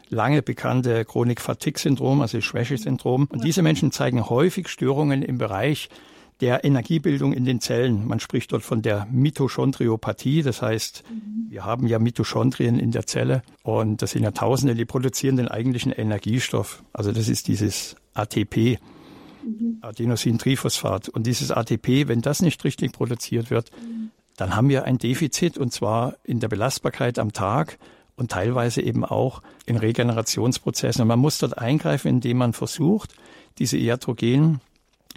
lange 0.09 0.43
bekannte 0.43 1.05
Chronik-Fatigue-Syndrom, 1.05 2.21
also 2.21 2.41
Schwäche-Syndrom. 2.41 3.29
Und 3.31 3.45
diese 3.45 3.63
Menschen 3.63 3.93
zeigen 3.93 4.29
häufig 4.29 4.69
Störungen 4.69 5.23
im 5.23 5.39
Bereich 5.39 5.89
der 6.43 6.65
Energiebildung 6.65 7.33
in 7.33 7.45
den 7.45 7.61
Zellen. 7.61 8.07
Man 8.07 8.19
spricht 8.19 8.53
dort 8.53 8.65
von 8.65 8.83
der 8.83 9.07
Mitochondriopathie. 9.11 10.43
Das 10.43 10.61
heißt, 10.61 11.05
wir 11.49 11.65
haben 11.65 11.87
ja 11.87 12.01
Mitochondrien 12.01 12.81
in 12.81 12.91
der 12.91 13.07
Zelle 13.07 13.43
und 13.63 14.03
das 14.03 14.11
sind 14.11 14.25
ja 14.25 14.33
Tausende, 14.33 14.75
die 14.75 14.85
produzieren 14.85 15.37
den 15.37 15.47
eigentlichen 15.47 15.93
Energiestoff. 15.93 16.83
Also 16.93 17.13
das 17.13 17.29
ist 17.29 17.47
dieses 17.47 17.95
ATP, 18.15 18.81
mhm. 19.45 19.79
Adenosintriphosphat. 19.83 21.09
Und 21.11 21.29
dieses 21.29 21.53
ATP, 21.53 22.09
wenn 22.09 22.23
das 22.23 22.43
nicht 22.43 22.65
richtig 22.65 22.91
produziert 22.91 23.51
wird, 23.51 23.71
mhm. 23.81 24.11
dann 24.37 24.57
haben 24.57 24.69
wir 24.69 24.85
ein 24.85 24.99
Defizit 24.99 25.57
und 25.57 25.73
zwar 25.73 26.17
in 26.25 26.41
der 26.41 26.49
Belastbarkeit 26.49 27.21
am 27.21 27.33
Tag 27.33 27.79
und 28.17 28.33
teilweise 28.33 28.83
eben 28.83 29.05
auch 29.05 29.43
in 29.65 29.77
Regenerationsprozessen. 29.77 31.03
Und 31.03 31.09
man 31.09 31.21
muss 31.21 31.39
dort 31.39 31.57
eingreifen, 31.57 32.09
indem 32.09 32.39
man 32.39 32.53
versucht, 32.53 33.15
diese 33.59 33.77
iatrogenen 33.77 34.61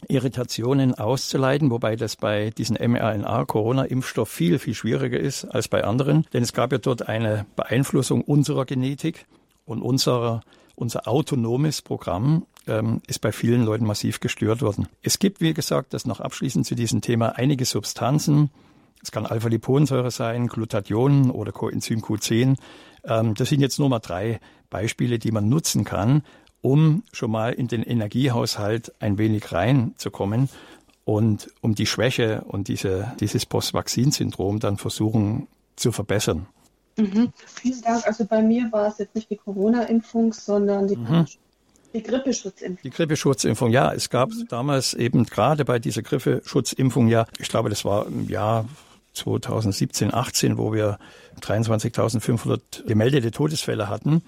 Irritationen 0.07 0.93
auszuleiten, 0.93 1.71
wobei 1.71 1.95
das 1.95 2.15
bei 2.15 2.51
diesen 2.51 2.77
mRNA-Corona-Impfstoff 2.77 4.29
viel, 4.29 4.59
viel 4.59 4.73
schwieriger 4.73 5.19
ist 5.19 5.45
als 5.45 5.67
bei 5.67 5.83
anderen. 5.83 6.25
Denn 6.33 6.43
es 6.43 6.53
gab 6.53 6.71
ja 6.71 6.77
dort 6.77 7.07
eine 7.07 7.45
Beeinflussung 7.55 8.21
unserer 8.21 8.65
Genetik 8.65 9.25
und 9.65 9.81
unserer, 9.81 10.41
unser 10.75 11.07
autonomes 11.07 11.81
Programm 11.81 12.45
ähm, 12.67 13.01
ist 13.07 13.19
bei 13.19 13.31
vielen 13.31 13.63
Leuten 13.63 13.85
massiv 13.85 14.19
gestört 14.19 14.61
worden. 14.61 14.87
Es 15.01 15.19
gibt, 15.19 15.41
wie 15.41 15.53
gesagt, 15.53 15.93
das 15.93 16.05
noch 16.05 16.19
abschließend 16.19 16.65
zu 16.65 16.75
diesem 16.75 17.01
Thema 17.01 17.37
einige 17.37 17.65
Substanzen. 17.65 18.49
Es 19.01 19.11
kann 19.11 19.25
Alpha-Liponsäure 19.25 20.11
sein, 20.11 20.47
Glutathion 20.47 21.29
oder 21.29 21.51
Coenzym 21.51 22.01
Q10. 22.01 22.57
Ähm, 23.03 23.33
das 23.35 23.49
sind 23.49 23.61
jetzt 23.61 23.79
nur 23.79 23.89
mal 23.89 23.99
drei 23.99 24.39
Beispiele, 24.69 25.19
die 25.19 25.31
man 25.31 25.47
nutzen 25.47 25.83
kann, 25.83 26.23
um 26.65 27.03
schon 27.11 27.29
mal 27.29 27.53
in 27.53 27.67
den 27.67 27.83
Energiehaushalt 27.83 28.91
ein 28.99 29.19
wenig 29.19 29.51
reinzukommen 29.51 30.49
und 31.03 31.51
um 31.61 31.75
die 31.75 31.85
Schwäche 31.85 32.43
und 32.47 32.69
diese, 32.69 33.13
dieses 33.19 33.45
Post-Vakzin-Syndrom 33.45 34.59
dann 34.59 34.77
versuchen 34.77 35.47
zu 35.75 35.91
verbessern. 35.91 36.47
Mhm. 36.97 37.31
Vielen 37.45 37.81
Dank. 37.83 38.07
Also 38.07 38.25
bei 38.25 38.41
mir 38.41 38.71
war 38.71 38.87
es 38.87 38.97
jetzt 38.97 39.13
nicht 39.13 39.29
die 39.29 39.35
Corona-Impfung, 39.35 40.33
sondern 40.33 40.87
die, 40.87 40.95
mhm. 40.95 41.27
die 41.93 42.01
Grippeschutzimpfung. 42.01 42.81
Die 42.83 42.89
Grippeschutzimpfung, 42.89 43.69
ja. 43.69 43.93
Es 43.93 44.09
gab 44.09 44.31
mhm. 44.31 44.47
damals 44.49 44.95
eben 44.95 45.25
gerade 45.25 45.65
bei 45.65 45.77
dieser 45.77 46.01
Grippeschutzimpfung 46.01 47.09
ja, 47.09 47.27
ich 47.37 47.49
glaube, 47.49 47.69
das 47.69 47.85
war 47.85 48.07
im 48.07 48.27
Jahr 48.27 48.65
2017, 49.13 50.11
18, 50.11 50.57
wo 50.57 50.73
wir 50.73 50.97
23.500 51.41 52.87
gemeldete 52.87 53.29
Todesfälle 53.29 53.87
hatten 53.87 54.23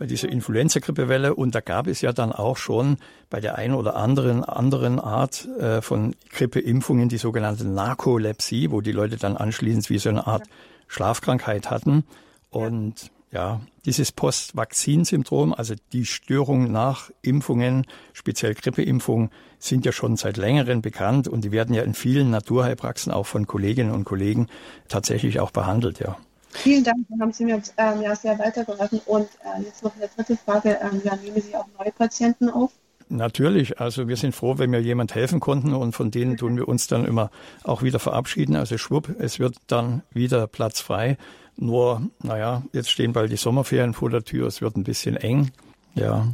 bei 0.00 0.06
dieser 0.06 0.30
Influenza-Grippewelle. 0.30 1.34
Und 1.34 1.54
da 1.54 1.60
gab 1.60 1.86
es 1.86 2.00
ja 2.00 2.14
dann 2.14 2.32
auch 2.32 2.56
schon 2.56 2.96
bei 3.28 3.38
der 3.38 3.56
einen 3.56 3.74
oder 3.74 3.96
anderen 3.96 4.42
anderen 4.42 4.98
Art 4.98 5.46
äh, 5.58 5.82
von 5.82 6.16
Grippeimpfungen 6.30 7.10
die 7.10 7.18
sogenannte 7.18 7.68
Narkolepsie, 7.68 8.70
wo 8.70 8.80
die 8.80 8.92
Leute 8.92 9.18
dann 9.18 9.36
anschließend 9.36 9.90
wie 9.90 9.98
so 9.98 10.08
eine 10.08 10.26
Art 10.26 10.44
Schlafkrankheit 10.88 11.70
hatten. 11.70 12.04
Und 12.48 13.10
ja, 13.30 13.60
dieses 13.84 14.10
Post-Vakzin-Syndrom, 14.10 15.52
also 15.52 15.74
die 15.92 16.06
Störungen 16.06 16.72
nach 16.72 17.10
Impfungen, 17.20 17.86
speziell 18.14 18.54
Grippeimpfungen, 18.54 19.28
sind 19.58 19.84
ja 19.84 19.92
schon 19.92 20.16
seit 20.16 20.38
längerem 20.38 20.80
bekannt 20.80 21.28
und 21.28 21.44
die 21.44 21.52
werden 21.52 21.74
ja 21.74 21.82
in 21.82 21.92
vielen 21.92 22.30
Naturheilpraxen 22.30 23.12
auch 23.12 23.26
von 23.26 23.46
Kolleginnen 23.46 23.92
und 23.92 24.04
Kollegen 24.04 24.46
tatsächlich 24.88 25.40
auch 25.40 25.50
behandelt, 25.50 26.00
ja. 26.00 26.16
Vielen 26.52 26.84
Dank, 26.84 27.06
dann 27.08 27.20
haben 27.20 27.32
Sie 27.32 27.44
mir 27.44 27.62
ähm, 27.76 28.02
ja 28.02 28.14
sehr 28.14 28.38
weitergeholfen. 28.38 29.00
Und 29.06 29.28
äh, 29.44 29.62
jetzt 29.62 29.82
noch 29.82 29.94
eine 29.96 30.08
dritte 30.08 30.36
Frage. 30.36 30.78
Ähm, 30.82 31.00
ja, 31.04 31.16
nehmen 31.16 31.40
Sie 31.40 31.54
auch 31.54 31.66
neue 31.78 31.92
Patienten 31.92 32.50
auf? 32.50 32.72
Natürlich, 33.08 33.80
also 33.80 34.06
wir 34.06 34.16
sind 34.16 34.36
froh, 34.36 34.58
wenn 34.58 34.70
wir 34.70 34.80
jemand 34.80 35.16
helfen 35.16 35.40
konnten 35.40 35.74
und 35.74 35.96
von 35.96 36.12
denen 36.12 36.36
tun 36.36 36.56
wir 36.56 36.68
uns 36.68 36.86
dann 36.86 37.04
immer 37.04 37.30
auch 37.64 37.82
wieder 37.82 37.98
verabschieden. 37.98 38.54
Also 38.54 38.78
schwupp, 38.78 39.16
es 39.18 39.40
wird 39.40 39.56
dann 39.66 40.02
wieder 40.12 40.46
Platz 40.46 40.80
frei. 40.80 41.16
Nur, 41.56 42.02
naja, 42.22 42.62
jetzt 42.72 42.88
stehen 42.88 43.12
bald 43.12 43.32
die 43.32 43.36
Sommerferien 43.36 43.94
vor 43.94 44.10
der 44.10 44.22
Tür, 44.22 44.46
es 44.46 44.62
wird 44.62 44.76
ein 44.76 44.84
bisschen 44.84 45.16
eng. 45.16 45.50
Ja. 45.96 46.28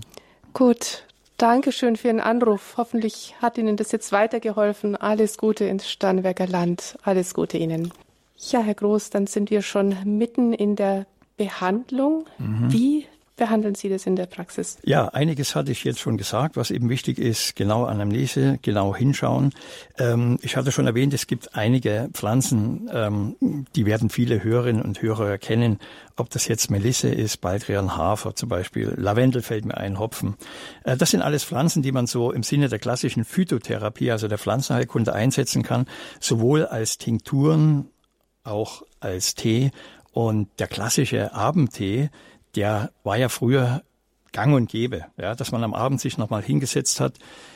Gut, 0.53 1.05
danke 1.39 1.73
schön 1.73 1.97
für 1.97 2.09
Ihren 2.09 2.21
Anruf. 2.21 2.75
Hoffentlich 2.77 3.35
hat 3.41 3.57
Ihnen 3.57 3.79
das 3.79 3.91
jetzt 3.91 4.13
weitergeholfen. 4.13 4.97
Alles 4.97 5.39
Gute 5.39 5.65
ins 5.65 5.89
Starnberger 5.89 6.47
Land. 6.47 6.99
Alles 7.03 7.33
Gute 7.33 7.57
Ihnen. 7.57 7.91
Ja, 8.39 8.61
Herr 8.61 8.75
Groß, 8.75 9.11
dann 9.11 9.27
sind 9.27 9.51
wir 9.51 9.63
schon 9.63 9.97
mitten 10.05 10.53
in 10.53 10.77
der 10.77 11.07
Behandlung. 11.37 12.27
Mhm. 12.39 12.73
Wie 12.73 13.07
behandeln 13.37 13.75
Sie 13.75 13.89
das 13.89 14.07
in 14.07 14.17
der 14.17 14.27
Praxis? 14.27 14.79
Ja, 14.83 15.09
einiges 15.09 15.55
hatte 15.55 15.71
ich 15.71 15.85
jetzt 15.85 16.01
schon 16.01 16.17
gesagt, 16.17 16.57
was 16.57 16.71
eben 16.71 16.89
wichtig 16.89 17.19
ist, 17.19 17.55
genau 17.55 17.85
Anamnese, 17.85 18.59
genau 18.63 18.95
hinschauen. 18.97 19.53
Ähm, 19.99 20.39
ich 20.43 20.57
hatte 20.57 20.73
schon 20.73 20.87
erwähnt, 20.87 21.13
es 21.13 21.27
gibt 21.27 21.55
einige 21.55 22.09
Pflanzen, 22.13 22.91
ähm, 22.93 23.67
die 23.75 23.87
werden 23.87 24.09
viele 24.09 24.43
Hörerinnen 24.43 24.83
und 24.83 25.03
Hörer 25.03 25.29
erkennen, 25.29 25.79
ob 26.17 26.31
das 26.31 26.49
jetzt 26.49 26.71
Melisse 26.71 27.09
ist, 27.09 27.43
Baldrian, 27.43 27.97
Hafer 27.97 28.35
zum 28.35 28.49
Beispiel, 28.49 28.95
Lavendel 28.97 29.43
fällt 29.43 29.67
mir 29.67 29.77
ein, 29.77 29.99
Hopfen. 29.99 30.37
Äh, 30.85 30.97
das 30.97 31.11
sind 31.11 31.21
alles 31.21 31.45
Pflanzen, 31.45 31.83
die 31.83 31.93
man 31.93 32.07
so 32.07 32.33
im 32.33 32.43
Sinne 32.43 32.69
der 32.69 32.79
klassischen 32.79 33.25
Phytotherapie, 33.25 34.11
also 34.11 34.29
der 34.29 34.39
Pflanzenheilkunde 34.39 35.13
einsetzen 35.13 35.63
kann, 35.63 35.87
sowohl 36.21 36.65
als 36.65 36.97
Tinkturen, 36.97 37.91
auch 38.47 38.83
als 39.01 39.35
Tee. 39.35 39.71
Und 40.13 40.49
der 40.59 40.67
klassische 40.67 41.35
Abendtee, 41.35 42.11
der 42.55 42.91
war 43.05 43.17
ja 43.17 43.29
früher 43.29 43.83
gang 44.33 44.55
und 44.55 44.69
gäbe, 44.69 45.07
ja, 45.17 45.35
dass 45.35 45.53
man 45.53 45.65
am 45.65 45.75
Abend 45.75 46.01
sich 46.01 46.19
nochmal 46.19 46.43
hingesetzt 46.43 47.01
hat. 47.01 47.15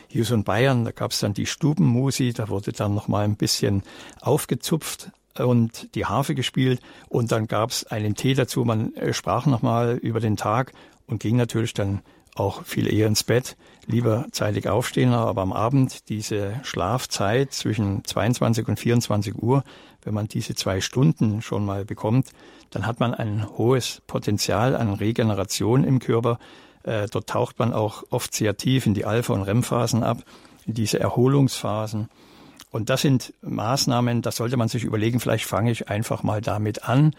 Hier 0.09 0.25
so 0.25 0.35
in 0.35 0.45
Bayern, 0.45 0.85
da 0.85 0.93
gab 0.93 1.13
es 1.13 1.21
dann 1.21 1.35
die 1.35 1.47
Stubenmusi, 1.47 2.33
da 2.33 2.49
wurde 2.49 2.73
dann 2.73 2.95
nochmal 2.95 3.25
ein 3.25 3.37
bisschen 3.37 3.83
aufgezupft 4.21 5.11
und 5.39 5.95
die 5.95 6.07
Harfe 6.07 6.35
gespielt 6.35 6.81
und 7.09 7.33
dann 7.33 7.47
gab 7.47 7.71
es 7.71 7.85
einen 7.87 8.15
Tee 8.15 8.35
dazu. 8.35 8.65
Man 8.65 8.95
äh, 8.95 9.13
sprach 9.13 9.47
nochmal 9.47 9.97
über 9.97 10.21
den 10.21 10.37
Tag 10.37 10.73
und 11.07 11.21
ging 11.21 11.37
natürlich 11.37 11.75
dann 11.75 12.03
auch 12.35 12.65
viel 12.65 12.93
eher 12.93 13.07
ins 13.07 13.25
Bett, 13.25 13.57
lieber 13.87 14.27
zeitig 14.33 14.69
aufstehen, 14.69 15.13
aber 15.13 15.43
am 15.43 15.53
Abend 15.53 16.09
diese 16.09 16.61
Schlafzeit 16.63 17.53
zwischen 17.53 18.05
22 18.05 18.69
und 18.69 18.79
24 18.79 19.35
Uhr, 19.35 19.65
wenn 20.03 20.15
man 20.15 20.29
diese 20.29 20.55
zwei 20.55 20.81
Stunden 20.81 21.43
schon 21.43 21.65
mal 21.65 21.85
bekommt, 21.85 22.31
dann 22.71 22.87
hat 22.87 23.01
man 23.01 23.15
ein 23.15 23.47
hohes 23.57 24.03
Potenzial 24.07 24.77
an 24.77 24.95
Regeneration 24.95 25.85
im 25.85 25.99
Körper. 25.99 26.39
Äh, 26.83 27.09
dort 27.11 27.29
taucht 27.29 27.59
man 27.59 27.73
auch 27.73 28.05
oft 28.11 28.35
sehr 28.35 28.57
tief 28.57 28.87
in 28.87 28.95
die 28.95 29.05
Alpha- 29.05 29.35
und 29.35 29.43
REM-Phasen 29.43 30.03
ab, 30.03 30.19
in 30.67 30.75
diese 30.75 31.01
Erholungsphasen. 31.01 32.09
Und 32.71 32.89
das 32.89 33.03
sind 33.03 33.35
Maßnahmen, 33.43 34.23
da 34.23 34.31
sollte 34.31 34.57
man 34.57 34.69
sich 34.69 34.85
überlegen, 34.85 35.21
vielleicht 35.21 35.45
fange 35.45 35.73
ich 35.73 35.89
einfach 35.89 36.23
mal 36.23 36.41
damit 36.41 36.85
an, 36.89 37.15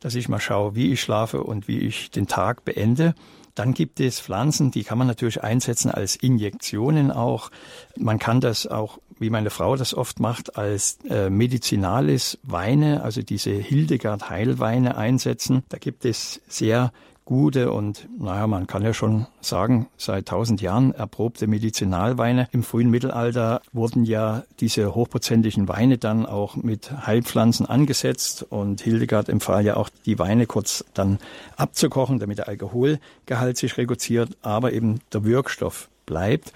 dass 0.00 0.14
ich 0.14 0.28
mal 0.28 0.40
schaue, 0.40 0.74
wie 0.74 0.92
ich 0.92 1.00
schlafe 1.00 1.42
und 1.42 1.68
wie 1.68 1.78
ich 1.78 2.10
den 2.10 2.26
Tag 2.26 2.64
beende. 2.64 3.14
Dann 3.54 3.72
gibt 3.72 4.00
es 4.00 4.20
Pflanzen, 4.20 4.70
die 4.70 4.84
kann 4.84 4.98
man 4.98 5.06
natürlich 5.06 5.42
einsetzen 5.42 5.90
als 5.90 6.16
Injektionen 6.16 7.10
auch. 7.10 7.50
Man 7.96 8.18
kann 8.18 8.40
das 8.40 8.66
auch 8.66 8.98
wie 9.18 9.30
meine 9.30 9.50
Frau 9.50 9.76
das 9.76 9.94
oft 9.94 10.20
macht, 10.20 10.56
als 10.56 10.98
äh, 11.08 11.30
Medizinalis 11.30 12.38
Weine, 12.42 13.02
also 13.02 13.22
diese 13.22 13.50
Hildegard 13.50 14.30
Heilweine 14.30 14.96
einsetzen. 14.96 15.62
Da 15.68 15.78
gibt 15.78 16.04
es 16.04 16.40
sehr 16.48 16.92
gute 17.26 17.72
und, 17.72 18.08
naja, 18.18 18.46
man 18.46 18.68
kann 18.68 18.84
ja 18.84 18.94
schon 18.94 19.26
sagen, 19.40 19.88
seit 19.96 20.26
tausend 20.26 20.62
Jahren 20.62 20.92
erprobte 20.92 21.48
Medizinalweine. 21.48 22.48
Im 22.52 22.62
frühen 22.62 22.88
Mittelalter 22.88 23.62
wurden 23.72 24.04
ja 24.04 24.44
diese 24.60 24.94
hochprozentigen 24.94 25.66
Weine 25.66 25.98
dann 25.98 26.24
auch 26.24 26.54
mit 26.54 27.04
Heilpflanzen 27.06 27.66
angesetzt 27.66 28.46
und 28.48 28.80
Hildegard 28.80 29.28
empfahl 29.28 29.64
ja 29.64 29.76
auch, 29.76 29.90
die 30.06 30.20
Weine 30.20 30.46
kurz 30.46 30.84
dann 30.94 31.18
abzukochen, 31.56 32.20
damit 32.20 32.38
der 32.38 32.48
Alkoholgehalt 32.48 33.58
sich 33.58 33.76
reduziert, 33.76 34.36
aber 34.42 34.72
eben 34.72 35.00
der 35.12 35.24
Wirkstoff 35.24 35.88
bleibt. 36.06 36.52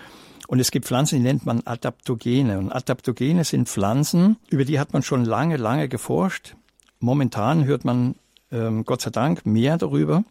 Und 0.51 0.59
es 0.59 0.72
gibt 0.72 0.86
Pflanzen, 0.86 1.14
die 1.14 1.22
nennt 1.22 1.46
man 1.46 1.64
Adaptogene. 1.64 2.59
Und 2.59 2.72
Adaptogene 2.72 3.44
sind 3.44 3.68
Pflanzen, 3.68 4.36
über 4.48 4.64
die 4.64 4.80
hat 4.80 4.92
man 4.92 5.05
schon 5.05 5.24
lange, 5.24 5.57
lange 5.57 5.88
geforscht. 5.88 6.57
Momentan 6.98 7.66
hört 7.66 7.84
man 7.84 8.16
ähm, 8.51 8.84
Gott 8.84 9.01
sei 9.01 9.11
Dank 9.11 9.46
mehr 9.46 9.78
darüber. 9.78 10.24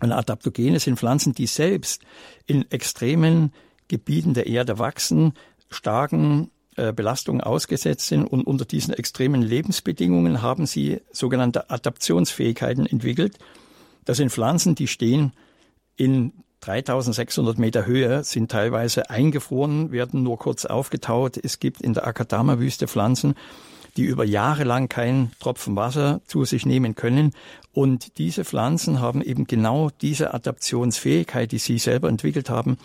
Und 0.00 0.12
Adaptogene 0.12 0.78
sind 0.78 0.96
Pflanzen, 0.96 1.32
die 1.32 1.48
selbst 1.48 2.02
in 2.46 2.70
extremen 2.70 3.52
Gebieten 3.88 4.32
der 4.32 4.46
Erde 4.46 4.78
wachsen, 4.78 5.32
starken 5.70 6.52
äh, 6.76 6.92
Belastungen 6.92 7.40
ausgesetzt 7.40 8.06
sind 8.06 8.22
und 8.22 8.46
unter 8.46 8.64
diesen 8.64 8.94
extremen 8.94 9.42
Lebensbedingungen 9.42 10.40
haben 10.40 10.66
sie 10.66 11.00
sogenannte 11.10 11.68
Adaptionsfähigkeiten 11.68 12.86
entwickelt. 12.86 13.40
Das 14.04 14.18
sind 14.18 14.30
Pflanzen, 14.30 14.76
die 14.76 14.86
stehen 14.86 15.32
in 15.96 16.32
3600 16.62 17.58
Meter 17.58 17.86
Höhe, 17.86 18.22
sind 18.22 18.50
teilweise 18.50 19.10
eingefroren, 19.10 19.90
werden 19.90 20.22
nur 20.22 20.38
kurz 20.38 20.64
aufgetaut. 20.64 21.36
Es 21.36 21.58
gibt 21.58 21.80
in 21.80 21.92
der 21.92 22.06
Akadama-Wüste 22.06 22.86
Pflanzen, 22.86 23.34
die 23.96 24.04
über 24.04 24.24
Jahre 24.24 24.62
lang 24.62 24.88
keinen 24.88 25.32
Tropfen 25.40 25.74
Wasser 25.74 26.20
zu 26.26 26.44
sich 26.44 26.64
nehmen 26.64 26.94
können. 26.94 27.32
Und 27.72 28.16
diese 28.18 28.44
Pflanzen 28.44 29.00
haben 29.00 29.22
eben 29.22 29.48
genau 29.48 29.90
diese 30.00 30.34
Adaptionsfähigkeit, 30.34 31.50
die 31.50 31.58
sie 31.58 31.78
selber 31.78 32.08
entwickelt 32.08 32.48
haben. 32.48 32.78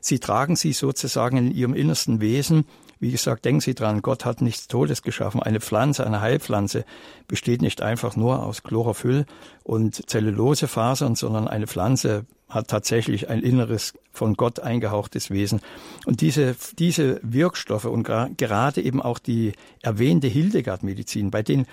Sie 0.00 0.20
tragen 0.20 0.54
sie 0.54 0.72
sozusagen 0.72 1.36
in 1.36 1.50
ihrem 1.50 1.74
innersten 1.74 2.20
Wesen. 2.20 2.66
Wie 3.04 3.10
gesagt, 3.10 3.44
denken 3.44 3.60
Sie 3.60 3.74
dran, 3.74 4.00
Gott 4.00 4.24
hat 4.24 4.40
nichts 4.40 4.66
Todes 4.66 5.02
geschaffen. 5.02 5.42
Eine 5.42 5.60
Pflanze, 5.60 6.06
eine 6.06 6.22
Heilpflanze 6.22 6.86
besteht 7.28 7.60
nicht 7.60 7.82
einfach 7.82 8.16
nur 8.16 8.42
aus 8.42 8.62
Chlorophyll 8.62 9.26
und 9.62 10.08
Zellulosefasern, 10.08 11.14
sondern 11.14 11.46
eine 11.46 11.66
Pflanze 11.66 12.24
hat 12.48 12.68
tatsächlich 12.68 13.28
ein 13.28 13.42
inneres 13.42 13.92
von 14.10 14.36
Gott 14.36 14.60
eingehauchtes 14.60 15.28
Wesen. 15.28 15.60
Und 16.06 16.22
diese, 16.22 16.56
diese 16.78 17.20
Wirkstoffe 17.22 17.84
und 17.84 18.04
gerade 18.04 18.80
eben 18.80 19.02
auch 19.02 19.18
die 19.18 19.52
erwähnte 19.82 20.28
Hildegard-Medizin, 20.28 21.30
bei 21.30 21.42
den 21.42 21.66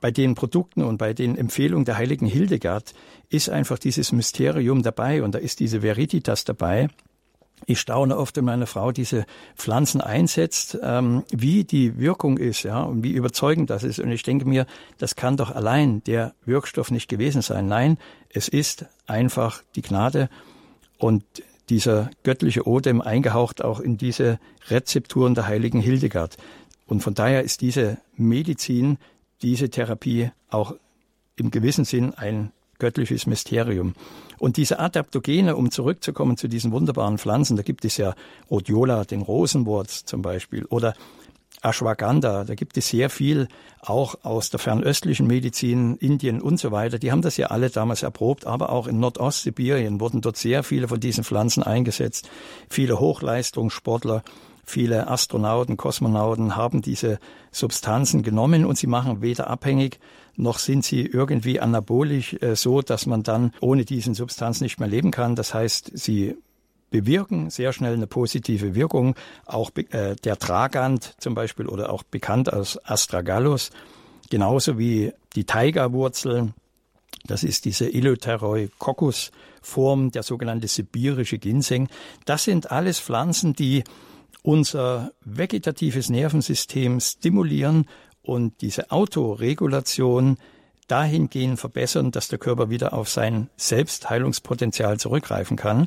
bei 0.00 0.10
den 0.10 0.34
Produkten 0.34 0.82
und 0.82 0.98
bei 0.98 1.12
den 1.12 1.36
Empfehlungen 1.36 1.84
der 1.84 1.96
heiligen 1.96 2.26
Hildegard 2.26 2.92
ist 3.28 3.50
einfach 3.50 3.78
dieses 3.78 4.10
Mysterium 4.10 4.82
dabei 4.82 5.22
und 5.22 5.32
da 5.32 5.38
ist 5.38 5.60
diese 5.60 5.82
Veritas 5.82 6.42
dabei. 6.42 6.88
Ich 7.66 7.80
staune 7.80 8.16
oft, 8.16 8.36
wenn 8.36 8.44
meine 8.44 8.66
Frau 8.66 8.92
diese 8.92 9.26
Pflanzen 9.56 10.00
einsetzt, 10.00 10.78
ähm, 10.82 11.24
wie 11.30 11.64
die 11.64 11.98
Wirkung 11.98 12.38
ist, 12.38 12.62
ja, 12.62 12.82
und 12.82 13.02
wie 13.02 13.12
überzeugend 13.12 13.70
das 13.70 13.82
ist. 13.82 13.98
Und 13.98 14.10
ich 14.10 14.22
denke 14.22 14.46
mir, 14.46 14.66
das 14.98 15.16
kann 15.16 15.36
doch 15.36 15.54
allein 15.54 16.02
der 16.04 16.34
Wirkstoff 16.44 16.90
nicht 16.90 17.08
gewesen 17.08 17.42
sein. 17.42 17.66
Nein, 17.66 17.98
es 18.28 18.48
ist 18.48 18.86
einfach 19.06 19.62
die 19.76 19.82
Gnade 19.82 20.28
und 20.98 21.24
dieser 21.68 22.10
göttliche 22.24 22.66
Odem 22.66 23.00
eingehaucht 23.00 23.62
auch 23.62 23.80
in 23.80 23.96
diese 23.96 24.38
Rezepturen 24.68 25.34
der 25.34 25.46
heiligen 25.46 25.80
Hildegard. 25.80 26.36
Und 26.86 27.02
von 27.02 27.14
daher 27.14 27.42
ist 27.42 27.60
diese 27.60 27.98
Medizin, 28.16 28.98
diese 29.42 29.70
Therapie 29.70 30.32
auch 30.48 30.74
im 31.36 31.50
gewissen 31.50 31.84
Sinn 31.84 32.12
ein 32.14 32.52
göttliches 32.80 33.26
Mysterium. 33.26 33.94
Und 34.40 34.56
diese 34.56 34.80
Adaptogene, 34.80 35.54
um 35.54 35.70
zurückzukommen 35.70 36.36
zu 36.36 36.48
diesen 36.48 36.72
wunderbaren 36.72 37.18
Pflanzen, 37.18 37.56
da 37.56 37.62
gibt 37.62 37.84
es 37.84 37.96
ja 37.96 38.14
Rhodiola, 38.50 39.04
den 39.04 39.22
Rosenwurz 39.22 40.04
zum 40.04 40.22
Beispiel, 40.22 40.64
oder 40.64 40.94
Ashwagandha, 41.62 42.44
da 42.44 42.54
gibt 42.54 42.76
es 42.78 42.88
sehr 42.88 43.10
viel 43.10 43.48
auch 43.80 44.14
aus 44.22 44.50
der 44.50 44.58
fernöstlichen 44.58 45.26
Medizin, 45.26 45.96
Indien 45.96 46.40
und 46.40 46.58
so 46.58 46.72
weiter. 46.72 46.98
Die 46.98 47.12
haben 47.12 47.22
das 47.22 47.36
ja 47.36 47.48
alle 47.48 47.68
damals 47.68 48.02
erprobt, 48.02 48.46
aber 48.46 48.70
auch 48.70 48.86
in 48.86 48.98
Nordostsibirien 48.98 50.00
wurden 50.00 50.22
dort 50.22 50.36
sehr 50.36 50.62
viele 50.62 50.88
von 50.88 51.00
diesen 51.00 51.22
Pflanzen 51.22 51.62
eingesetzt. 51.62 52.30
Viele 52.70 52.98
Hochleistungssportler, 52.98 54.22
viele 54.64 55.08
Astronauten, 55.08 55.76
Kosmonauten 55.76 56.56
haben 56.56 56.80
diese 56.80 57.18
Substanzen 57.50 58.22
genommen 58.22 58.64
und 58.64 58.78
sie 58.78 58.86
machen 58.86 59.20
weder 59.20 59.50
abhängig 59.50 59.98
noch 60.40 60.58
sind 60.58 60.84
sie 60.84 61.06
irgendwie 61.06 61.60
anabolisch 61.60 62.36
äh, 62.40 62.56
so, 62.56 62.82
dass 62.82 63.06
man 63.06 63.22
dann 63.22 63.52
ohne 63.60 63.84
diesen 63.84 64.14
Substanz 64.14 64.60
nicht 64.60 64.80
mehr 64.80 64.88
leben 64.88 65.10
kann. 65.10 65.34
Das 65.36 65.54
heißt, 65.54 65.92
sie 65.94 66.36
bewirken 66.90 67.50
sehr 67.50 67.72
schnell 67.72 67.94
eine 67.94 68.06
positive 68.06 68.74
Wirkung. 68.74 69.14
Auch 69.46 69.70
äh, 69.76 70.16
der 70.16 70.38
Tragant 70.38 71.14
zum 71.18 71.34
Beispiel 71.34 71.66
oder 71.66 71.92
auch 71.92 72.02
bekannt 72.02 72.52
als 72.52 72.84
Astragalus, 72.84 73.70
genauso 74.30 74.78
wie 74.78 75.12
die 75.36 75.44
Taiga-Wurzel. 75.44 76.52
Das 77.26 77.44
ist 77.44 77.66
diese 77.66 77.92
Eleutherococcus-Form, 77.92 80.10
der 80.10 80.22
sogenannte 80.22 80.68
sibirische 80.68 81.36
Ginseng. 81.38 81.88
Das 82.24 82.44
sind 82.44 82.70
alles 82.70 82.98
Pflanzen, 82.98 83.52
die 83.54 83.84
unser 84.42 85.12
vegetatives 85.22 86.08
Nervensystem 86.08 86.98
stimulieren 86.98 87.84
und 88.22 88.60
diese 88.60 88.90
Autoregulation 88.90 90.36
dahingehend 90.86 91.58
verbessern, 91.58 92.10
dass 92.10 92.28
der 92.28 92.38
Körper 92.38 92.68
wieder 92.70 92.92
auf 92.92 93.08
sein 93.08 93.48
Selbstheilungspotenzial 93.56 94.98
zurückgreifen 94.98 95.56
kann. 95.56 95.86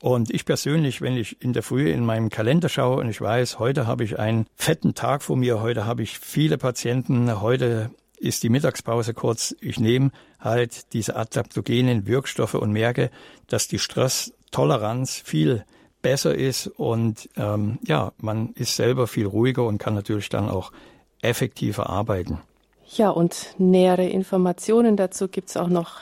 Und 0.00 0.30
ich 0.30 0.44
persönlich, 0.44 1.00
wenn 1.00 1.16
ich 1.16 1.42
in 1.42 1.52
der 1.52 1.64
Früh 1.64 1.90
in 1.90 2.04
meinem 2.04 2.30
Kalender 2.30 2.68
schaue 2.68 2.98
und 2.98 3.08
ich 3.08 3.20
weiß, 3.20 3.58
heute 3.58 3.86
habe 3.86 4.04
ich 4.04 4.18
einen 4.18 4.46
fetten 4.54 4.94
Tag 4.94 5.22
vor 5.22 5.36
mir, 5.36 5.60
heute 5.60 5.86
habe 5.86 6.02
ich 6.02 6.20
viele 6.20 6.56
Patienten, 6.56 7.40
heute 7.40 7.90
ist 8.16 8.44
die 8.44 8.48
Mittagspause 8.48 9.12
kurz, 9.12 9.56
ich 9.60 9.80
nehme 9.80 10.12
halt 10.38 10.92
diese 10.92 11.16
adaptogenen 11.16 12.06
Wirkstoffe 12.06 12.54
und 12.54 12.72
merke, 12.72 13.10
dass 13.48 13.66
die 13.66 13.78
Stresstoleranz 13.80 15.16
viel 15.24 15.64
besser 16.00 16.34
ist 16.34 16.68
und 16.68 17.28
ähm, 17.36 17.78
ja, 17.84 18.12
man 18.18 18.52
ist 18.54 18.76
selber 18.76 19.08
viel 19.08 19.26
ruhiger 19.26 19.64
und 19.64 19.78
kann 19.78 19.94
natürlich 19.94 20.28
dann 20.28 20.48
auch 20.48 20.70
effektiver 21.22 21.88
arbeiten. 21.88 22.40
Ja, 22.96 23.10
und 23.10 23.54
nähere 23.58 24.08
Informationen 24.08 24.96
dazu 24.96 25.28
gibt 25.28 25.50
es 25.50 25.56
auch 25.56 25.68
noch 25.68 26.00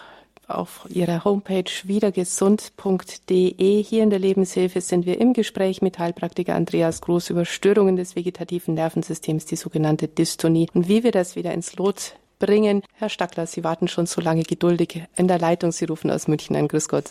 auf 0.49 0.87
Ihrer 0.89 1.25
Homepage 1.25 1.65
wiedergesund.de. 1.85 3.83
Hier 3.83 4.03
in 4.03 4.11
der 4.11 4.21
Lebenshilfe 4.21 4.81
sind 4.81 5.07
wir 5.07 5.21
im 5.21 5.33
Gespräch 5.33 5.83
mit 5.83 5.99
Heilpraktiker 5.99 6.55
Andreas 6.55 7.01
Groß 7.01 7.31
über 7.31 7.45
Störungen 7.45 7.97
des 7.97 8.15
vegetativen 8.15 8.75
Nervensystems, 8.75 9.47
die 9.47 9.57
sogenannte 9.57 10.07
Dystonie 10.07 10.69
und 10.73 10.89
wie 10.89 11.03
wir 11.03 11.11
das 11.11 11.35
wieder 11.35 11.53
ins 11.53 11.77
Lot 11.77 12.17
bringen. 12.39 12.83
Herr 12.95 13.09
Stackler, 13.09 13.47
Sie 13.47 13.65
warten 13.65 13.89
schon 13.89 14.07
so 14.07 14.21
lange 14.21 14.45
geduldig 14.45 15.03
in 15.17 15.27
der 15.27 15.39
Leitung. 15.39 15.73
Sie 15.73 15.87
rufen 15.87 16.11
aus 16.11 16.29
München 16.29 16.55
an. 16.55 16.69
Grüß 16.69 16.89
Gott. 16.89 17.11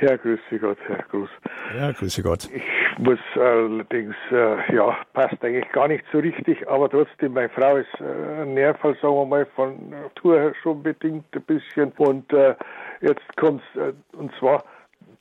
Ja, 0.00 0.16
grüße 0.16 0.58
Gott, 0.60 0.78
Herr 0.86 1.04
Gruß. 1.10 1.30
Ja, 1.78 1.92
grüße 1.92 2.22
Gott. 2.22 2.48
Ich 2.52 2.62
muss 2.98 3.18
allerdings, 3.34 4.14
äh, 4.30 4.74
ja, 4.74 4.96
passt 5.12 5.42
eigentlich 5.44 5.70
gar 5.72 5.88
nicht 5.88 6.04
so 6.12 6.18
richtig, 6.18 6.66
aber 6.68 6.88
trotzdem, 6.88 7.34
meine 7.34 7.48
Frau 7.50 7.76
ist 7.76 8.00
äh, 8.00 8.42
ein 8.42 8.54
Nervfall, 8.54 8.96
sagen 9.02 9.14
wir 9.14 9.26
mal, 9.26 9.46
von 9.54 9.90
Natur 9.90 10.40
her 10.40 10.54
schon 10.62 10.82
bedingt 10.82 11.24
ein 11.32 11.42
bisschen. 11.42 11.92
Und 11.98 12.32
äh, 12.32 12.54
jetzt 13.02 13.36
kommt's, 13.36 13.64
äh, 13.76 13.92
und 14.16 14.32
zwar 14.38 14.64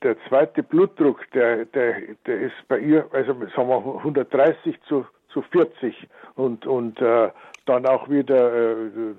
der 0.04 0.16
zweite 0.28 0.64
Blutdruck, 0.64 1.30
der, 1.32 1.66
der, 1.66 1.96
der 2.26 2.42
ist 2.42 2.56
bei 2.68 2.80
ihr, 2.80 3.06
also 3.12 3.34
sagen 3.56 3.70
wir 3.70 3.98
130 3.98 4.80
zu, 4.88 5.06
zu 5.30 5.42
40 5.42 6.08
und, 6.36 6.66
und 6.66 7.02
äh, 7.02 7.30
dann 7.66 7.86
auch 7.88 8.08
wieder 8.10 8.54
äh, 8.54 9.14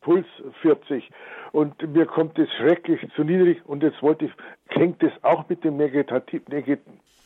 Puls 0.00 0.26
40 0.62 1.10
und 1.52 1.94
mir 1.94 2.06
kommt 2.06 2.38
es 2.38 2.52
schrecklich 2.54 3.00
zu 3.16 3.24
niedrig. 3.24 3.62
Und 3.64 3.82
jetzt 3.82 4.02
wollte 4.02 4.26
ich, 4.26 4.32
hängt 4.68 5.02
das 5.02 5.12
auch 5.22 5.48
mit 5.48 5.64
dem 5.64 5.78
Vegetativ, 5.78 6.42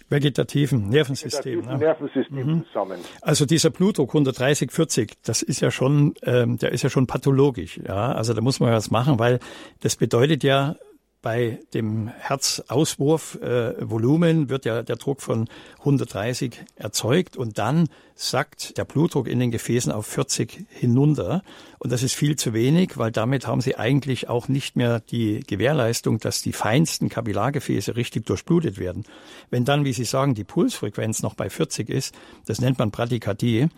vegetativen 0.08 0.88
Nervensystem. 0.88 1.58
Vegetativen 1.58 1.72
ne? 1.72 1.78
Nervensystem 1.78 2.46
mhm. 2.46 2.64
zusammen. 2.66 2.98
Also 3.22 3.46
dieser 3.46 3.70
Blutdruck 3.70 4.10
130, 4.10 4.72
40, 4.72 5.22
das 5.22 5.42
ist 5.42 5.60
ja 5.60 5.70
schon, 5.70 6.14
ähm, 6.22 6.58
der 6.58 6.72
ist 6.72 6.82
ja 6.82 6.90
schon 6.90 7.06
pathologisch. 7.06 7.78
Ja, 7.86 8.10
also 8.12 8.34
da 8.34 8.40
muss 8.40 8.58
man 8.60 8.72
was 8.72 8.90
machen, 8.90 9.18
weil 9.18 9.38
das 9.80 9.96
bedeutet 9.96 10.44
ja 10.44 10.76
bei 11.20 11.58
dem 11.74 12.08
Herzauswurfvolumen 12.08 14.44
äh, 14.44 14.48
wird 14.48 14.64
ja 14.64 14.82
der 14.82 14.96
Druck 14.96 15.20
von 15.20 15.46
130 15.80 16.64
erzeugt 16.76 17.36
und 17.36 17.58
dann 17.58 17.90
sackt 18.20 18.76
der 18.76 18.84
Blutdruck 18.84 19.28
in 19.28 19.38
den 19.38 19.52
Gefäßen 19.52 19.92
auf 19.92 20.04
40 20.06 20.66
hinunter. 20.70 21.42
Und 21.78 21.92
das 21.92 22.02
ist 22.02 22.16
viel 22.16 22.34
zu 22.34 22.52
wenig, 22.52 22.98
weil 22.98 23.12
damit 23.12 23.46
haben 23.46 23.60
Sie 23.60 23.76
eigentlich 23.76 24.28
auch 24.28 24.48
nicht 24.48 24.74
mehr 24.74 24.98
die 24.98 25.40
Gewährleistung, 25.46 26.18
dass 26.18 26.42
die 26.42 26.52
feinsten 26.52 27.08
Kapillargefäße 27.08 27.94
richtig 27.94 28.26
durchblutet 28.26 28.78
werden. 28.78 29.04
Wenn 29.50 29.64
dann, 29.64 29.84
wie 29.84 29.92
Sie 29.92 30.04
sagen, 30.04 30.34
die 30.34 30.42
Pulsfrequenz 30.42 31.22
noch 31.22 31.34
bei 31.34 31.48
40 31.48 31.88
ist, 31.88 32.12
das 32.44 32.60
nennt 32.60 32.80
man 32.80 32.90
Bradykardie, 32.90 33.68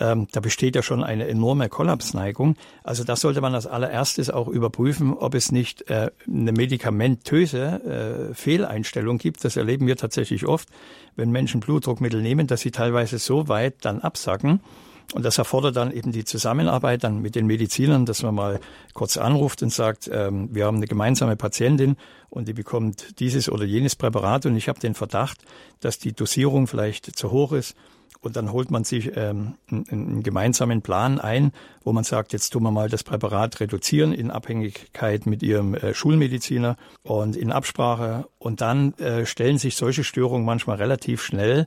ähm, 0.00 0.28
da 0.30 0.40
besteht 0.40 0.76
ja 0.76 0.82
schon 0.82 1.02
eine 1.02 1.26
enorme 1.26 1.68
Kollapsneigung. 1.68 2.56
Also 2.84 3.02
das 3.02 3.20
sollte 3.20 3.40
man 3.40 3.54
als 3.54 3.66
allererstes 3.66 4.30
auch 4.30 4.46
überprüfen, 4.46 5.12
ob 5.12 5.34
es 5.34 5.50
nicht 5.50 5.90
äh, 5.90 6.10
eine 6.26 6.52
medikamentöse 6.52 8.30
äh, 8.30 8.34
Fehleinstellung 8.34 9.18
gibt. 9.18 9.44
Das 9.44 9.56
erleben 9.56 9.86
wir 9.88 9.96
tatsächlich 9.96 10.46
oft, 10.46 10.68
wenn 11.16 11.32
Menschen 11.32 11.60
Blutdruckmittel 11.60 12.22
nehmen, 12.22 12.46
dass 12.46 12.60
sie 12.60 12.70
teilweise 12.70 13.18
so 13.18 13.48
weit 13.48 13.84
dann 13.88 14.00
absacken. 14.00 14.60
Und 15.14 15.24
das 15.24 15.38
erfordert 15.38 15.76
dann 15.76 15.90
eben 15.90 16.12
die 16.12 16.24
Zusammenarbeit 16.24 17.02
dann 17.02 17.22
mit 17.22 17.34
den 17.34 17.46
Medizinern, 17.46 18.04
dass 18.04 18.22
man 18.22 18.34
mal 18.34 18.60
kurz 18.92 19.16
anruft 19.16 19.62
und 19.62 19.72
sagt, 19.72 20.10
ähm, 20.12 20.50
wir 20.52 20.66
haben 20.66 20.76
eine 20.76 20.86
gemeinsame 20.86 21.34
Patientin 21.34 21.96
und 22.28 22.46
die 22.46 22.52
bekommt 22.52 23.18
dieses 23.18 23.48
oder 23.48 23.64
jenes 23.64 23.96
Präparat 23.96 24.44
und 24.44 24.54
ich 24.54 24.68
habe 24.68 24.80
den 24.80 24.94
Verdacht, 24.94 25.38
dass 25.80 25.98
die 25.98 26.12
Dosierung 26.12 26.66
vielleicht 26.66 27.16
zu 27.16 27.30
hoch 27.30 27.52
ist 27.52 27.74
und 28.20 28.36
dann 28.36 28.52
holt 28.52 28.70
man 28.70 28.84
sich 28.84 29.16
ähm, 29.16 29.54
einen, 29.70 29.86
einen, 29.90 30.22
gemeinsamen 30.22 30.82
Plan 30.82 31.20
ein, 31.20 31.52
wo 31.84 31.92
man 31.92 32.04
sagt, 32.04 32.32
jetzt 32.32 32.50
tun 32.50 32.64
wir 32.64 32.70
mal 32.70 32.88
das 32.88 33.04
Präparat 33.04 33.60
reduzieren 33.60 34.12
in 34.12 34.30
Abhängigkeit 34.30 35.26
mit 35.26 35.42
ihrem 35.42 35.74
äh, 35.74 35.94
Schulmediziner 35.94 36.76
und 37.02 37.36
in 37.36 37.52
Absprache. 37.52 38.26
Und 38.38 38.60
dann 38.60 38.94
äh, 38.94 39.24
stellen 39.24 39.58
sich 39.58 39.76
solche 39.76 40.04
Störungen 40.04 40.44
manchmal 40.44 40.78
relativ 40.78 41.22
schnell 41.22 41.66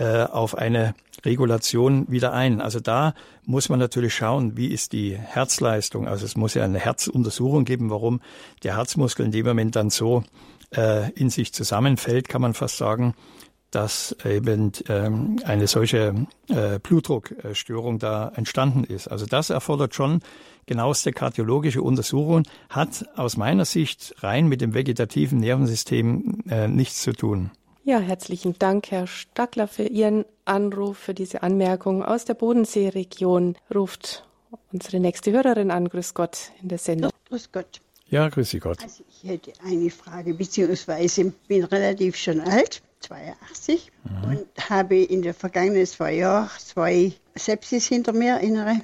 äh, 0.00 0.24
auf 0.24 0.56
eine 0.56 0.94
Regulation 1.24 2.06
wieder 2.08 2.32
ein. 2.32 2.62
Also 2.62 2.80
da 2.80 3.12
muss 3.44 3.68
man 3.68 3.78
natürlich 3.78 4.14
schauen, 4.14 4.56
wie 4.56 4.68
ist 4.68 4.94
die 4.94 5.14
Herzleistung. 5.14 6.08
Also 6.08 6.24
es 6.24 6.36
muss 6.36 6.54
ja 6.54 6.64
eine 6.64 6.78
Herzuntersuchung 6.78 7.66
geben, 7.66 7.90
warum 7.90 8.22
der 8.62 8.78
Herzmuskel 8.78 9.26
in 9.26 9.32
dem 9.32 9.44
Moment 9.44 9.76
dann 9.76 9.90
so 9.90 10.24
äh, 10.74 11.10
in 11.12 11.28
sich 11.28 11.52
zusammenfällt, 11.52 12.28
kann 12.28 12.40
man 12.40 12.54
fast 12.54 12.78
sagen 12.78 13.14
dass 13.72 14.16
eben 14.24 14.72
ähm, 14.88 15.38
eine 15.44 15.68
solche 15.68 16.26
äh, 16.48 16.80
Blutdruckstörung 16.80 18.00
da 18.00 18.32
entstanden 18.34 18.82
ist. 18.82 19.06
Also 19.06 19.26
das 19.26 19.50
erfordert 19.50 19.94
schon 19.94 20.22
genaueste 20.66 21.12
kardiologische 21.12 21.80
Untersuchung, 21.80 22.42
hat 22.68 23.04
aus 23.16 23.36
meiner 23.36 23.64
Sicht 23.64 24.14
rein 24.18 24.48
mit 24.48 24.60
dem 24.60 24.74
vegetativen 24.74 25.38
Nervensystem 25.38 26.42
äh, 26.48 26.66
nichts 26.66 27.02
zu 27.02 27.12
tun. 27.12 27.52
Ja, 27.82 27.98
herzlichen 27.98 28.58
Dank, 28.58 28.90
Herr 28.90 29.06
Stackler, 29.06 29.66
für 29.66 29.84
Ihren 29.84 30.26
Anruf, 30.44 30.98
für 30.98 31.14
diese 31.14 31.42
Anmerkung. 31.42 32.04
Aus 32.04 32.26
der 32.26 32.34
Bodenseeregion 32.34 33.56
ruft 33.74 34.28
unsere 34.70 35.00
nächste 35.00 35.32
Hörerin 35.32 35.70
an. 35.70 35.88
Grüß 35.88 36.12
Gott 36.12 36.52
in 36.60 36.68
der 36.68 36.78
Sendung. 36.78 37.10
Grüß 37.28 37.50
Gott. 37.52 37.80
Ja, 38.06 38.28
grüß 38.28 38.50
Sie 38.50 38.58
Gott. 38.58 38.82
Also 38.82 39.02
ich 39.08 39.28
hätte 39.28 39.52
eine 39.64 39.88
Frage, 39.88 40.34
beziehungsweise 40.34 41.32
bin 41.48 41.64
relativ 41.64 42.16
schon 42.16 42.40
alt 42.40 42.82
82 43.00 43.90
mhm. 44.04 44.30
und 44.30 44.68
habe 44.68 44.96
in 44.96 45.22
den 45.22 45.32
vergangenen 45.32 45.86
zwei 45.86 46.16
Jahren 46.16 46.50
zwei 46.58 47.12
Sepsis 47.34 47.86
hinter 47.86 48.12
mir, 48.12 48.40
innere. 48.40 48.82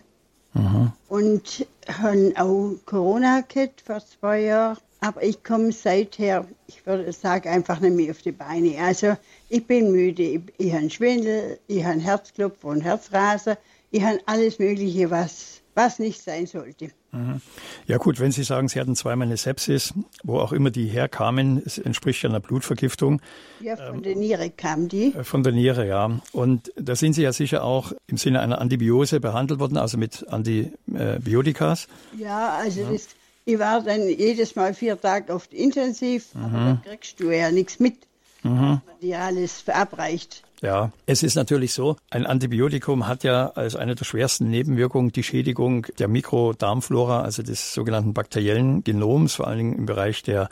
Mhm. 0.54 0.92
Und 1.08 1.66
habe 1.86 2.32
auch 2.36 2.76
Corona 2.86 3.42
gehabt 3.42 3.82
vor 3.82 4.00
zwei 4.00 4.42
Jahren. 4.42 4.78
Aber 5.06 5.22
ich 5.22 5.44
komme 5.44 5.70
seither, 5.70 6.44
ich 6.66 6.84
würde 6.84 7.12
sagen, 7.12 7.48
einfach 7.48 7.78
nicht 7.78 7.94
mehr 7.94 8.10
auf 8.10 8.22
die 8.22 8.32
Beine. 8.32 8.76
Also 8.80 9.16
ich 9.48 9.64
bin 9.64 9.92
müde, 9.92 10.20
ich, 10.20 10.40
ich 10.58 10.72
habe 10.72 10.90
Schwindel, 10.90 11.60
ich 11.68 11.84
habe 11.84 12.00
Herzklopfen 12.00 12.70
und 12.70 12.80
Herzrasen, 12.80 13.54
ich 13.92 14.02
habe 14.02 14.18
alles 14.26 14.58
Mögliche, 14.58 15.08
was, 15.08 15.60
was 15.76 16.00
nicht 16.00 16.20
sein 16.20 16.46
sollte. 16.46 16.90
Mhm. 17.12 17.40
Ja 17.86 17.98
gut, 17.98 18.18
wenn 18.18 18.32
Sie 18.32 18.42
sagen, 18.42 18.66
Sie 18.66 18.80
hatten 18.80 18.96
zweimal 18.96 19.28
eine 19.28 19.36
Sepsis, 19.36 19.94
wo 20.24 20.40
auch 20.40 20.52
immer 20.52 20.72
die 20.72 20.86
herkamen, 20.86 21.62
es 21.64 21.78
entspricht 21.78 22.24
ja 22.24 22.28
einer 22.28 22.40
Blutvergiftung. 22.40 23.22
Ja, 23.60 23.76
von 23.76 23.98
ähm, 23.98 24.02
der 24.02 24.16
Niere 24.16 24.50
kam 24.50 24.88
die. 24.88 25.14
Äh, 25.14 25.22
von 25.22 25.44
der 25.44 25.52
Niere, 25.52 25.86
ja. 25.86 26.18
Und 26.32 26.72
da 26.74 26.96
sind 26.96 27.12
Sie 27.12 27.22
ja 27.22 27.32
sicher 27.32 27.62
auch 27.62 27.92
im 28.08 28.16
Sinne 28.16 28.40
einer 28.40 28.60
Antibiose 28.60 29.20
behandelt 29.20 29.60
worden, 29.60 29.76
also 29.76 29.98
mit 29.98 30.26
Antibiotikas. 30.28 31.86
Ja, 32.18 32.56
also 32.56 32.80
ja. 32.80 32.90
Das, 32.90 33.06
ich 33.46 33.58
war 33.58 33.80
dann 33.80 34.06
jedes 34.08 34.56
Mal 34.56 34.74
vier 34.74 35.00
Tage 35.00 35.32
oft 35.32 35.54
intensiv, 35.54 36.34
mhm. 36.34 36.44
aber 36.44 36.82
da 36.84 36.90
kriegst 36.90 37.20
du 37.20 37.30
ja 37.30 37.50
nichts 37.50 37.78
mit, 37.78 37.96
mhm. 38.42 38.82
was 38.84 38.98
dir 39.00 39.20
alles 39.20 39.60
verabreicht. 39.62 40.42
Ja, 40.62 40.90
es 41.06 41.22
ist 41.22 41.36
natürlich 41.36 41.72
so, 41.72 41.96
ein 42.10 42.26
Antibiotikum 42.26 43.06
hat 43.06 43.24
ja 43.24 43.48
als 43.50 43.76
eine 43.76 43.94
der 43.94 44.04
schwersten 44.04 44.50
Nebenwirkungen 44.50 45.12
die 45.12 45.22
Schädigung 45.22 45.86
der 45.98 46.08
Mikrodarmflora, 46.08 47.22
also 47.22 47.42
des 47.42 47.72
sogenannten 47.72 48.14
bakteriellen 48.14 48.82
Genoms, 48.82 49.34
vor 49.34 49.46
allen 49.46 49.58
Dingen 49.58 49.74
im 49.76 49.86
Bereich 49.86 50.22
der 50.22 50.48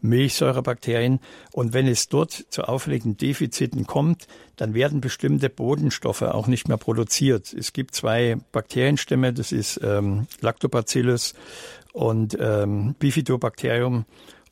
Milchsäurebakterien. 0.00 1.20
Und 1.52 1.72
wenn 1.72 1.86
es 1.86 2.08
dort 2.08 2.32
zu 2.32 2.64
auffälligen 2.64 3.16
Defiziten 3.16 3.86
kommt, 3.86 4.26
dann 4.56 4.74
werden 4.74 5.00
bestimmte 5.00 5.48
Bodenstoffe 5.48 6.22
auch 6.22 6.48
nicht 6.48 6.68
mehr 6.68 6.76
produziert. 6.76 7.52
Es 7.52 7.72
gibt 7.72 7.94
zwei 7.94 8.36
Bakterienstämme, 8.52 9.32
das 9.32 9.52
ist 9.52 9.80
ähm, 9.82 10.26
Lactobacillus 10.40 11.34
und 11.92 12.36
ähm, 12.40 12.94
Bifidobacterium. 12.98 14.04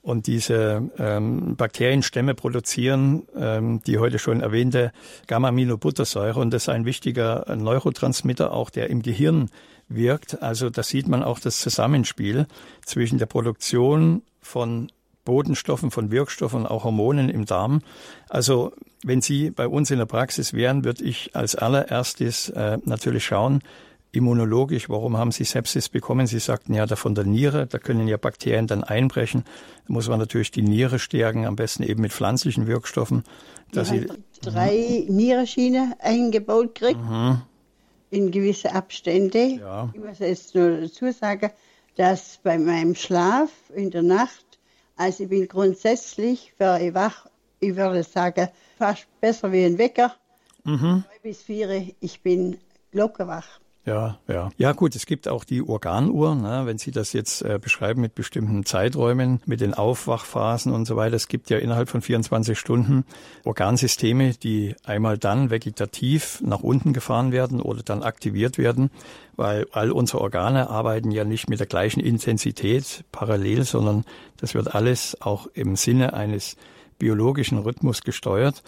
Und 0.03 0.27
diese 0.27 0.89
ähm, 0.99 1.57
Bakterienstämme 1.57 2.35
produzieren 2.35 3.25
ähm, 3.37 3.83
die 3.87 3.99
heute 3.99 4.19
schon 4.19 4.41
erwähnte 4.41 4.93
Gamma-Aminobuttersäure. 5.27 6.41
Und 6.41 6.53
das 6.53 6.63
ist 6.63 6.69
ein 6.71 6.87
wichtiger 6.87 7.45
Neurotransmitter, 7.55 8.53
auch 8.53 8.71
der 8.71 8.89
im 8.89 9.03
Gehirn 9.03 9.51
wirkt. 9.89 10.43
Also 10.43 10.71
da 10.71 10.83
sieht 10.83 11.07
man 11.07 11.23
auch 11.23 11.39
das 11.39 11.61
Zusammenspiel 11.61 12.47
zwischen 12.83 13.19
der 13.19 13.27
Produktion 13.27 14.23
von 14.41 14.91
Bodenstoffen, 15.27 15.91
von 15.91 16.11
Wirkstoffen, 16.11 16.67
auch 16.67 16.85
Hormonen 16.85 17.29
im 17.29 17.45
Darm. 17.45 17.83
Also 18.31 18.73
wenn 19.05 19.21
Sie 19.21 19.51
bei 19.51 19.69
uns 19.69 19.91
in 19.91 19.99
der 19.99 20.07
Praxis 20.07 20.55
wären, 20.55 20.85
würde 20.85 21.05
ich 21.05 21.37
als 21.37 21.55
allererstes 21.57 22.49
äh, 22.51 22.79
natürlich 22.85 23.25
schauen, 23.27 23.61
immunologisch, 24.13 24.89
warum 24.89 25.17
haben 25.17 25.31
Sie 25.33 25.45
Sepsis 25.45 25.89
bekommen? 25.89 26.27
Sie 26.27 26.39
sagten 26.39 26.75
ja 26.75 26.87
da 26.87 26.97
von 26.97 27.15
der 27.15 27.25
Niere, 27.25 27.67
da 27.67 27.79
können 27.79 28.09
ja 28.09 28.17
Bakterien 28.17 28.67
dann 28.67 28.83
einbrechen. 28.85 29.45
Da 29.87 29.93
muss 29.93 30.09
man 30.09 30.19
natürlich 30.19 30.51
die 30.51 30.63
Niere 30.63 30.99
stärken, 30.99 31.47
am 31.47 31.57
besten 31.57 31.83
eben 31.83 32.03
mit 32.03 32.13
pflanzlichen 32.13 32.67
Wirkstoffen. 32.67 33.25
Dass 33.73 33.89
Sie 33.89 34.09
drei 34.43 35.05
mhm. 35.07 35.17
Nierenschiene 35.17 35.97
eingebaut 36.01 36.75
kriegt, 36.75 37.01
mhm. 37.01 37.43
in 38.11 38.31
gewisse 38.31 38.75
Abstände. 38.75 39.59
Ja. 39.61 39.91
Ich 39.95 40.01
muss 40.01 40.19
jetzt 40.19 40.55
nur 40.55 40.81
dazu 40.81 41.13
sagen, 41.13 41.51
dass 41.97 42.41
bei 42.43 42.59
meinem 42.59 42.95
Schlaf 42.95 43.51
in 43.75 43.91
der 43.91 44.03
Nacht, 44.03 44.45
also 44.97 45.25
ich 45.25 45.29
bin 45.29 45.47
grundsätzlich 45.47 46.53
für 46.57 46.79
wach, 46.95 47.27
ich 47.61 47.77
würde 47.77 48.03
sagen, 48.03 48.49
fast 48.79 49.07
besser 49.21 49.53
wie 49.53 49.65
ein 49.65 49.79
Wecker. 49.79 50.15
Mhm. 50.65 51.05
Zwei 51.07 51.19
bis 51.23 51.43
vier, 51.43 51.93
ich 52.01 52.23
bin 52.23 52.59
glockenwach. 52.91 53.61
Ja, 53.87 54.19
ja. 54.29 54.51
Ja, 54.59 54.73
gut, 54.73 54.95
es 54.95 55.07
gibt 55.07 55.27
auch 55.27 55.43
die 55.43 55.63
Organuhr, 55.63 56.35
ne, 56.35 56.63
wenn 56.67 56.77
Sie 56.77 56.91
das 56.91 57.15
jetzt 57.15 57.41
äh, 57.41 57.59
beschreiben 57.59 58.03
mit 58.03 58.15
bestimmten 58.15 58.67
Zeiträumen, 58.67 59.41
mit 59.47 59.63
den 59.63 59.73
Aufwachphasen 59.73 60.73
und 60.75 60.85
so 60.85 60.97
weiter. 60.97 61.17
Es 61.17 61.29
gibt 61.29 61.49
ja 61.49 61.57
innerhalb 61.57 61.89
von 61.89 62.03
24 62.03 62.59
Stunden 62.59 63.05
Organsysteme, 63.45 64.35
die 64.35 64.77
einmal 64.85 65.17
dann 65.17 65.49
vegetativ 65.49 66.43
nach 66.45 66.61
unten 66.61 66.93
gefahren 66.93 67.33
werden 67.33 67.63
oder 67.63 67.83
dann 67.83 68.03
aktiviert 68.03 68.59
werden, 68.59 68.91
weil 69.37 69.67
all 69.73 69.93
unsere 69.93 70.21
Organe 70.21 70.69
arbeiten 70.69 71.11
ja 71.11 71.25
nicht 71.25 71.49
mit 71.49 71.59
der 71.59 71.67
gleichen 71.67 72.01
Intensität 72.01 73.05
parallel, 73.13 73.65
sondern 73.65 74.05
das 74.37 74.55
wird 74.55 74.75
alles 74.75 75.17
auch 75.23 75.47
im 75.55 75.75
Sinne 75.77 76.13
eines 76.13 76.57
biologischen 76.99 77.57
Rhythmus 77.57 78.03
gesteuert. 78.03 78.63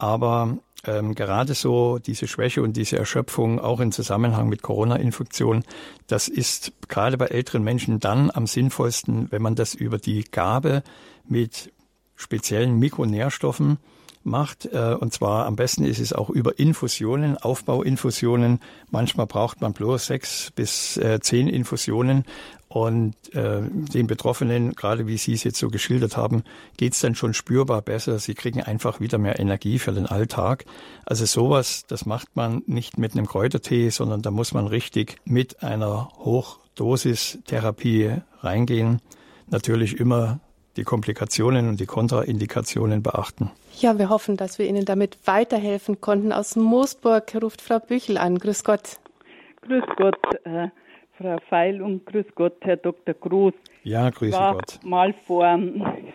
Aber 0.00 0.56
ähm, 0.86 1.14
gerade 1.14 1.52
so 1.52 1.98
diese 1.98 2.26
Schwäche 2.26 2.62
und 2.62 2.74
diese 2.74 2.96
Erschöpfung 2.96 3.60
auch 3.60 3.80
im 3.80 3.92
Zusammenhang 3.92 4.48
mit 4.48 4.62
Corona-Infektion, 4.62 5.62
das 6.06 6.26
ist 6.26 6.72
gerade 6.88 7.18
bei 7.18 7.26
älteren 7.26 7.62
Menschen 7.62 8.00
dann 8.00 8.30
am 8.30 8.46
sinnvollsten, 8.46 9.30
wenn 9.30 9.42
man 9.42 9.56
das 9.56 9.74
über 9.74 9.98
die 9.98 10.24
Gabe 10.24 10.82
mit 11.28 11.70
speziellen 12.16 12.78
Mikronährstoffen 12.78 13.76
macht. 14.22 14.66
Äh, 14.66 14.96
und 14.98 15.12
zwar 15.12 15.46
am 15.46 15.56
besten 15.56 15.84
ist 15.84 15.98
es 15.98 16.12
auch 16.12 16.30
über 16.30 16.58
Infusionen, 16.58 17.36
Aufbauinfusionen. 17.36 18.60
Manchmal 18.90 19.26
braucht 19.26 19.60
man 19.60 19.72
bloß 19.72 20.06
sechs 20.06 20.52
bis 20.54 20.96
äh, 20.96 21.20
zehn 21.20 21.48
Infusionen. 21.48 22.24
Und 22.68 23.14
äh, 23.34 23.62
den 23.62 24.06
Betroffenen, 24.06 24.76
gerade 24.76 25.08
wie 25.08 25.16
Sie 25.16 25.32
es 25.32 25.42
jetzt 25.42 25.58
so 25.58 25.70
geschildert 25.70 26.16
haben, 26.16 26.44
geht 26.76 26.92
es 26.92 27.00
dann 27.00 27.16
schon 27.16 27.34
spürbar 27.34 27.82
besser. 27.82 28.20
Sie 28.20 28.34
kriegen 28.34 28.62
einfach 28.62 29.00
wieder 29.00 29.18
mehr 29.18 29.40
Energie 29.40 29.80
für 29.80 29.90
den 29.90 30.06
Alltag. 30.06 30.64
Also 31.04 31.24
sowas, 31.24 31.82
das 31.88 32.06
macht 32.06 32.36
man 32.36 32.62
nicht 32.66 32.96
mit 32.96 33.12
einem 33.12 33.26
Kräutertee, 33.26 33.90
sondern 33.90 34.22
da 34.22 34.30
muss 34.30 34.54
man 34.54 34.68
richtig 34.68 35.16
mit 35.24 35.64
einer 35.64 36.10
Hochdosistherapie 36.18 38.18
reingehen. 38.38 39.00
Natürlich 39.48 39.98
immer 39.98 40.38
die 40.76 40.84
Komplikationen 40.84 41.68
und 41.68 41.80
die 41.80 41.86
Kontraindikationen 41.86 43.02
beachten. 43.02 43.50
Ja, 43.78 43.98
wir 43.98 44.08
hoffen, 44.08 44.36
dass 44.36 44.58
wir 44.58 44.66
Ihnen 44.66 44.84
damit 44.84 45.18
weiterhelfen 45.26 46.00
konnten. 46.00 46.32
Aus 46.32 46.56
Moosburg 46.56 47.34
ruft 47.42 47.60
Frau 47.60 47.78
Büchel 47.78 48.18
an. 48.18 48.38
Grüß 48.38 48.64
Gott. 48.64 48.98
Grüß 49.62 49.84
Gott, 49.96 50.18
äh, 50.44 50.68
Frau 51.18 51.38
Feil 51.48 51.82
und 51.82 52.06
grüß 52.06 52.26
Gott, 52.34 52.56
Herr 52.60 52.76
Dr. 52.76 53.14
Groß. 53.14 53.52
Ja, 53.82 54.10
grüß 54.10 54.32
Gott. 54.32 54.78
Mal 54.84 55.14
vor, 55.26 55.44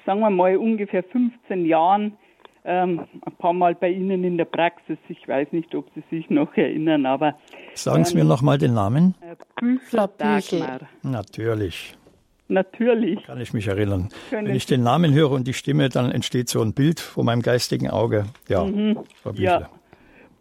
sagen 0.05 0.19
wir 0.19 0.29
mal, 0.29 0.57
ungefähr 0.57 1.03
15 1.03 1.65
Jahren 1.65 2.17
ähm, 2.65 3.01
ein 3.21 3.35
paar 3.37 3.53
Mal 3.53 3.75
bei 3.75 3.89
Ihnen 3.89 4.23
in 4.23 4.37
der 4.37 4.45
Praxis. 4.45 4.97
Ich 5.07 5.27
weiß 5.27 5.51
nicht, 5.51 5.73
ob 5.75 5.87
Sie 5.93 6.03
sich 6.09 6.29
noch 6.29 6.55
erinnern, 6.57 7.05
aber. 7.05 7.35
Sagen 7.75 8.03
Sie 8.05 8.13
ähm, 8.13 8.19
mir 8.19 8.25
noch 8.25 8.41
mal 8.41 8.57
den 8.57 8.73
Namen. 8.73 9.15
Büchler 9.59 10.07
Dagmar. 10.07 10.81
Natürlich. 11.03 11.95
Natürlich. 12.47 13.23
Kann 13.23 13.41
ich 13.41 13.53
mich 13.53 13.67
erinnern. 13.67 14.09
Können 14.29 14.47
Wenn 14.47 14.55
ich 14.55 14.65
den 14.65 14.83
Namen 14.83 15.13
höre 15.13 15.31
und 15.31 15.47
die 15.47 15.53
Stimme, 15.53 15.89
dann 15.89 16.11
entsteht 16.11 16.47
so 16.47 16.61
ein 16.61 16.73
Bild 16.73 16.99
vor 16.99 17.23
meinem 17.23 17.41
geistigen 17.41 17.89
Auge. 17.89 18.25
Ja, 18.47 18.63
mhm. 18.63 18.99
Frau 19.21 19.31
Ja. 19.31 19.69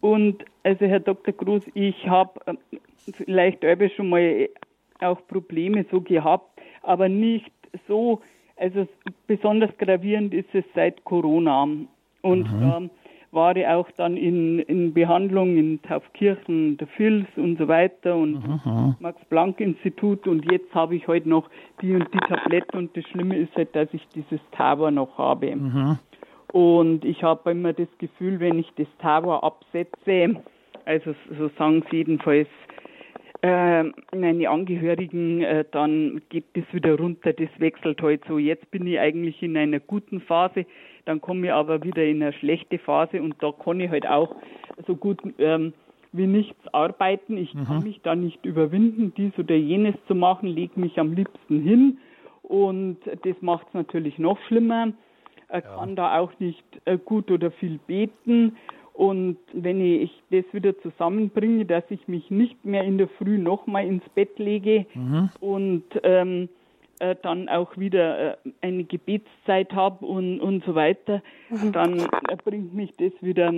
Und 0.01 0.45
also 0.63 0.85
Herr 0.85 0.99
Dr. 0.99 1.33
Groß, 1.33 1.63
ich 1.73 2.07
habe 2.07 2.39
ähm, 2.45 2.57
vielleicht 3.17 3.63
schon 3.95 4.09
mal 4.09 4.49
auch 4.99 5.25
Probleme 5.27 5.85
so 5.89 5.99
gehabt, 6.01 6.61
aber 6.83 7.09
nicht 7.09 7.51
so, 7.87 8.21
also 8.55 8.87
besonders 9.25 9.71
gravierend 9.77 10.33
ist 10.33 10.53
es 10.53 10.63
seit 10.75 11.03
Corona. 11.05 11.63
Und 12.21 12.51
mhm. 12.51 12.73
ähm, 12.75 12.89
war 13.35 13.55
ich 13.55 13.67
auch 13.67 13.89
dann 13.97 14.17
in, 14.17 14.59
in 14.59 14.93
Behandlung 14.93 15.57
in 15.57 15.81
Taufkirchen, 15.81 16.77
der 16.77 16.87
FILS 16.87 17.27
und 17.35 17.57
so 17.57 17.67
weiter 17.67 18.15
und 18.15 18.47
mhm. 18.47 18.95
Max-Planck-Institut 18.99 20.27
und 20.27 20.49
jetzt 20.51 20.73
habe 20.73 20.95
ich 20.95 21.07
heute 21.07 21.25
halt 21.25 21.25
noch 21.27 21.49
die 21.81 21.93
und 21.93 22.07
die 22.13 22.17
Tabletten 22.19 22.77
und 22.77 22.97
das 22.97 23.03
Schlimme 23.05 23.37
ist 23.37 23.55
halt, 23.55 23.75
dass 23.75 23.89
ich 23.93 24.07
dieses 24.15 24.39
Tava 24.51 24.89
noch 24.89 25.17
habe. 25.17 25.55
Mhm. 25.55 25.99
Und 26.51 27.03
ich 27.03 27.21
habe 27.21 27.51
immer 27.51 27.73
das 27.73 27.89
Gefühl, 27.97 28.39
wenn 28.39 28.57
ich 28.57 28.71
das 28.77 28.87
Tava 28.99 29.39
absetze, 29.39 30.41
also 30.85 31.13
so 31.37 31.49
sagen 31.57 31.83
sie 31.91 31.97
jedenfalls 31.97 32.47
äh, 33.45 33.83
meine 34.15 34.49
Angehörigen, 34.49 35.41
äh, 35.41 35.65
dann 35.69 36.21
geht 36.29 36.45
das 36.55 36.63
wieder 36.71 36.97
runter, 36.97 37.31
das 37.31 37.49
wechselt 37.59 38.01
halt 38.01 38.23
so. 38.27 38.39
Jetzt 38.39 38.71
bin 38.71 38.87
ich 38.87 38.99
eigentlich 38.99 39.43
in 39.43 39.55
einer 39.55 39.79
guten 39.79 40.19
Phase, 40.21 40.65
dann 41.05 41.21
komme 41.21 41.47
ich 41.47 41.53
aber 41.53 41.83
wieder 41.83 42.03
in 42.03 42.23
eine 42.23 42.33
schlechte 42.33 42.79
Phase 42.79 43.21
und 43.21 43.35
da 43.43 43.51
kann 43.51 43.79
ich 43.79 43.91
halt 43.91 44.07
auch 44.07 44.35
so 44.87 44.95
gut 44.95 45.21
ähm, 45.37 45.73
wie 46.11 46.25
nichts 46.25 46.57
arbeiten. 46.73 47.37
Ich 47.37 47.53
mhm. 47.53 47.65
kann 47.65 47.83
mich 47.83 48.01
da 48.01 48.15
nicht 48.15 48.43
überwinden, 48.45 49.13
dies 49.15 49.37
oder 49.37 49.55
jenes 49.55 49.93
zu 50.07 50.15
machen, 50.15 50.49
lege 50.49 50.79
mich 50.79 50.97
am 50.99 51.13
liebsten 51.13 51.61
hin 51.61 51.99
und 52.41 52.97
das 53.05 53.35
macht 53.41 53.67
es 53.67 53.73
natürlich 53.75 54.17
noch 54.17 54.39
schlimmer. 54.47 54.91
Er 55.49 55.63
ja. 55.63 55.75
kann 55.75 55.95
da 55.95 56.17
auch 56.17 56.31
nicht 56.39 56.63
äh, 56.85 56.97
gut 56.97 57.29
oder 57.29 57.51
viel 57.51 57.77
beten 57.85 58.57
und 58.95 59.37
wenn 59.51 59.81
ich 59.81 60.11
das 60.31 60.45
wieder 60.53 60.77
zusammenbringe, 60.79 61.65
dass 61.65 61.83
ich 61.89 62.07
mich 62.07 62.31
nicht 62.31 62.63
mehr 62.63 62.83
in 62.83 62.97
der 62.97 63.09
Früh 63.09 63.37
nochmal 63.37 63.85
ins 63.85 64.07
Bett 64.15 64.39
lege 64.39 64.85
mhm. 64.93 65.29
und 65.41 65.83
ähm, 66.03 66.47
äh, 66.99 67.15
dann 67.21 67.49
auch 67.49 67.77
wieder 67.77 68.31
äh, 68.31 68.37
eine 68.61 68.85
Gebetszeit 68.85 69.73
habe 69.73 70.05
und, 70.05 70.39
und 70.39 70.63
so 70.63 70.75
weiter, 70.75 71.21
mhm. 71.49 71.73
dann 71.73 71.99
äh, 71.99 72.37
bringt 72.43 72.73
mich 72.73 72.91
das 72.95 73.11
wieder 73.19 73.49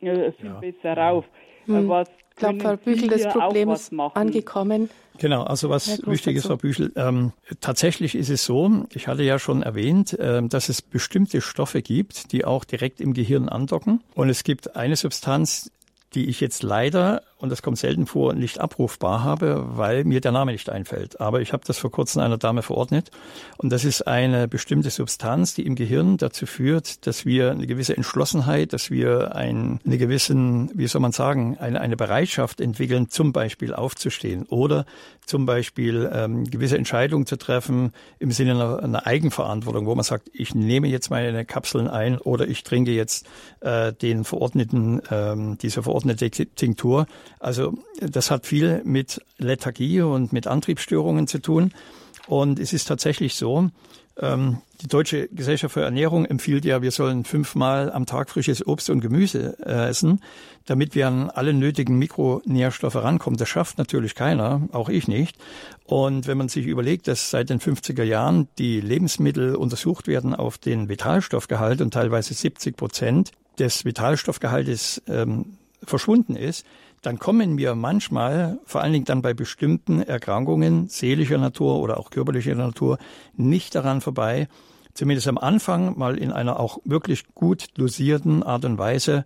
äh, 0.00 0.32
viel 0.32 0.46
ja. 0.46 0.60
besser 0.60 0.96
rauf. 0.96 1.24
Mhm. 1.66 1.88
Was 1.88 2.08
ich 2.36 2.40
glaube, 2.40 2.60
Frau 2.60 2.76
Büchel, 2.76 3.08
das 3.08 3.32
Problem 3.32 3.70
ist 3.70 3.90
angekommen. 4.14 4.90
Genau, 5.16 5.44
also 5.44 5.70
was 5.70 6.06
wichtig 6.06 6.36
ist, 6.36 6.46
Frau 6.46 6.56
Büchel, 6.56 6.92
ähm, 6.94 7.32
tatsächlich 7.62 8.14
ist 8.14 8.28
es 8.28 8.44
so, 8.44 8.84
ich 8.92 9.08
hatte 9.08 9.22
ja 9.22 9.38
schon 9.38 9.62
erwähnt, 9.62 10.12
äh, 10.18 10.42
dass 10.42 10.68
es 10.68 10.82
bestimmte 10.82 11.40
Stoffe 11.40 11.80
gibt, 11.80 12.32
die 12.32 12.44
auch 12.44 12.64
direkt 12.64 13.00
im 13.00 13.14
Gehirn 13.14 13.48
andocken. 13.48 14.02
Und 14.14 14.28
es 14.28 14.44
gibt 14.44 14.76
eine 14.76 14.96
Substanz, 14.96 15.70
die 16.14 16.26
ich 16.26 16.40
jetzt 16.40 16.62
leider 16.62 17.22
und 17.38 17.50
das 17.50 17.60
kommt 17.60 17.78
selten 17.78 18.06
vor, 18.06 18.32
nicht 18.32 18.60
abrufbar 18.60 19.22
habe, 19.22 19.62
weil 19.76 20.04
mir 20.04 20.20
der 20.22 20.32
Name 20.32 20.52
nicht 20.52 20.70
einfällt. 20.70 21.20
Aber 21.20 21.42
ich 21.42 21.52
habe 21.52 21.64
das 21.66 21.76
vor 21.76 21.90
kurzem 21.90 22.22
einer 22.22 22.38
Dame 22.38 22.62
verordnet. 22.62 23.10
Und 23.58 23.70
das 23.70 23.84
ist 23.84 24.06
eine 24.06 24.48
bestimmte 24.48 24.88
Substanz, 24.88 25.52
die 25.52 25.66
im 25.66 25.74
Gehirn 25.74 26.16
dazu 26.16 26.46
führt, 26.46 27.06
dass 27.06 27.26
wir 27.26 27.50
eine 27.50 27.66
gewisse 27.66 27.94
Entschlossenheit, 27.94 28.72
dass 28.72 28.90
wir 28.90 29.34
ein, 29.34 29.80
eine 29.84 29.98
gewissen, 29.98 30.70
wie 30.74 30.86
soll 30.86 31.02
man 31.02 31.12
sagen, 31.12 31.58
eine, 31.58 31.80
eine 31.80 31.96
Bereitschaft 31.96 32.60
entwickeln, 32.60 33.10
zum 33.10 33.32
Beispiel 33.32 33.74
aufzustehen 33.74 34.44
oder 34.44 34.86
zum 35.26 35.44
Beispiel 35.44 36.10
ähm, 36.12 36.44
gewisse 36.44 36.78
Entscheidungen 36.78 37.26
zu 37.26 37.36
treffen 37.36 37.92
im 38.18 38.30
Sinne 38.30 38.52
einer, 38.52 38.82
einer 38.82 39.06
Eigenverantwortung, 39.06 39.84
wo 39.84 39.94
man 39.94 40.04
sagt, 40.04 40.30
ich 40.32 40.54
nehme 40.54 40.88
jetzt 40.88 41.10
meine 41.10 41.44
Kapseln 41.44 41.88
ein 41.88 42.16
oder 42.16 42.48
ich 42.48 42.62
trinke 42.62 42.92
jetzt 42.92 43.26
äh, 43.60 43.92
den 43.92 44.24
verordneten, 44.24 45.02
ähm, 45.10 45.58
diese 45.58 45.82
verordnete 45.82 46.30
Tinktur 46.30 47.06
also 47.38 47.74
das 48.00 48.30
hat 48.30 48.46
viel 48.46 48.82
mit 48.84 49.20
Lethargie 49.38 50.02
und 50.02 50.32
mit 50.32 50.46
Antriebsstörungen 50.46 51.26
zu 51.26 51.40
tun. 51.40 51.72
Und 52.26 52.58
es 52.58 52.72
ist 52.72 52.88
tatsächlich 52.88 53.34
so, 53.34 53.70
ähm, 54.18 54.58
die 54.80 54.88
Deutsche 54.88 55.28
Gesellschaft 55.28 55.74
für 55.74 55.82
Ernährung 55.82 56.24
empfiehlt 56.24 56.64
ja, 56.64 56.82
wir 56.82 56.90
sollen 56.90 57.24
fünfmal 57.24 57.90
am 57.90 58.06
Tag 58.06 58.30
frisches 58.30 58.66
Obst 58.66 58.90
und 58.90 59.00
Gemüse 59.00 59.56
äh, 59.64 59.88
essen, 59.88 60.20
damit 60.64 60.94
wir 60.94 61.06
an 61.06 61.30
alle 61.30 61.52
nötigen 61.54 61.98
Mikronährstoffe 61.98 62.96
rankommen. 62.96 63.38
Das 63.38 63.48
schafft 63.48 63.78
natürlich 63.78 64.14
keiner, 64.14 64.68
auch 64.72 64.88
ich 64.88 65.08
nicht. 65.08 65.36
Und 65.84 66.26
wenn 66.26 66.38
man 66.38 66.48
sich 66.48 66.66
überlegt, 66.66 67.08
dass 67.08 67.30
seit 67.30 67.50
den 67.50 67.60
50er 67.60 68.02
Jahren 68.02 68.48
die 68.58 68.80
Lebensmittel 68.80 69.54
untersucht 69.54 70.08
werden 70.08 70.34
auf 70.34 70.58
den 70.58 70.88
Vitalstoffgehalt 70.88 71.80
und 71.80 71.92
teilweise 71.92 72.34
70 72.34 72.76
Prozent 72.76 73.32
des 73.58 73.84
Vitalstoffgehaltes 73.84 75.02
ähm, 75.08 75.56
verschwunden 75.82 76.36
ist, 76.36 76.66
dann 77.06 77.20
kommen 77.20 77.56
wir 77.56 77.76
manchmal, 77.76 78.58
vor 78.64 78.82
allen 78.82 78.92
Dingen 78.92 79.04
dann 79.04 79.22
bei 79.22 79.32
bestimmten 79.32 80.02
Erkrankungen 80.02 80.88
seelischer 80.88 81.38
Natur 81.38 81.78
oder 81.78 81.98
auch 82.00 82.10
körperlicher 82.10 82.56
Natur, 82.56 82.98
nicht 83.36 83.76
daran 83.76 84.00
vorbei, 84.00 84.48
zumindest 84.92 85.28
am 85.28 85.38
Anfang 85.38 85.96
mal 85.96 86.18
in 86.18 86.32
einer 86.32 86.58
auch 86.58 86.78
wirklich 86.84 87.32
gut 87.32 87.66
dosierten 87.78 88.42
Art 88.42 88.64
und 88.64 88.78
Weise, 88.78 89.24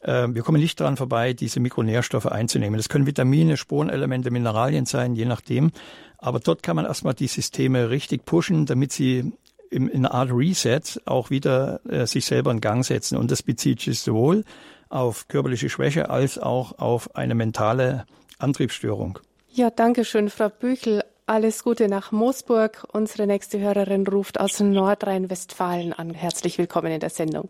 äh, 0.00 0.28
wir 0.30 0.42
kommen 0.42 0.62
nicht 0.62 0.80
daran 0.80 0.96
vorbei, 0.96 1.34
diese 1.34 1.60
Mikronährstoffe 1.60 2.24
einzunehmen. 2.24 2.78
Das 2.78 2.88
können 2.88 3.06
Vitamine, 3.06 3.58
Spurenelemente, 3.58 4.30
Mineralien 4.30 4.86
sein, 4.86 5.14
je 5.14 5.26
nachdem. 5.26 5.72
Aber 6.16 6.40
dort 6.40 6.62
kann 6.62 6.76
man 6.76 6.86
erstmal 6.86 7.12
die 7.12 7.26
Systeme 7.26 7.90
richtig 7.90 8.24
pushen, 8.24 8.64
damit 8.64 8.92
sie 8.92 9.30
in 9.70 9.90
einer 9.90 10.14
Art 10.14 10.30
Reset 10.32 10.80
auch 11.04 11.28
wieder 11.28 11.80
äh, 11.86 12.06
sich 12.06 12.24
selber 12.24 12.50
in 12.50 12.62
Gang 12.62 12.82
setzen. 12.82 13.18
Und 13.18 13.30
das 13.30 13.42
bezieht 13.42 13.82
sich 13.82 14.00
sowohl 14.00 14.44
auf 14.90 15.28
körperliche 15.28 15.70
Schwäche 15.70 16.10
als 16.10 16.38
auch 16.38 16.78
auf 16.78 17.16
eine 17.16 17.34
mentale 17.34 18.04
Antriebsstörung. 18.38 19.18
Ja, 19.48 19.70
danke 19.70 20.04
schön, 20.04 20.28
Frau 20.28 20.48
Büchel. 20.48 21.02
Alles 21.26 21.62
Gute 21.64 21.88
nach 21.88 22.12
Moosburg. 22.12 22.86
Unsere 22.92 23.26
nächste 23.26 23.60
Hörerin 23.60 24.06
ruft 24.06 24.40
aus 24.40 24.60
Nordrhein-Westfalen 24.60 25.92
an. 25.92 26.12
Herzlich 26.12 26.58
willkommen 26.58 26.92
in 26.92 27.00
der 27.00 27.10
Sendung. 27.10 27.48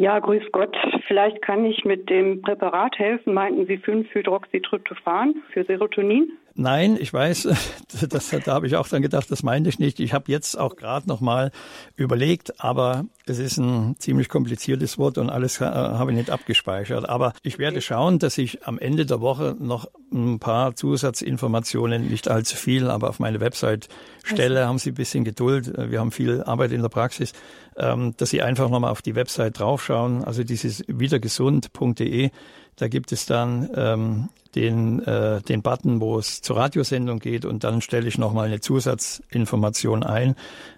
Ja, 0.00 0.20
grüß 0.20 0.44
Gott. 0.52 0.76
Vielleicht 1.08 1.42
kann 1.42 1.64
ich 1.64 1.84
mit 1.84 2.08
dem 2.08 2.40
Präparat 2.40 2.96
helfen. 2.98 3.34
Meinten 3.34 3.66
Sie 3.66 3.78
5-Hydroxytryptophan 3.78 5.34
für 5.52 5.64
Serotonin? 5.64 6.38
Nein, 6.60 6.98
ich 7.00 7.12
weiß, 7.12 7.48
das, 8.08 8.30
da 8.30 8.52
habe 8.52 8.66
ich 8.66 8.74
auch 8.74 8.88
dann 8.88 9.00
gedacht, 9.00 9.30
das 9.30 9.44
meinte 9.44 9.68
ich 9.68 9.78
nicht. 9.78 10.00
Ich 10.00 10.12
habe 10.12 10.24
jetzt 10.30 10.58
auch 10.58 10.74
gerade 10.74 11.08
noch 11.08 11.20
mal 11.20 11.52
überlegt, 11.96 12.60
aber 12.60 13.06
es 13.26 13.38
ist 13.38 13.58
ein 13.58 13.94
ziemlich 13.98 14.28
kompliziertes 14.28 14.98
Wort 14.98 15.18
und 15.18 15.30
alles 15.30 15.60
äh, 15.60 15.64
habe 15.64 16.10
ich 16.10 16.16
nicht 16.16 16.30
abgespeichert. 16.30 17.08
Aber 17.08 17.32
ich 17.42 17.60
werde 17.60 17.80
schauen, 17.80 18.18
dass 18.18 18.38
ich 18.38 18.66
am 18.66 18.78
Ende 18.78 19.06
der 19.06 19.20
Woche 19.20 19.56
noch 19.60 19.88
ein 20.12 20.40
paar 20.40 20.74
Zusatzinformationen, 20.74 22.08
nicht 22.08 22.28
allzu 22.28 22.56
viel, 22.56 22.90
aber 22.90 23.08
auf 23.08 23.20
meine 23.20 23.40
Website 23.40 23.88
stelle. 24.24 24.66
Haben 24.66 24.78
Sie 24.78 24.90
ein 24.90 24.94
bisschen 24.94 25.22
Geduld. 25.22 25.72
Wir 25.76 26.00
haben 26.00 26.10
viel 26.10 26.42
Arbeit 26.42 26.72
in 26.72 26.82
der 26.82 26.88
Praxis, 26.88 27.34
ähm, 27.78 28.14
dass 28.16 28.30
Sie 28.30 28.42
einfach 28.42 28.68
noch 28.68 28.80
mal 28.80 28.90
auf 28.90 29.02
die 29.02 29.14
Website 29.14 29.58
draufschauen. 29.58 30.24
Also 30.24 30.44
dieses 30.44 30.84
wiedergesund.de 30.88 32.30
da 32.78 32.86
gibt 32.86 33.10
es 33.10 33.26
dann 33.26 33.68
ähm, 33.74 34.28
den, 34.54 35.00
äh, 35.02 35.42
den 35.42 35.62
Button, 35.62 36.00
wo 36.00 36.18
es 36.18 36.40
zur 36.42 36.56
Radiosendung 36.56 37.18
geht 37.18 37.44
und 37.44 37.64
dann 37.64 37.80
stelle 37.80 38.06
ich 38.06 38.18
nochmal 38.18 38.46
eine 38.46 38.60
Zusatzinformation 38.60 40.04
ein, 40.04 40.36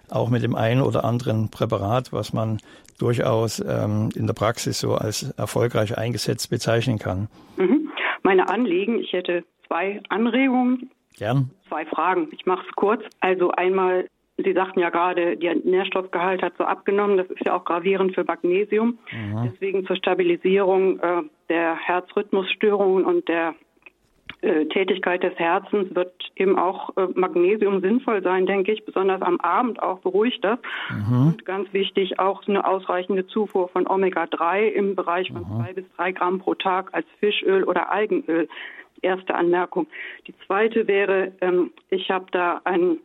auch 0.09 0.29
mit 0.29 0.41
dem 0.43 0.55
einen 0.55 0.81
oder 0.81 1.05
anderen 1.05 1.51
Präparat, 1.51 2.11
was 2.11 2.33
man 2.33 2.57
durchaus 2.97 3.59
ähm, 3.59 4.09
in 4.15 4.25
der 4.25 4.33
Praxis 4.33 4.79
so 4.79 4.95
als 4.95 5.29
erfolgreich 5.37 5.97
eingesetzt 5.97 6.49
bezeichnen 6.49 6.97
kann. 6.97 7.27
Mhm. 7.57 7.91
Meine 8.23 8.49
Anliegen, 8.49 8.99
ich 8.99 9.13
hätte 9.13 9.43
zwei 9.67 10.01
Anregungen. 10.09 10.89
Gern. 11.17 11.51
Zwei 11.67 11.85
Fragen. 11.85 12.29
Ich 12.31 12.45
mache 12.45 12.65
es 12.67 12.75
kurz. 12.75 13.03
Also 13.19 13.51
einmal 13.51 14.07
Sie 14.37 14.53
sagten 14.53 14.79
ja 14.79 14.89
gerade, 14.89 15.37
der 15.37 15.55
Nährstoffgehalt 15.55 16.41
hat 16.41 16.53
so 16.57 16.63
abgenommen. 16.63 17.17
Das 17.17 17.27
ist 17.27 17.45
ja 17.45 17.55
auch 17.55 17.65
gravierend 17.65 18.15
für 18.15 18.23
Magnesium. 18.23 18.97
Mhm. 19.11 19.51
Deswegen 19.51 19.85
zur 19.85 19.95
Stabilisierung 19.95 20.99
äh, 20.99 21.23
der 21.49 21.75
Herzrhythmusstörungen 21.75 23.05
und 23.05 23.27
der 23.27 23.55
äh, 24.41 24.65
Tätigkeit 24.65 25.21
des 25.21 25.35
Herzens 25.35 25.93
wird 25.93 26.13
eben 26.35 26.57
auch 26.57 26.97
äh, 26.97 27.07
Magnesium 27.13 27.81
sinnvoll 27.81 28.23
sein, 28.23 28.47
denke 28.47 28.71
ich. 28.71 28.83
Besonders 28.85 29.21
am 29.21 29.39
Abend 29.39 29.81
auch 29.83 29.99
beruhigt 29.99 30.43
das. 30.43 30.57
Mhm. 30.89 31.27
Und 31.27 31.45
ganz 31.45 31.71
wichtig 31.73 32.17
auch 32.19 32.47
eine 32.47 32.65
ausreichende 32.65 33.27
Zufuhr 33.27 33.67
von 33.69 33.87
Omega-3 33.87 34.69
im 34.69 34.95
Bereich 34.95 35.31
von 35.31 35.41
mhm. 35.41 35.63
zwei 35.63 35.73
bis 35.73 35.85
drei 35.95 36.11
Gramm 36.11 36.39
pro 36.39 36.55
Tag 36.55 36.89
als 36.93 37.05
Fischöl 37.19 37.63
oder 37.63 37.91
Algenöl. 37.91 38.47
Erste 39.03 39.35
Anmerkung. 39.35 39.87
Die 40.27 40.33
zweite 40.47 40.87
wäre, 40.87 41.33
ähm, 41.41 41.71
ich 41.89 42.09
habe 42.09 42.25
da 42.31 42.61
einen 42.63 42.99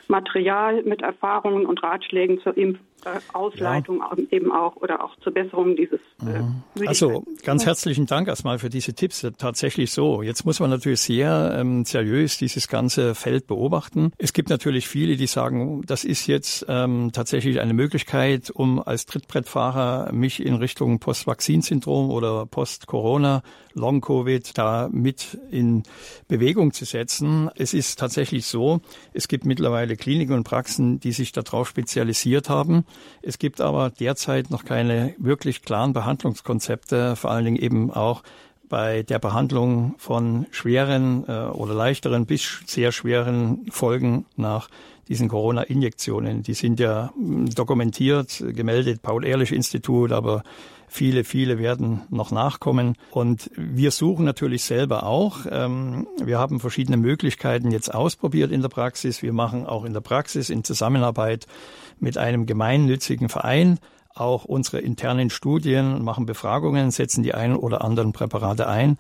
Material 0.08 0.84
mit 0.84 1.02
Erfahrungen 1.02 1.66
und 1.66 1.82
Ratschlägen 1.84 2.40
zur 2.42 2.58
Impfausleitung 3.06 4.00
ja. 4.00 4.18
eben 4.32 4.52
auch 4.52 4.76
oder 4.78 5.04
auch 5.04 5.16
zur 5.20 5.34
Besserung 5.34 5.76
dieses. 5.76 6.00
Äh, 6.26 6.88
also 6.88 7.24
ganz 7.44 7.66
herzlichen 7.66 8.06
Dank 8.06 8.28
erstmal 8.28 8.60
für 8.60 8.70
diese 8.70 8.94
Tipps. 8.94 9.26
Tatsächlich 9.38 9.92
so. 9.92 10.22
Jetzt 10.22 10.46
muss 10.46 10.60
man 10.60 10.70
natürlich 10.70 11.02
sehr 11.02 11.56
ähm, 11.58 11.86
seriös 11.86 12.38
dieses 12.38 12.68
ganze 12.68 13.16
Feld 13.16 13.48
beobachten. 13.48 14.12
Es 14.18 14.34
gibt 14.34 14.50
natürlich 14.50 14.88
viele, 14.88 15.18
die 15.18 15.28
sagen, 15.28 15.82
das 15.86 16.04
ist 16.04 16.28
jetzt 16.28 16.66
ähm, 16.68 17.12
tatsächlich 17.14 17.60
eine 17.60 17.74
Möglichkeit, 17.74 18.50
um 18.50 18.82
als 18.82 19.06
Trittbrettfahrer 19.06 20.12
mich 20.12 20.44
in 20.46 20.56
Richtung 20.56 21.00
Post-Vakzin-Syndrom 21.00 22.10
oder 22.12 22.46
Post-Corona 22.46 23.42
Long-Covid 23.74 24.58
da 24.58 24.90
mit 24.92 25.40
in 25.52 25.84
Bewegung 26.28 26.74
zu 26.74 26.86
setzen. 26.86 27.50
Es 27.56 27.74
ist 27.74 28.00
tatsächlich 28.00 28.46
so, 28.46 28.82
es 29.14 29.28
gibt 29.28 29.46
mittlerweile 29.46 29.96
Kliniken 29.96 30.34
und 30.34 30.44
Praxen, 30.44 31.00
die 31.00 31.12
sich 31.12 31.32
darauf 31.32 31.70
spezialisiert 31.70 32.50
haben. 32.50 32.86
Es 33.22 33.40
gibt 33.40 33.62
aber 33.62 33.90
derzeit 33.90 34.50
noch 34.50 34.66
keine 34.66 35.14
wirklich 35.18 35.62
klaren 35.62 35.94
Behandlungskonzepte, 35.94 37.16
vor 37.16 37.32
allen 37.32 37.46
Dingen 37.46 37.58
eben 37.58 37.92
auch 37.92 38.24
bei 38.70 39.04
der 39.04 39.20
Behandlung 39.20 39.96
von 39.98 40.46
schweren 40.52 41.26
äh, 41.28 41.48
oder 41.48 41.74
leichteren 41.74 42.26
bis 42.26 42.62
sehr 42.66 42.92
schweren 42.92 43.66
Folgen 43.72 44.26
nach 44.36 44.70
diesen 45.08 45.28
Corona-Injektionen. 45.28 46.44
Die 46.44 46.54
sind 46.54 46.80
ja 46.80 47.12
hm, 47.16 47.50
dokumentiert, 47.50 48.44
gemeldet, 48.48 49.02
Paul-Ehrlich-Institut, 49.02 50.12
aber 50.12 50.44
Viele, 50.92 51.24
viele 51.24 51.60
werden 51.60 52.02
noch 52.10 52.32
nachkommen. 52.32 52.96
Und 53.12 53.52
wir 53.56 53.92
suchen 53.92 54.26
natürlich 54.26 54.64
selber 54.64 55.04
auch. 55.04 55.46
Ähm, 55.50 56.08
wir 56.20 56.40
haben 56.40 56.60
verschiedene 56.60 56.98
Möglichkeiten 56.98 57.70
jetzt 57.70 57.94
ausprobiert 57.94 58.52
in 58.52 58.64
der 58.64 58.70
Praxis. 58.70 59.22
Wir 59.22 59.32
machen 59.32 59.68
auch 59.68 59.86
in 59.86 59.94
der 59.94 60.02
Praxis 60.02 60.50
in 60.50 60.64
Zusammenarbeit 60.64 61.46
mit 62.02 62.18
einem 62.18 62.46
gemeinnützigen 62.46 63.30
Verein 63.30 63.80
auch 64.16 64.46
unsere 64.46 64.80
internen 64.80 65.30
Studien, 65.30 66.04
machen 66.04 66.26
Befragungen, 66.26 66.92
setzen 66.92 67.24
die 67.24 67.34
einen 67.34 67.56
oder 67.56 67.84
anderen 67.84 68.12
Präparate 68.12 68.68
ein 68.68 68.98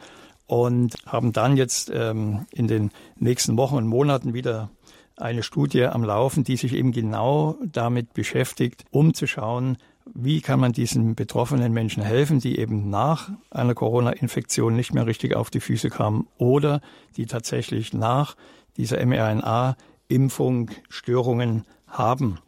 und 0.47 0.95
haben 1.05 1.33
dann 1.33 1.57
jetzt 1.57 1.91
ähm, 1.93 2.45
in 2.51 2.67
den 2.67 2.91
nächsten 3.17 3.57
Wochen 3.57 3.75
und 3.75 3.87
Monaten 3.87 4.33
wieder 4.33 4.69
eine 5.17 5.43
Studie 5.43 5.85
am 5.85 6.03
Laufen, 6.03 6.43
die 6.43 6.55
sich 6.55 6.73
eben 6.73 6.91
genau 6.91 7.57
damit 7.65 8.13
beschäftigt, 8.13 8.85
um 8.91 9.13
zu 9.13 9.27
schauen, 9.27 9.77
wie 10.13 10.41
kann 10.41 10.59
man 10.59 10.71
diesen 10.71 11.13
betroffenen 11.13 11.71
Menschen 11.71 12.01
helfen, 12.01 12.39
die 12.39 12.57
eben 12.57 12.89
nach 12.89 13.29
einer 13.51 13.75
Corona-Infektion 13.75 14.75
nicht 14.75 14.93
mehr 14.93 15.05
richtig 15.05 15.35
auf 15.35 15.49
die 15.49 15.59
Füße 15.59 15.89
kamen 15.89 16.27
oder 16.37 16.81
die 17.17 17.25
tatsächlich 17.25 17.93
nach 17.93 18.35
dieser 18.77 19.05
mRNA-Impfung 19.05 20.71
Störungen 20.87 21.65
haben. 21.87 22.39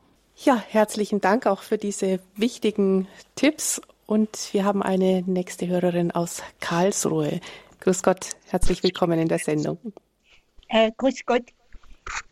Ja, 0.43 0.55
herzlichen 0.55 1.21
Dank 1.21 1.45
auch 1.45 1.61
für 1.61 1.77
diese 1.77 2.19
wichtigen 2.35 3.07
Tipps. 3.35 3.79
Und 4.07 4.49
wir 4.53 4.65
haben 4.65 4.81
eine 4.81 5.21
nächste 5.27 5.67
Hörerin 5.67 6.09
aus 6.09 6.41
Karlsruhe. 6.59 7.41
Grüß 7.81 8.01
Gott, 8.01 8.29
herzlich 8.47 8.81
willkommen 8.81 9.19
in 9.19 9.27
der 9.27 9.37
Sendung. 9.37 9.77
Äh, 10.67 10.89
grüß 10.97 11.27
Gott. 11.27 11.43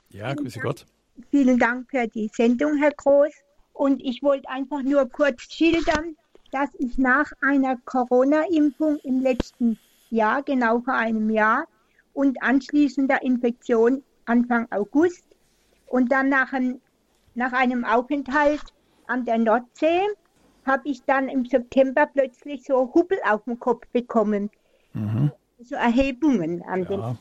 Ja, 0.09 0.33
grüß 0.33 0.59
Gott. 0.59 0.87
Vielen 1.29 1.59
Dank 1.59 1.91
für 1.91 2.07
die 2.07 2.31
Sendung, 2.33 2.77
Herr 2.77 2.93
Groß. 2.93 3.31
Und 3.73 4.01
ich 4.01 4.23
wollte 4.23 4.49
einfach 4.49 4.81
nur 4.81 5.07
kurz 5.07 5.43
schildern, 5.43 6.15
dass 6.51 6.69
ich 6.79 6.97
nach 6.97 7.31
einer 7.41 7.77
Corona-Impfung 7.85 8.97
im 9.03 9.21
letzten 9.21 9.77
Jahr, 10.09 10.41
genau 10.41 10.79
vor 10.79 10.95
einem 10.95 11.29
Jahr, 11.29 11.67
und 12.13 12.41
anschließender 12.41 13.21
Infektion 13.21 14.01
Anfang 14.25 14.67
August 14.71 15.23
und 15.85 16.11
dann 16.11 16.29
nach, 16.29 16.53
ein, 16.53 16.81
nach 17.35 17.53
einem 17.53 17.85
Aufenthalt 17.85 18.63
an 19.07 19.25
der 19.25 19.37
Nordsee 19.37 20.01
habe 20.65 20.87
ich 20.87 21.03
dann 21.03 21.29
im 21.29 21.45
September 21.45 22.05
plötzlich 22.05 22.63
so 22.63 22.93
Hubbel 22.93 23.19
auf 23.27 23.43
dem 23.45 23.59
Kopf 23.59 23.87
bekommen. 23.91 24.49
Mhm. 24.93 25.31
So 25.61 25.75
Erhebungen 25.75 26.61
an 26.63 26.83
ja. 26.83 26.87
den 26.87 27.17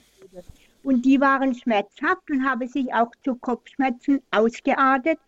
und 0.84 1.04
die 1.04 1.20
waren 1.20 1.54
schmerzhaft 1.54 2.30
und 2.30 2.44
haben 2.48 2.68
sich 2.68 2.94
auch 2.94 3.10
zu 3.24 3.34
Kopfschmerzen 3.34 4.22
ausgeartet 4.30 5.18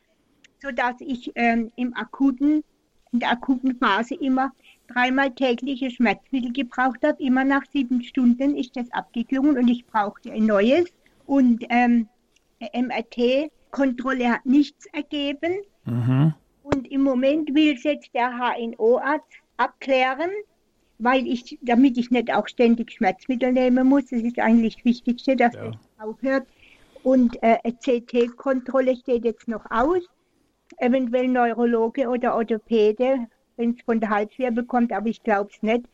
sodass 0.60 0.94
ich 1.00 1.32
ähm, 1.34 1.70
im 1.76 1.94
akuten, 1.94 2.62
in 3.12 3.20
der 3.20 3.30
akuten 3.30 3.76
Phase 3.76 4.14
immer 4.14 4.52
dreimal 4.88 5.30
tägliche 5.32 5.90
Schmerzmittel 5.90 6.52
gebraucht 6.52 7.00
habe. 7.02 7.22
Immer 7.22 7.44
nach 7.44 7.64
sieben 7.72 8.02
Stunden 8.02 8.56
ist 8.56 8.76
das 8.76 8.90
abgeklungen 8.92 9.56
und 9.56 9.68
ich 9.68 9.86
brauchte 9.86 10.32
ein 10.32 10.46
neues. 10.46 10.86
Und 11.26 11.64
ähm, 11.70 12.08
MRT-Kontrolle 13.70 14.30
hat 14.30 14.46
nichts 14.46 14.86
ergeben. 14.86 15.62
Mhm. 15.84 16.34
Und 16.62 16.90
im 16.90 17.02
Moment 17.02 17.54
will 17.54 17.74
es 17.74 17.82
jetzt 17.82 18.14
der 18.14 18.32
HNO-Arzt 18.32 19.26
abklären, 19.56 20.30
weil 20.98 21.26
ich, 21.26 21.58
damit 21.62 21.98
ich 21.98 22.10
nicht 22.10 22.32
auch 22.32 22.46
ständig 22.46 22.92
Schmerzmittel 22.92 23.52
nehmen 23.52 23.88
muss, 23.88 24.06
das 24.10 24.20
ist 24.20 24.38
eigentlich 24.38 24.76
das 24.76 24.84
Wichtigste, 24.84 25.36
dass 25.36 25.54
ja. 25.54 25.70
das 25.70 25.76
aufhört. 25.98 26.46
Und 27.02 27.42
äh, 27.42 27.56
CT-Kontrolle 27.72 28.96
steht 28.96 29.24
jetzt 29.24 29.48
noch 29.48 29.64
aus 29.70 30.02
eventuell 30.78 31.28
Neurologe 31.28 32.08
oder 32.08 32.36
Orthopäde, 32.36 33.26
wenn 33.56 33.70
es 33.70 33.82
von 33.84 34.00
der 34.00 34.10
Halswirbel 34.10 34.64
kommt, 34.64 34.92
aber 34.92 35.08
ich 35.08 35.22
glaube 35.22 35.50
es 35.52 35.62
nicht. 35.62 35.86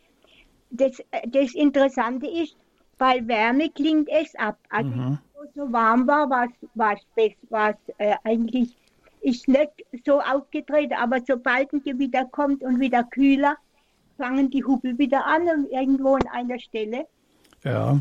Das, 0.71 1.01
das 1.29 1.55
Interessante 1.55 2.27
ist, 2.27 2.57
bei 2.99 3.27
Wärme 3.27 3.71
klingt 3.71 4.09
es 4.09 4.35
ab. 4.35 4.59
Also 4.69 4.91
mhm. 4.91 5.19
So 5.55 5.73
warm 5.73 6.07
war, 6.07 6.29
war 6.29 6.95
es 6.95 7.33
was 7.51 7.75
äh, 7.99 8.15
eigentlich 8.25 8.75
ist 9.27 9.49
nicht 9.49 9.71
so 10.05 10.21
aufgetreten, 10.21 10.95
aber 10.95 11.19
sobald 11.27 11.73
ein 11.73 11.83
Gewitter 11.83 12.27
kommt 12.27 12.63
und 12.63 12.79
wieder 12.79 13.03
kühler, 13.03 13.57
fangen 14.17 14.51
die 14.51 14.65
Hubbel 14.65 14.99
wieder 14.99 15.27
an, 15.27 15.67
irgendwo 15.71 16.15
an 16.15 16.29
einer 16.33 16.61
Stelle. 16.61 17.07
Ja. 17.65 17.99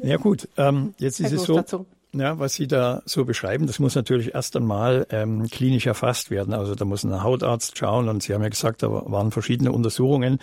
ja 0.00 0.16
gut, 0.18 0.48
ähm, 0.58 0.94
jetzt 0.98 1.20
ist 1.20 1.32
es 1.32 1.44
so. 1.44 1.56
Dazu. 1.56 1.86
Ja, 2.14 2.38
was 2.38 2.52
Sie 2.52 2.66
da 2.66 3.02
so 3.06 3.24
beschreiben, 3.24 3.66
das 3.66 3.78
muss 3.78 3.94
natürlich 3.94 4.34
erst 4.34 4.54
einmal 4.54 5.06
ähm, 5.08 5.48
klinisch 5.48 5.86
erfasst 5.86 6.30
werden. 6.30 6.52
Also 6.52 6.74
da 6.74 6.84
muss 6.84 7.04
ein 7.04 7.22
Hautarzt 7.22 7.78
schauen 7.78 8.10
und 8.10 8.22
Sie 8.22 8.34
haben 8.34 8.42
ja 8.42 8.50
gesagt, 8.50 8.82
da 8.82 8.90
waren 8.90 9.30
verschiedene 9.30 9.72
Untersuchungen 9.72 10.38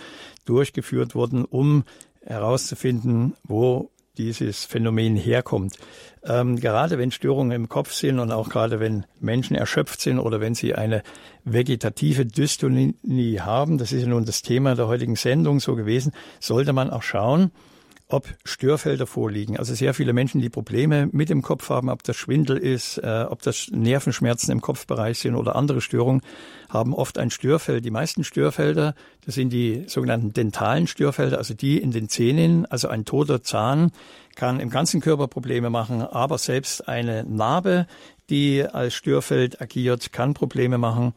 durchgeführt 0.46 1.14
worden, 1.14 1.44
um 1.44 1.84
herauszufinden, 2.24 3.36
wo 3.44 3.90
dieses 4.18 4.64
Phänomen 4.64 5.14
herkommt. 5.14 5.76
Ähm, 6.24 6.56
gerade 6.56 6.98
wenn 6.98 7.10
Störungen 7.10 7.52
im 7.52 7.68
Kopf 7.68 7.92
sind 7.92 8.18
und 8.18 8.30
auch 8.30 8.50
gerade 8.50 8.78
wenn 8.78 9.06
Menschen 9.20 9.56
erschöpft 9.56 10.00
sind 10.00 10.18
oder 10.18 10.40
wenn 10.40 10.54
sie 10.54 10.74
eine 10.74 11.02
vegetative 11.44 12.26
Dystonie 12.26 13.40
haben, 13.40 13.78
das 13.78 13.92
ist 13.92 14.02
ja 14.02 14.08
nun 14.08 14.26
das 14.26 14.42
Thema 14.42 14.74
der 14.74 14.86
heutigen 14.86 15.16
Sendung 15.16 15.60
so 15.60 15.76
gewesen, 15.76 16.12
sollte 16.38 16.72
man 16.74 16.90
auch 16.90 17.02
schauen, 17.02 17.52
ob 18.10 18.26
Störfelder 18.44 19.06
vorliegen. 19.06 19.56
Also 19.56 19.74
sehr 19.74 19.94
viele 19.94 20.12
Menschen, 20.12 20.40
die 20.40 20.50
Probleme 20.50 21.08
mit 21.12 21.30
dem 21.30 21.42
Kopf 21.42 21.70
haben, 21.70 21.88
ob 21.88 22.02
das 22.02 22.16
Schwindel 22.16 22.56
ist, 22.56 22.98
äh, 22.98 23.24
ob 23.28 23.42
das 23.42 23.68
Nervenschmerzen 23.70 24.52
im 24.52 24.60
Kopfbereich 24.60 25.18
sind 25.18 25.34
oder 25.34 25.56
andere 25.56 25.80
Störungen, 25.80 26.22
haben 26.68 26.94
oft 26.94 27.18
ein 27.18 27.30
Störfeld. 27.30 27.84
Die 27.84 27.90
meisten 27.90 28.24
Störfelder, 28.24 28.94
das 29.24 29.34
sind 29.34 29.52
die 29.52 29.84
sogenannten 29.86 30.32
dentalen 30.32 30.86
Störfelder, 30.86 31.38
also 31.38 31.54
die 31.54 31.78
in 31.78 31.90
den 31.90 32.08
Zähnen. 32.08 32.66
Also 32.66 32.88
ein 32.88 33.04
toter 33.04 33.42
Zahn 33.42 33.92
kann 34.34 34.60
im 34.60 34.70
ganzen 34.70 35.00
Körper 35.00 35.28
Probleme 35.28 35.70
machen, 35.70 36.02
aber 36.02 36.38
selbst 36.38 36.88
eine 36.88 37.24
Narbe, 37.24 37.86
die 38.28 38.64
als 38.64 38.94
Störfeld 38.94 39.60
agiert, 39.60 40.12
kann 40.12 40.34
Probleme 40.34 40.78
machen. 40.78 41.14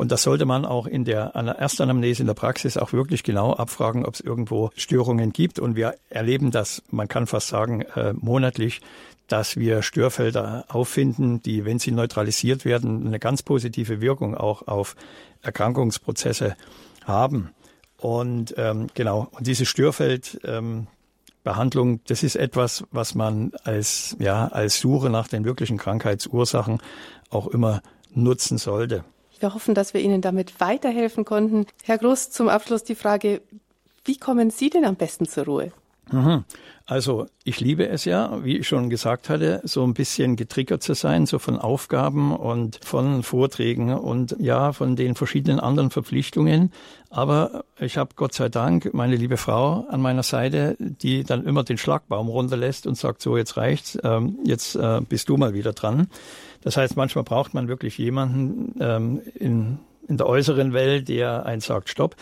Und 0.00 0.10
das 0.10 0.22
sollte 0.22 0.46
man 0.46 0.64
auch 0.64 0.86
in 0.86 1.04
der 1.04 1.34
Erstanamnese 1.34 2.22
in 2.22 2.26
der 2.26 2.32
Praxis 2.32 2.78
auch 2.78 2.94
wirklich 2.94 3.22
genau 3.22 3.52
abfragen, 3.52 4.06
ob 4.06 4.14
es 4.14 4.22
irgendwo 4.22 4.70
Störungen 4.74 5.30
gibt. 5.30 5.58
Und 5.58 5.76
wir 5.76 5.94
erleben 6.08 6.50
das, 6.50 6.82
man 6.90 7.06
kann 7.06 7.26
fast 7.26 7.48
sagen, 7.48 7.82
äh, 7.82 8.14
monatlich, 8.14 8.80
dass 9.28 9.58
wir 9.58 9.82
Störfelder 9.82 10.64
auffinden, 10.68 11.42
die, 11.42 11.66
wenn 11.66 11.78
sie 11.78 11.90
neutralisiert 11.90 12.64
werden, 12.64 13.06
eine 13.06 13.18
ganz 13.18 13.42
positive 13.42 14.00
Wirkung 14.00 14.34
auch 14.34 14.66
auf 14.66 14.96
Erkrankungsprozesse 15.42 16.56
haben. 17.04 17.50
Und 17.98 18.54
ähm, 18.56 18.86
genau, 18.94 19.28
und 19.32 19.46
diese 19.46 19.66
Störfeldbehandlung, 19.66 21.90
ähm, 21.90 22.00
das 22.06 22.22
ist 22.22 22.36
etwas, 22.36 22.84
was 22.90 23.14
man 23.14 23.52
als, 23.64 24.16
ja, 24.18 24.48
als 24.48 24.80
Suche 24.80 25.10
nach 25.10 25.28
den 25.28 25.44
wirklichen 25.44 25.76
Krankheitsursachen 25.76 26.78
auch 27.28 27.48
immer 27.48 27.82
nutzen 28.14 28.56
sollte. 28.56 29.04
Wir 29.40 29.54
hoffen, 29.54 29.74
dass 29.74 29.94
wir 29.94 30.00
Ihnen 30.00 30.20
damit 30.20 30.60
weiterhelfen 30.60 31.24
konnten. 31.24 31.66
Herr 31.84 31.98
Groß, 31.98 32.30
zum 32.30 32.48
Abschluss 32.48 32.84
die 32.84 32.94
Frage, 32.94 33.40
wie 34.04 34.16
kommen 34.16 34.50
Sie 34.50 34.70
denn 34.70 34.84
am 34.84 34.96
besten 34.96 35.26
zur 35.26 35.44
Ruhe? 35.46 35.72
Mhm. 36.12 36.44
Also 36.86 37.26
ich 37.44 37.60
liebe 37.60 37.88
es 37.88 38.04
ja, 38.04 38.44
wie 38.44 38.58
ich 38.58 38.66
schon 38.66 38.90
gesagt 38.90 39.28
hatte, 39.28 39.60
so 39.62 39.84
ein 39.84 39.94
bisschen 39.94 40.34
getriggert 40.34 40.82
zu 40.82 40.94
sein, 40.94 41.24
so 41.24 41.38
von 41.38 41.56
Aufgaben 41.56 42.34
und 42.34 42.80
von 42.84 43.22
Vorträgen 43.22 43.94
und 43.94 44.34
ja, 44.40 44.72
von 44.72 44.96
den 44.96 45.14
verschiedenen 45.14 45.60
anderen 45.60 45.90
Verpflichtungen. 45.90 46.72
Aber 47.08 47.64
ich 47.78 47.96
habe 47.96 48.14
Gott 48.16 48.34
sei 48.34 48.48
Dank 48.48 48.92
meine 48.92 49.14
liebe 49.14 49.36
Frau 49.36 49.86
an 49.88 50.00
meiner 50.00 50.24
Seite, 50.24 50.76
die 50.80 51.22
dann 51.22 51.44
immer 51.46 51.62
den 51.62 51.78
Schlagbaum 51.78 52.28
runterlässt 52.28 52.88
und 52.88 52.96
sagt, 52.96 53.22
so 53.22 53.36
jetzt 53.36 53.56
reicht's, 53.56 53.96
ähm, 54.02 54.40
jetzt 54.44 54.74
äh, 54.74 55.00
bist 55.08 55.28
du 55.28 55.36
mal 55.36 55.54
wieder 55.54 55.72
dran. 55.72 56.08
Das 56.62 56.76
heißt, 56.76 56.96
manchmal 56.96 57.24
braucht 57.24 57.54
man 57.54 57.68
wirklich 57.68 57.98
jemanden 57.98 58.74
ähm, 58.80 59.22
in, 59.34 59.78
in 60.08 60.16
der 60.16 60.26
äußeren 60.26 60.72
Welt, 60.72 61.08
der 61.08 61.46
einen 61.46 61.60
sagt, 61.60 61.88
stopp. 61.88 62.16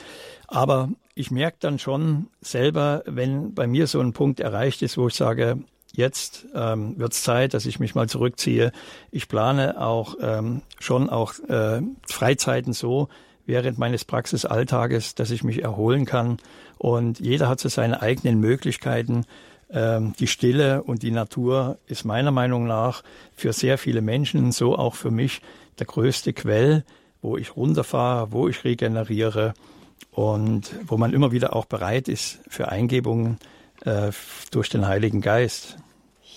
Aber 0.47 0.91
ich 1.15 1.31
merke 1.31 1.57
dann 1.61 1.79
schon 1.79 2.29
selber, 2.41 3.03
wenn 3.07 3.55
bei 3.55 3.67
mir 3.67 3.87
so 3.87 4.01
ein 4.01 4.13
Punkt 4.13 4.41
erreicht 4.41 4.83
ist, 4.83 4.97
wo 4.97 5.09
ich 5.09 5.15
sage, 5.15 5.59
jetzt 5.93 6.47
ähm, 6.55 6.99
wird 6.99 7.13
es 7.13 7.23
Zeit, 7.23 7.55
dass 7.55 7.67
ich 7.67 7.81
mich 7.81 7.95
mal 7.95 8.09
zurückziehe. 8.09 8.73
Ich 9.11 9.29
plane 9.29 9.81
auch 9.81 10.15
ähm, 10.21 10.63
schon 10.79 11.11
auch 11.11 11.35
äh, 11.49 11.83
Freizeiten 12.07 12.73
so 12.73 13.09
während 13.47 13.79
meines 13.79 14.05
Praxisalltages, 14.05 15.15
dass 15.15 15.31
ich 15.31 15.43
mich 15.43 15.63
erholen 15.63 16.05
kann. 16.05 16.37
Und 16.77 17.19
jeder 17.19 17.49
hat 17.49 17.59
so 17.59 17.69
seine 17.69 18.01
eigenen 18.01 18.39
Möglichkeiten. 18.39 19.25
Ähm, 19.71 20.15
die 20.19 20.27
Stille 20.27 20.83
und 20.83 21.03
die 21.03 21.11
Natur 21.11 21.79
ist 21.87 22.05
meiner 22.05 22.31
Meinung 22.31 22.67
nach 22.67 23.03
für 23.37 23.53
sehr 23.53 23.77
viele 23.77 24.01
Menschen, 24.01 24.53
so 24.53 24.77
auch 24.77 24.95
für 24.95 25.11
mich, 25.11 25.43
der 25.79 25.87
größte 25.87 26.33
Quell, 26.33 26.85
wo 27.23 27.37
ich 27.37 27.57
runterfahre, 27.57 28.33
wo 28.33 28.49
ich 28.49 28.65
regeneriere 28.65 29.55
und 30.13 30.71
wo 30.87 30.97
man 30.97 31.13
immer 31.13 31.33
wieder 31.33 31.55
auch 31.55 31.67
bereit 31.67 32.09
ist 32.09 32.41
für 32.49 32.69
Eingebungen 32.69 33.39
äh, 33.85 34.11
durch 34.51 34.69
den 34.69 34.87
Heiligen 34.87 35.21
Geist. 35.21 35.77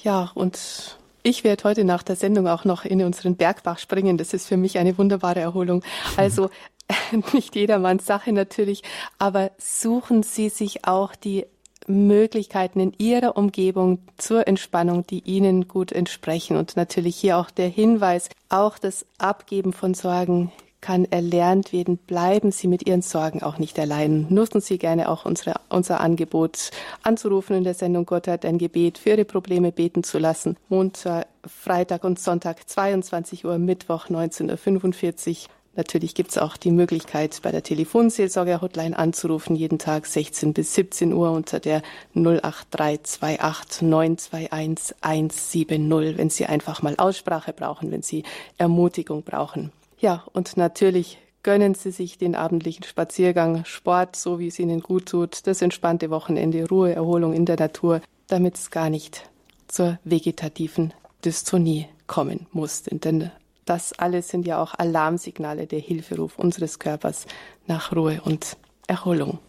Ja, 0.04 0.32
und 0.36 0.98
ich 1.24 1.44
werde 1.44 1.64
heute 1.64 1.84
nach 1.84 2.04
der 2.04 2.16
Sendung 2.16 2.48
auch 2.48 2.66
noch 2.66 2.84
in 2.86 3.02
unseren 3.04 3.36
Bergbach 3.36 3.80
springen. 3.80 4.18
Das 4.18 4.34
ist 4.34 4.48
für 4.48 4.58
mich 4.58 4.78
eine 4.78 4.98
wunderbare 4.98 5.40
Erholung. 5.40 5.84
Also 6.18 6.50
nicht 7.34 7.56
jedermanns 7.56 8.06
Sache 8.06 8.34
natürlich, 8.34 8.84
aber 9.20 9.52
suchen 9.58 10.24
Sie 10.24 10.50
sich 10.50 10.86
auch 10.86 11.16
die 11.16 11.46
Möglichkeiten 11.92 12.80
in 12.80 12.94
Ihrer 12.98 13.38
Umgebung 13.38 14.00
zur 14.18 14.48
Entspannung, 14.48 15.06
die 15.06 15.20
Ihnen 15.20 15.68
gut 15.68 15.92
entsprechen. 15.92 16.58
Und 16.58 16.76
natürlich 16.76 17.16
hier 17.16 17.38
auch 17.38 17.52
der 17.52 17.68
Hinweis, 17.68 18.30
auch 18.50 18.78
das 18.78 19.06
Abgeben 19.18 19.74
von 19.74 19.94
Sorgen 19.94 20.52
kann 20.82 21.06
erlernt 21.06 21.72
werden. 21.72 21.98
Bleiben 21.98 22.52
Sie 22.52 22.68
mit 22.68 22.88
Ihren 22.88 23.04
Sorgen 23.04 23.44
auch 23.44 23.60
nicht 23.60 23.80
allein. 23.80 24.26
Nutzen 24.30 24.62
Sie 24.62 24.78
gerne 24.78 25.10
auch 25.10 25.26
unsere, 25.26 25.54
unser 25.70 26.02
Angebot 26.02 26.72
anzurufen 27.04 27.56
in 27.56 27.64
der 27.64 27.76
Sendung 27.76 28.06
Gott 28.06 28.28
hat 28.28 28.46
ein 28.46 28.58
Gebet 28.58 28.98
für 28.98 29.12
Ihre 29.12 29.26
Probleme 29.26 29.72
beten 29.72 30.04
zu 30.04 30.18
lassen. 30.18 30.58
Montag, 30.68 31.28
Freitag 31.46 32.04
und 32.04 32.20
Sonntag 32.20 32.68
22 32.68 33.46
Uhr, 33.46 33.58
Mittwoch 33.60 34.08
19.45 34.08 35.30
Uhr. 35.44 35.50
Natürlich 35.76 36.16
gibt 36.16 36.32
es 36.32 36.38
auch 36.38 36.58
die 36.58 36.72
Möglichkeit, 36.72 37.40
bei 37.44 37.52
der 37.52 37.64
Telefonseelsorger-Hotline 37.64 38.98
anzurufen, 38.98 39.56
jeden 39.56 39.80
Tag 39.80 40.06
16 40.06 40.54
bis 40.54 40.76
17 40.76 41.14
Uhr 41.14 41.32
unter 41.32 41.62
der 41.62 41.82
08328 42.14 43.82
921 43.82 44.96
170, 45.00 46.18
wenn 46.18 46.30
Sie 46.30 46.46
einfach 46.46 46.82
mal 46.82 46.96
Aussprache 46.98 47.54
brauchen, 47.54 47.90
wenn 47.92 48.02
Sie 48.02 48.24
Ermutigung 48.58 49.24
brauchen. 49.24 49.72
Ja, 50.00 50.26
und 50.34 50.58
natürlich 50.58 51.20
gönnen 51.42 51.74
Sie 51.74 51.92
sich 51.92 52.18
den 52.18 52.36
abendlichen 52.36 52.84
Spaziergang, 52.84 53.64
Sport, 53.64 54.18
so 54.18 54.40
wie 54.40 54.48
es 54.48 54.60
Ihnen 54.60 54.82
gut 54.82 55.06
tut, 55.06 55.48
das 55.48 55.62
entspannte 55.62 56.10
Wochenende, 56.10 56.68
Ruhe, 56.68 56.94
Erholung 56.94 57.34
in 57.34 57.46
der 57.46 57.58
Natur, 57.58 58.02
damit 58.28 58.56
es 58.56 58.72
gar 58.72 58.90
nicht 58.90 59.30
zur 59.70 60.00
vegetativen 60.04 60.94
Dystonie 61.24 61.88
kommen 62.08 62.48
muss. 62.52 62.84
Denn 62.84 63.32
das 63.66 63.94
alles 63.94 64.30
sind 64.30 64.48
ja 64.48 64.62
auch 64.62 64.74
Alarmsignale, 64.74 65.68
der 65.68 65.80
Hilferuf 65.80 66.38
unseres 66.38 66.80
Körpers 66.80 67.26
nach 67.68 67.96
Ruhe 67.96 68.22
und 68.24 68.58
Erholung. 68.88 69.40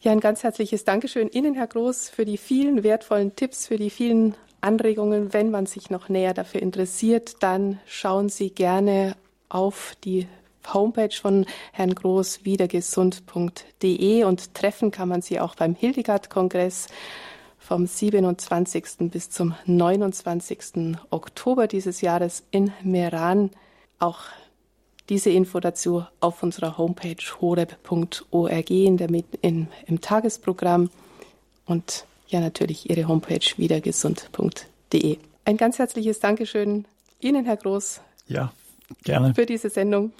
Ja, 0.00 0.12
ein 0.12 0.20
ganz 0.20 0.44
herzliches 0.44 0.84
Dankeschön 0.84 1.28
Ihnen, 1.28 1.54
Herr 1.54 1.66
Groß, 1.66 2.08
für 2.08 2.24
die 2.24 2.38
vielen 2.38 2.84
wertvollen 2.84 3.34
Tipps, 3.34 3.66
für 3.66 3.76
die 3.76 3.90
vielen 3.90 4.36
Anregungen. 4.60 5.32
Wenn 5.32 5.50
man 5.50 5.66
sich 5.66 5.90
noch 5.90 6.08
näher 6.08 6.34
dafür 6.34 6.62
interessiert, 6.62 7.36
dann 7.40 7.80
schauen 7.84 8.28
Sie 8.28 8.50
gerne 8.50 9.16
auf 9.48 9.96
die 10.04 10.28
Homepage 10.72 11.14
von 11.14 11.46
Herrn 11.72 11.94
Groß 11.94 12.44
wiedergesund.de 12.44 14.24
und 14.24 14.54
treffen 14.54 14.90
kann 14.90 15.08
man 15.08 15.22
sie 15.22 15.40
auch 15.40 15.54
beim 15.54 15.74
Hildegard-Kongress 15.74 16.88
vom 17.68 17.86
27. 17.86 19.10
bis 19.10 19.28
zum 19.28 19.54
29. 19.66 20.96
Oktober 21.10 21.66
dieses 21.66 22.00
Jahres 22.00 22.42
in 22.50 22.72
Meran. 22.82 23.50
Auch 23.98 24.20
diese 25.10 25.28
Info 25.28 25.60
dazu 25.60 26.02
auf 26.20 26.42
unserer 26.42 26.78
Homepage 26.78 27.22
horeb.org 27.40 28.70
in 28.70 28.96
der, 28.96 29.10
in, 29.42 29.68
im 29.86 30.00
Tagesprogramm 30.00 30.88
und 31.66 32.06
ja 32.28 32.40
natürlich 32.40 32.88
Ihre 32.88 33.06
Homepage 33.06 33.44
wiedergesund.de. 33.58 35.18
Ein 35.44 35.56
ganz 35.58 35.78
herzliches 35.78 36.20
Dankeschön 36.20 36.86
Ihnen, 37.20 37.44
Herr 37.44 37.58
Groß. 37.58 38.00
Ja, 38.28 38.50
Gerne. 39.04 39.34
Für 39.34 39.44
diese 39.44 39.68
Sendung. 39.68 40.12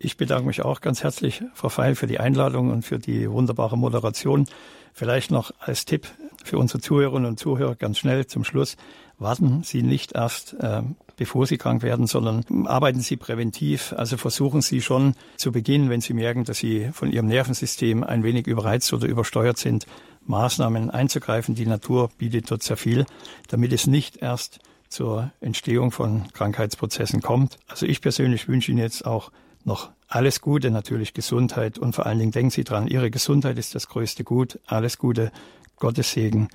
Ich 0.00 0.16
bedanke 0.16 0.48
mich 0.48 0.62
auch 0.62 0.80
ganz 0.80 1.04
herzlich, 1.04 1.44
Frau 1.54 1.68
Feil, 1.68 1.94
für 1.94 2.08
die 2.08 2.18
Einladung 2.18 2.70
und 2.70 2.82
für 2.82 2.98
die 2.98 3.30
wunderbare 3.30 3.78
Moderation. 3.78 4.46
Vielleicht 4.92 5.30
noch 5.30 5.52
als 5.60 5.84
Tipp 5.84 6.08
für 6.46 6.58
unsere 6.58 6.80
Zuhörerinnen 6.80 7.28
und 7.28 7.38
Zuhörer 7.38 7.74
ganz 7.74 7.98
schnell 7.98 8.26
zum 8.26 8.44
Schluss. 8.44 8.76
Warten 9.18 9.62
Sie 9.62 9.82
nicht 9.82 10.12
erst, 10.12 10.54
äh, 10.54 10.82
bevor 11.16 11.46
Sie 11.46 11.56
krank 11.56 11.82
werden, 11.82 12.06
sondern 12.06 12.66
arbeiten 12.66 13.00
Sie 13.00 13.16
präventiv. 13.16 13.94
Also 13.96 14.16
versuchen 14.16 14.60
Sie 14.60 14.82
schon 14.82 15.14
zu 15.36 15.52
Beginn, 15.52 15.88
wenn 15.88 16.00
Sie 16.00 16.12
merken, 16.12 16.44
dass 16.44 16.58
Sie 16.58 16.90
von 16.92 17.10
Ihrem 17.10 17.26
Nervensystem 17.26 18.04
ein 18.04 18.22
wenig 18.22 18.46
überreizt 18.46 18.92
oder 18.92 19.06
übersteuert 19.06 19.58
sind, 19.58 19.86
Maßnahmen 20.26 20.90
einzugreifen. 20.90 21.54
Die 21.54 21.66
Natur 21.66 22.10
bietet 22.18 22.50
dort 22.50 22.62
sehr 22.62 22.76
viel, 22.76 23.06
damit 23.48 23.72
es 23.72 23.86
nicht 23.86 24.18
erst 24.18 24.58
zur 24.88 25.32
Entstehung 25.40 25.90
von 25.90 26.24
Krankheitsprozessen 26.32 27.22
kommt. 27.22 27.58
Also 27.68 27.86
ich 27.86 28.00
persönlich 28.00 28.48
wünsche 28.48 28.70
Ihnen 28.70 28.80
jetzt 28.80 29.06
auch 29.06 29.30
noch 29.64 29.90
alles 30.08 30.40
Gute, 30.40 30.70
natürlich 30.70 31.14
Gesundheit 31.14 31.78
und 31.78 31.94
vor 31.94 32.06
allen 32.06 32.18
Dingen 32.18 32.30
denken 32.30 32.50
Sie 32.50 32.64
dran, 32.64 32.86
Ihre 32.86 33.10
Gesundheit 33.10 33.58
ist 33.58 33.74
das 33.74 33.88
größte 33.88 34.22
Gut. 34.22 34.60
Alles 34.66 34.98
Gute, 34.98 35.32
Gottes 35.76 36.12
Segen 36.12 36.48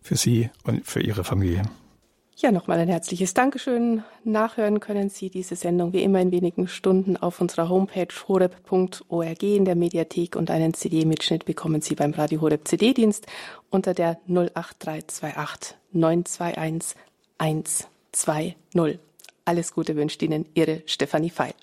für 0.00 0.16
Sie 0.16 0.50
und 0.64 0.86
für 0.86 1.00
Ihre 1.00 1.24
Familie. 1.24 1.62
Ja, 2.40 2.52
nochmal 2.52 2.78
ein 2.78 2.86
herzliches 2.86 3.34
Dankeschön. 3.34 4.04
Nachhören 4.22 4.78
können 4.78 5.10
Sie 5.10 5.28
diese 5.28 5.56
Sendung 5.56 5.92
wie 5.92 6.04
immer 6.04 6.20
in 6.20 6.30
wenigen 6.30 6.68
Stunden 6.68 7.16
auf 7.16 7.40
unserer 7.40 7.68
Homepage 7.68 8.14
horeb.org 8.28 9.42
in 9.42 9.64
der 9.64 9.74
Mediathek 9.74 10.36
und 10.36 10.48
einen 10.48 10.72
CD-Mitschnitt 10.72 11.44
bekommen 11.46 11.80
Sie 11.80 11.96
beim 11.96 12.12
Radio 12.12 12.40
Horeb 12.40 12.68
CD-Dienst 12.68 13.26
unter 13.70 13.92
der 13.92 14.20
08328 14.28 15.76
921 15.90 16.96
120. 17.38 18.56
Alles 19.44 19.72
Gute 19.72 19.96
wünscht 19.96 20.22
Ihnen 20.22 20.46
Ihre 20.54 20.82
Stefanie 20.86 21.30
Feil. 21.30 21.54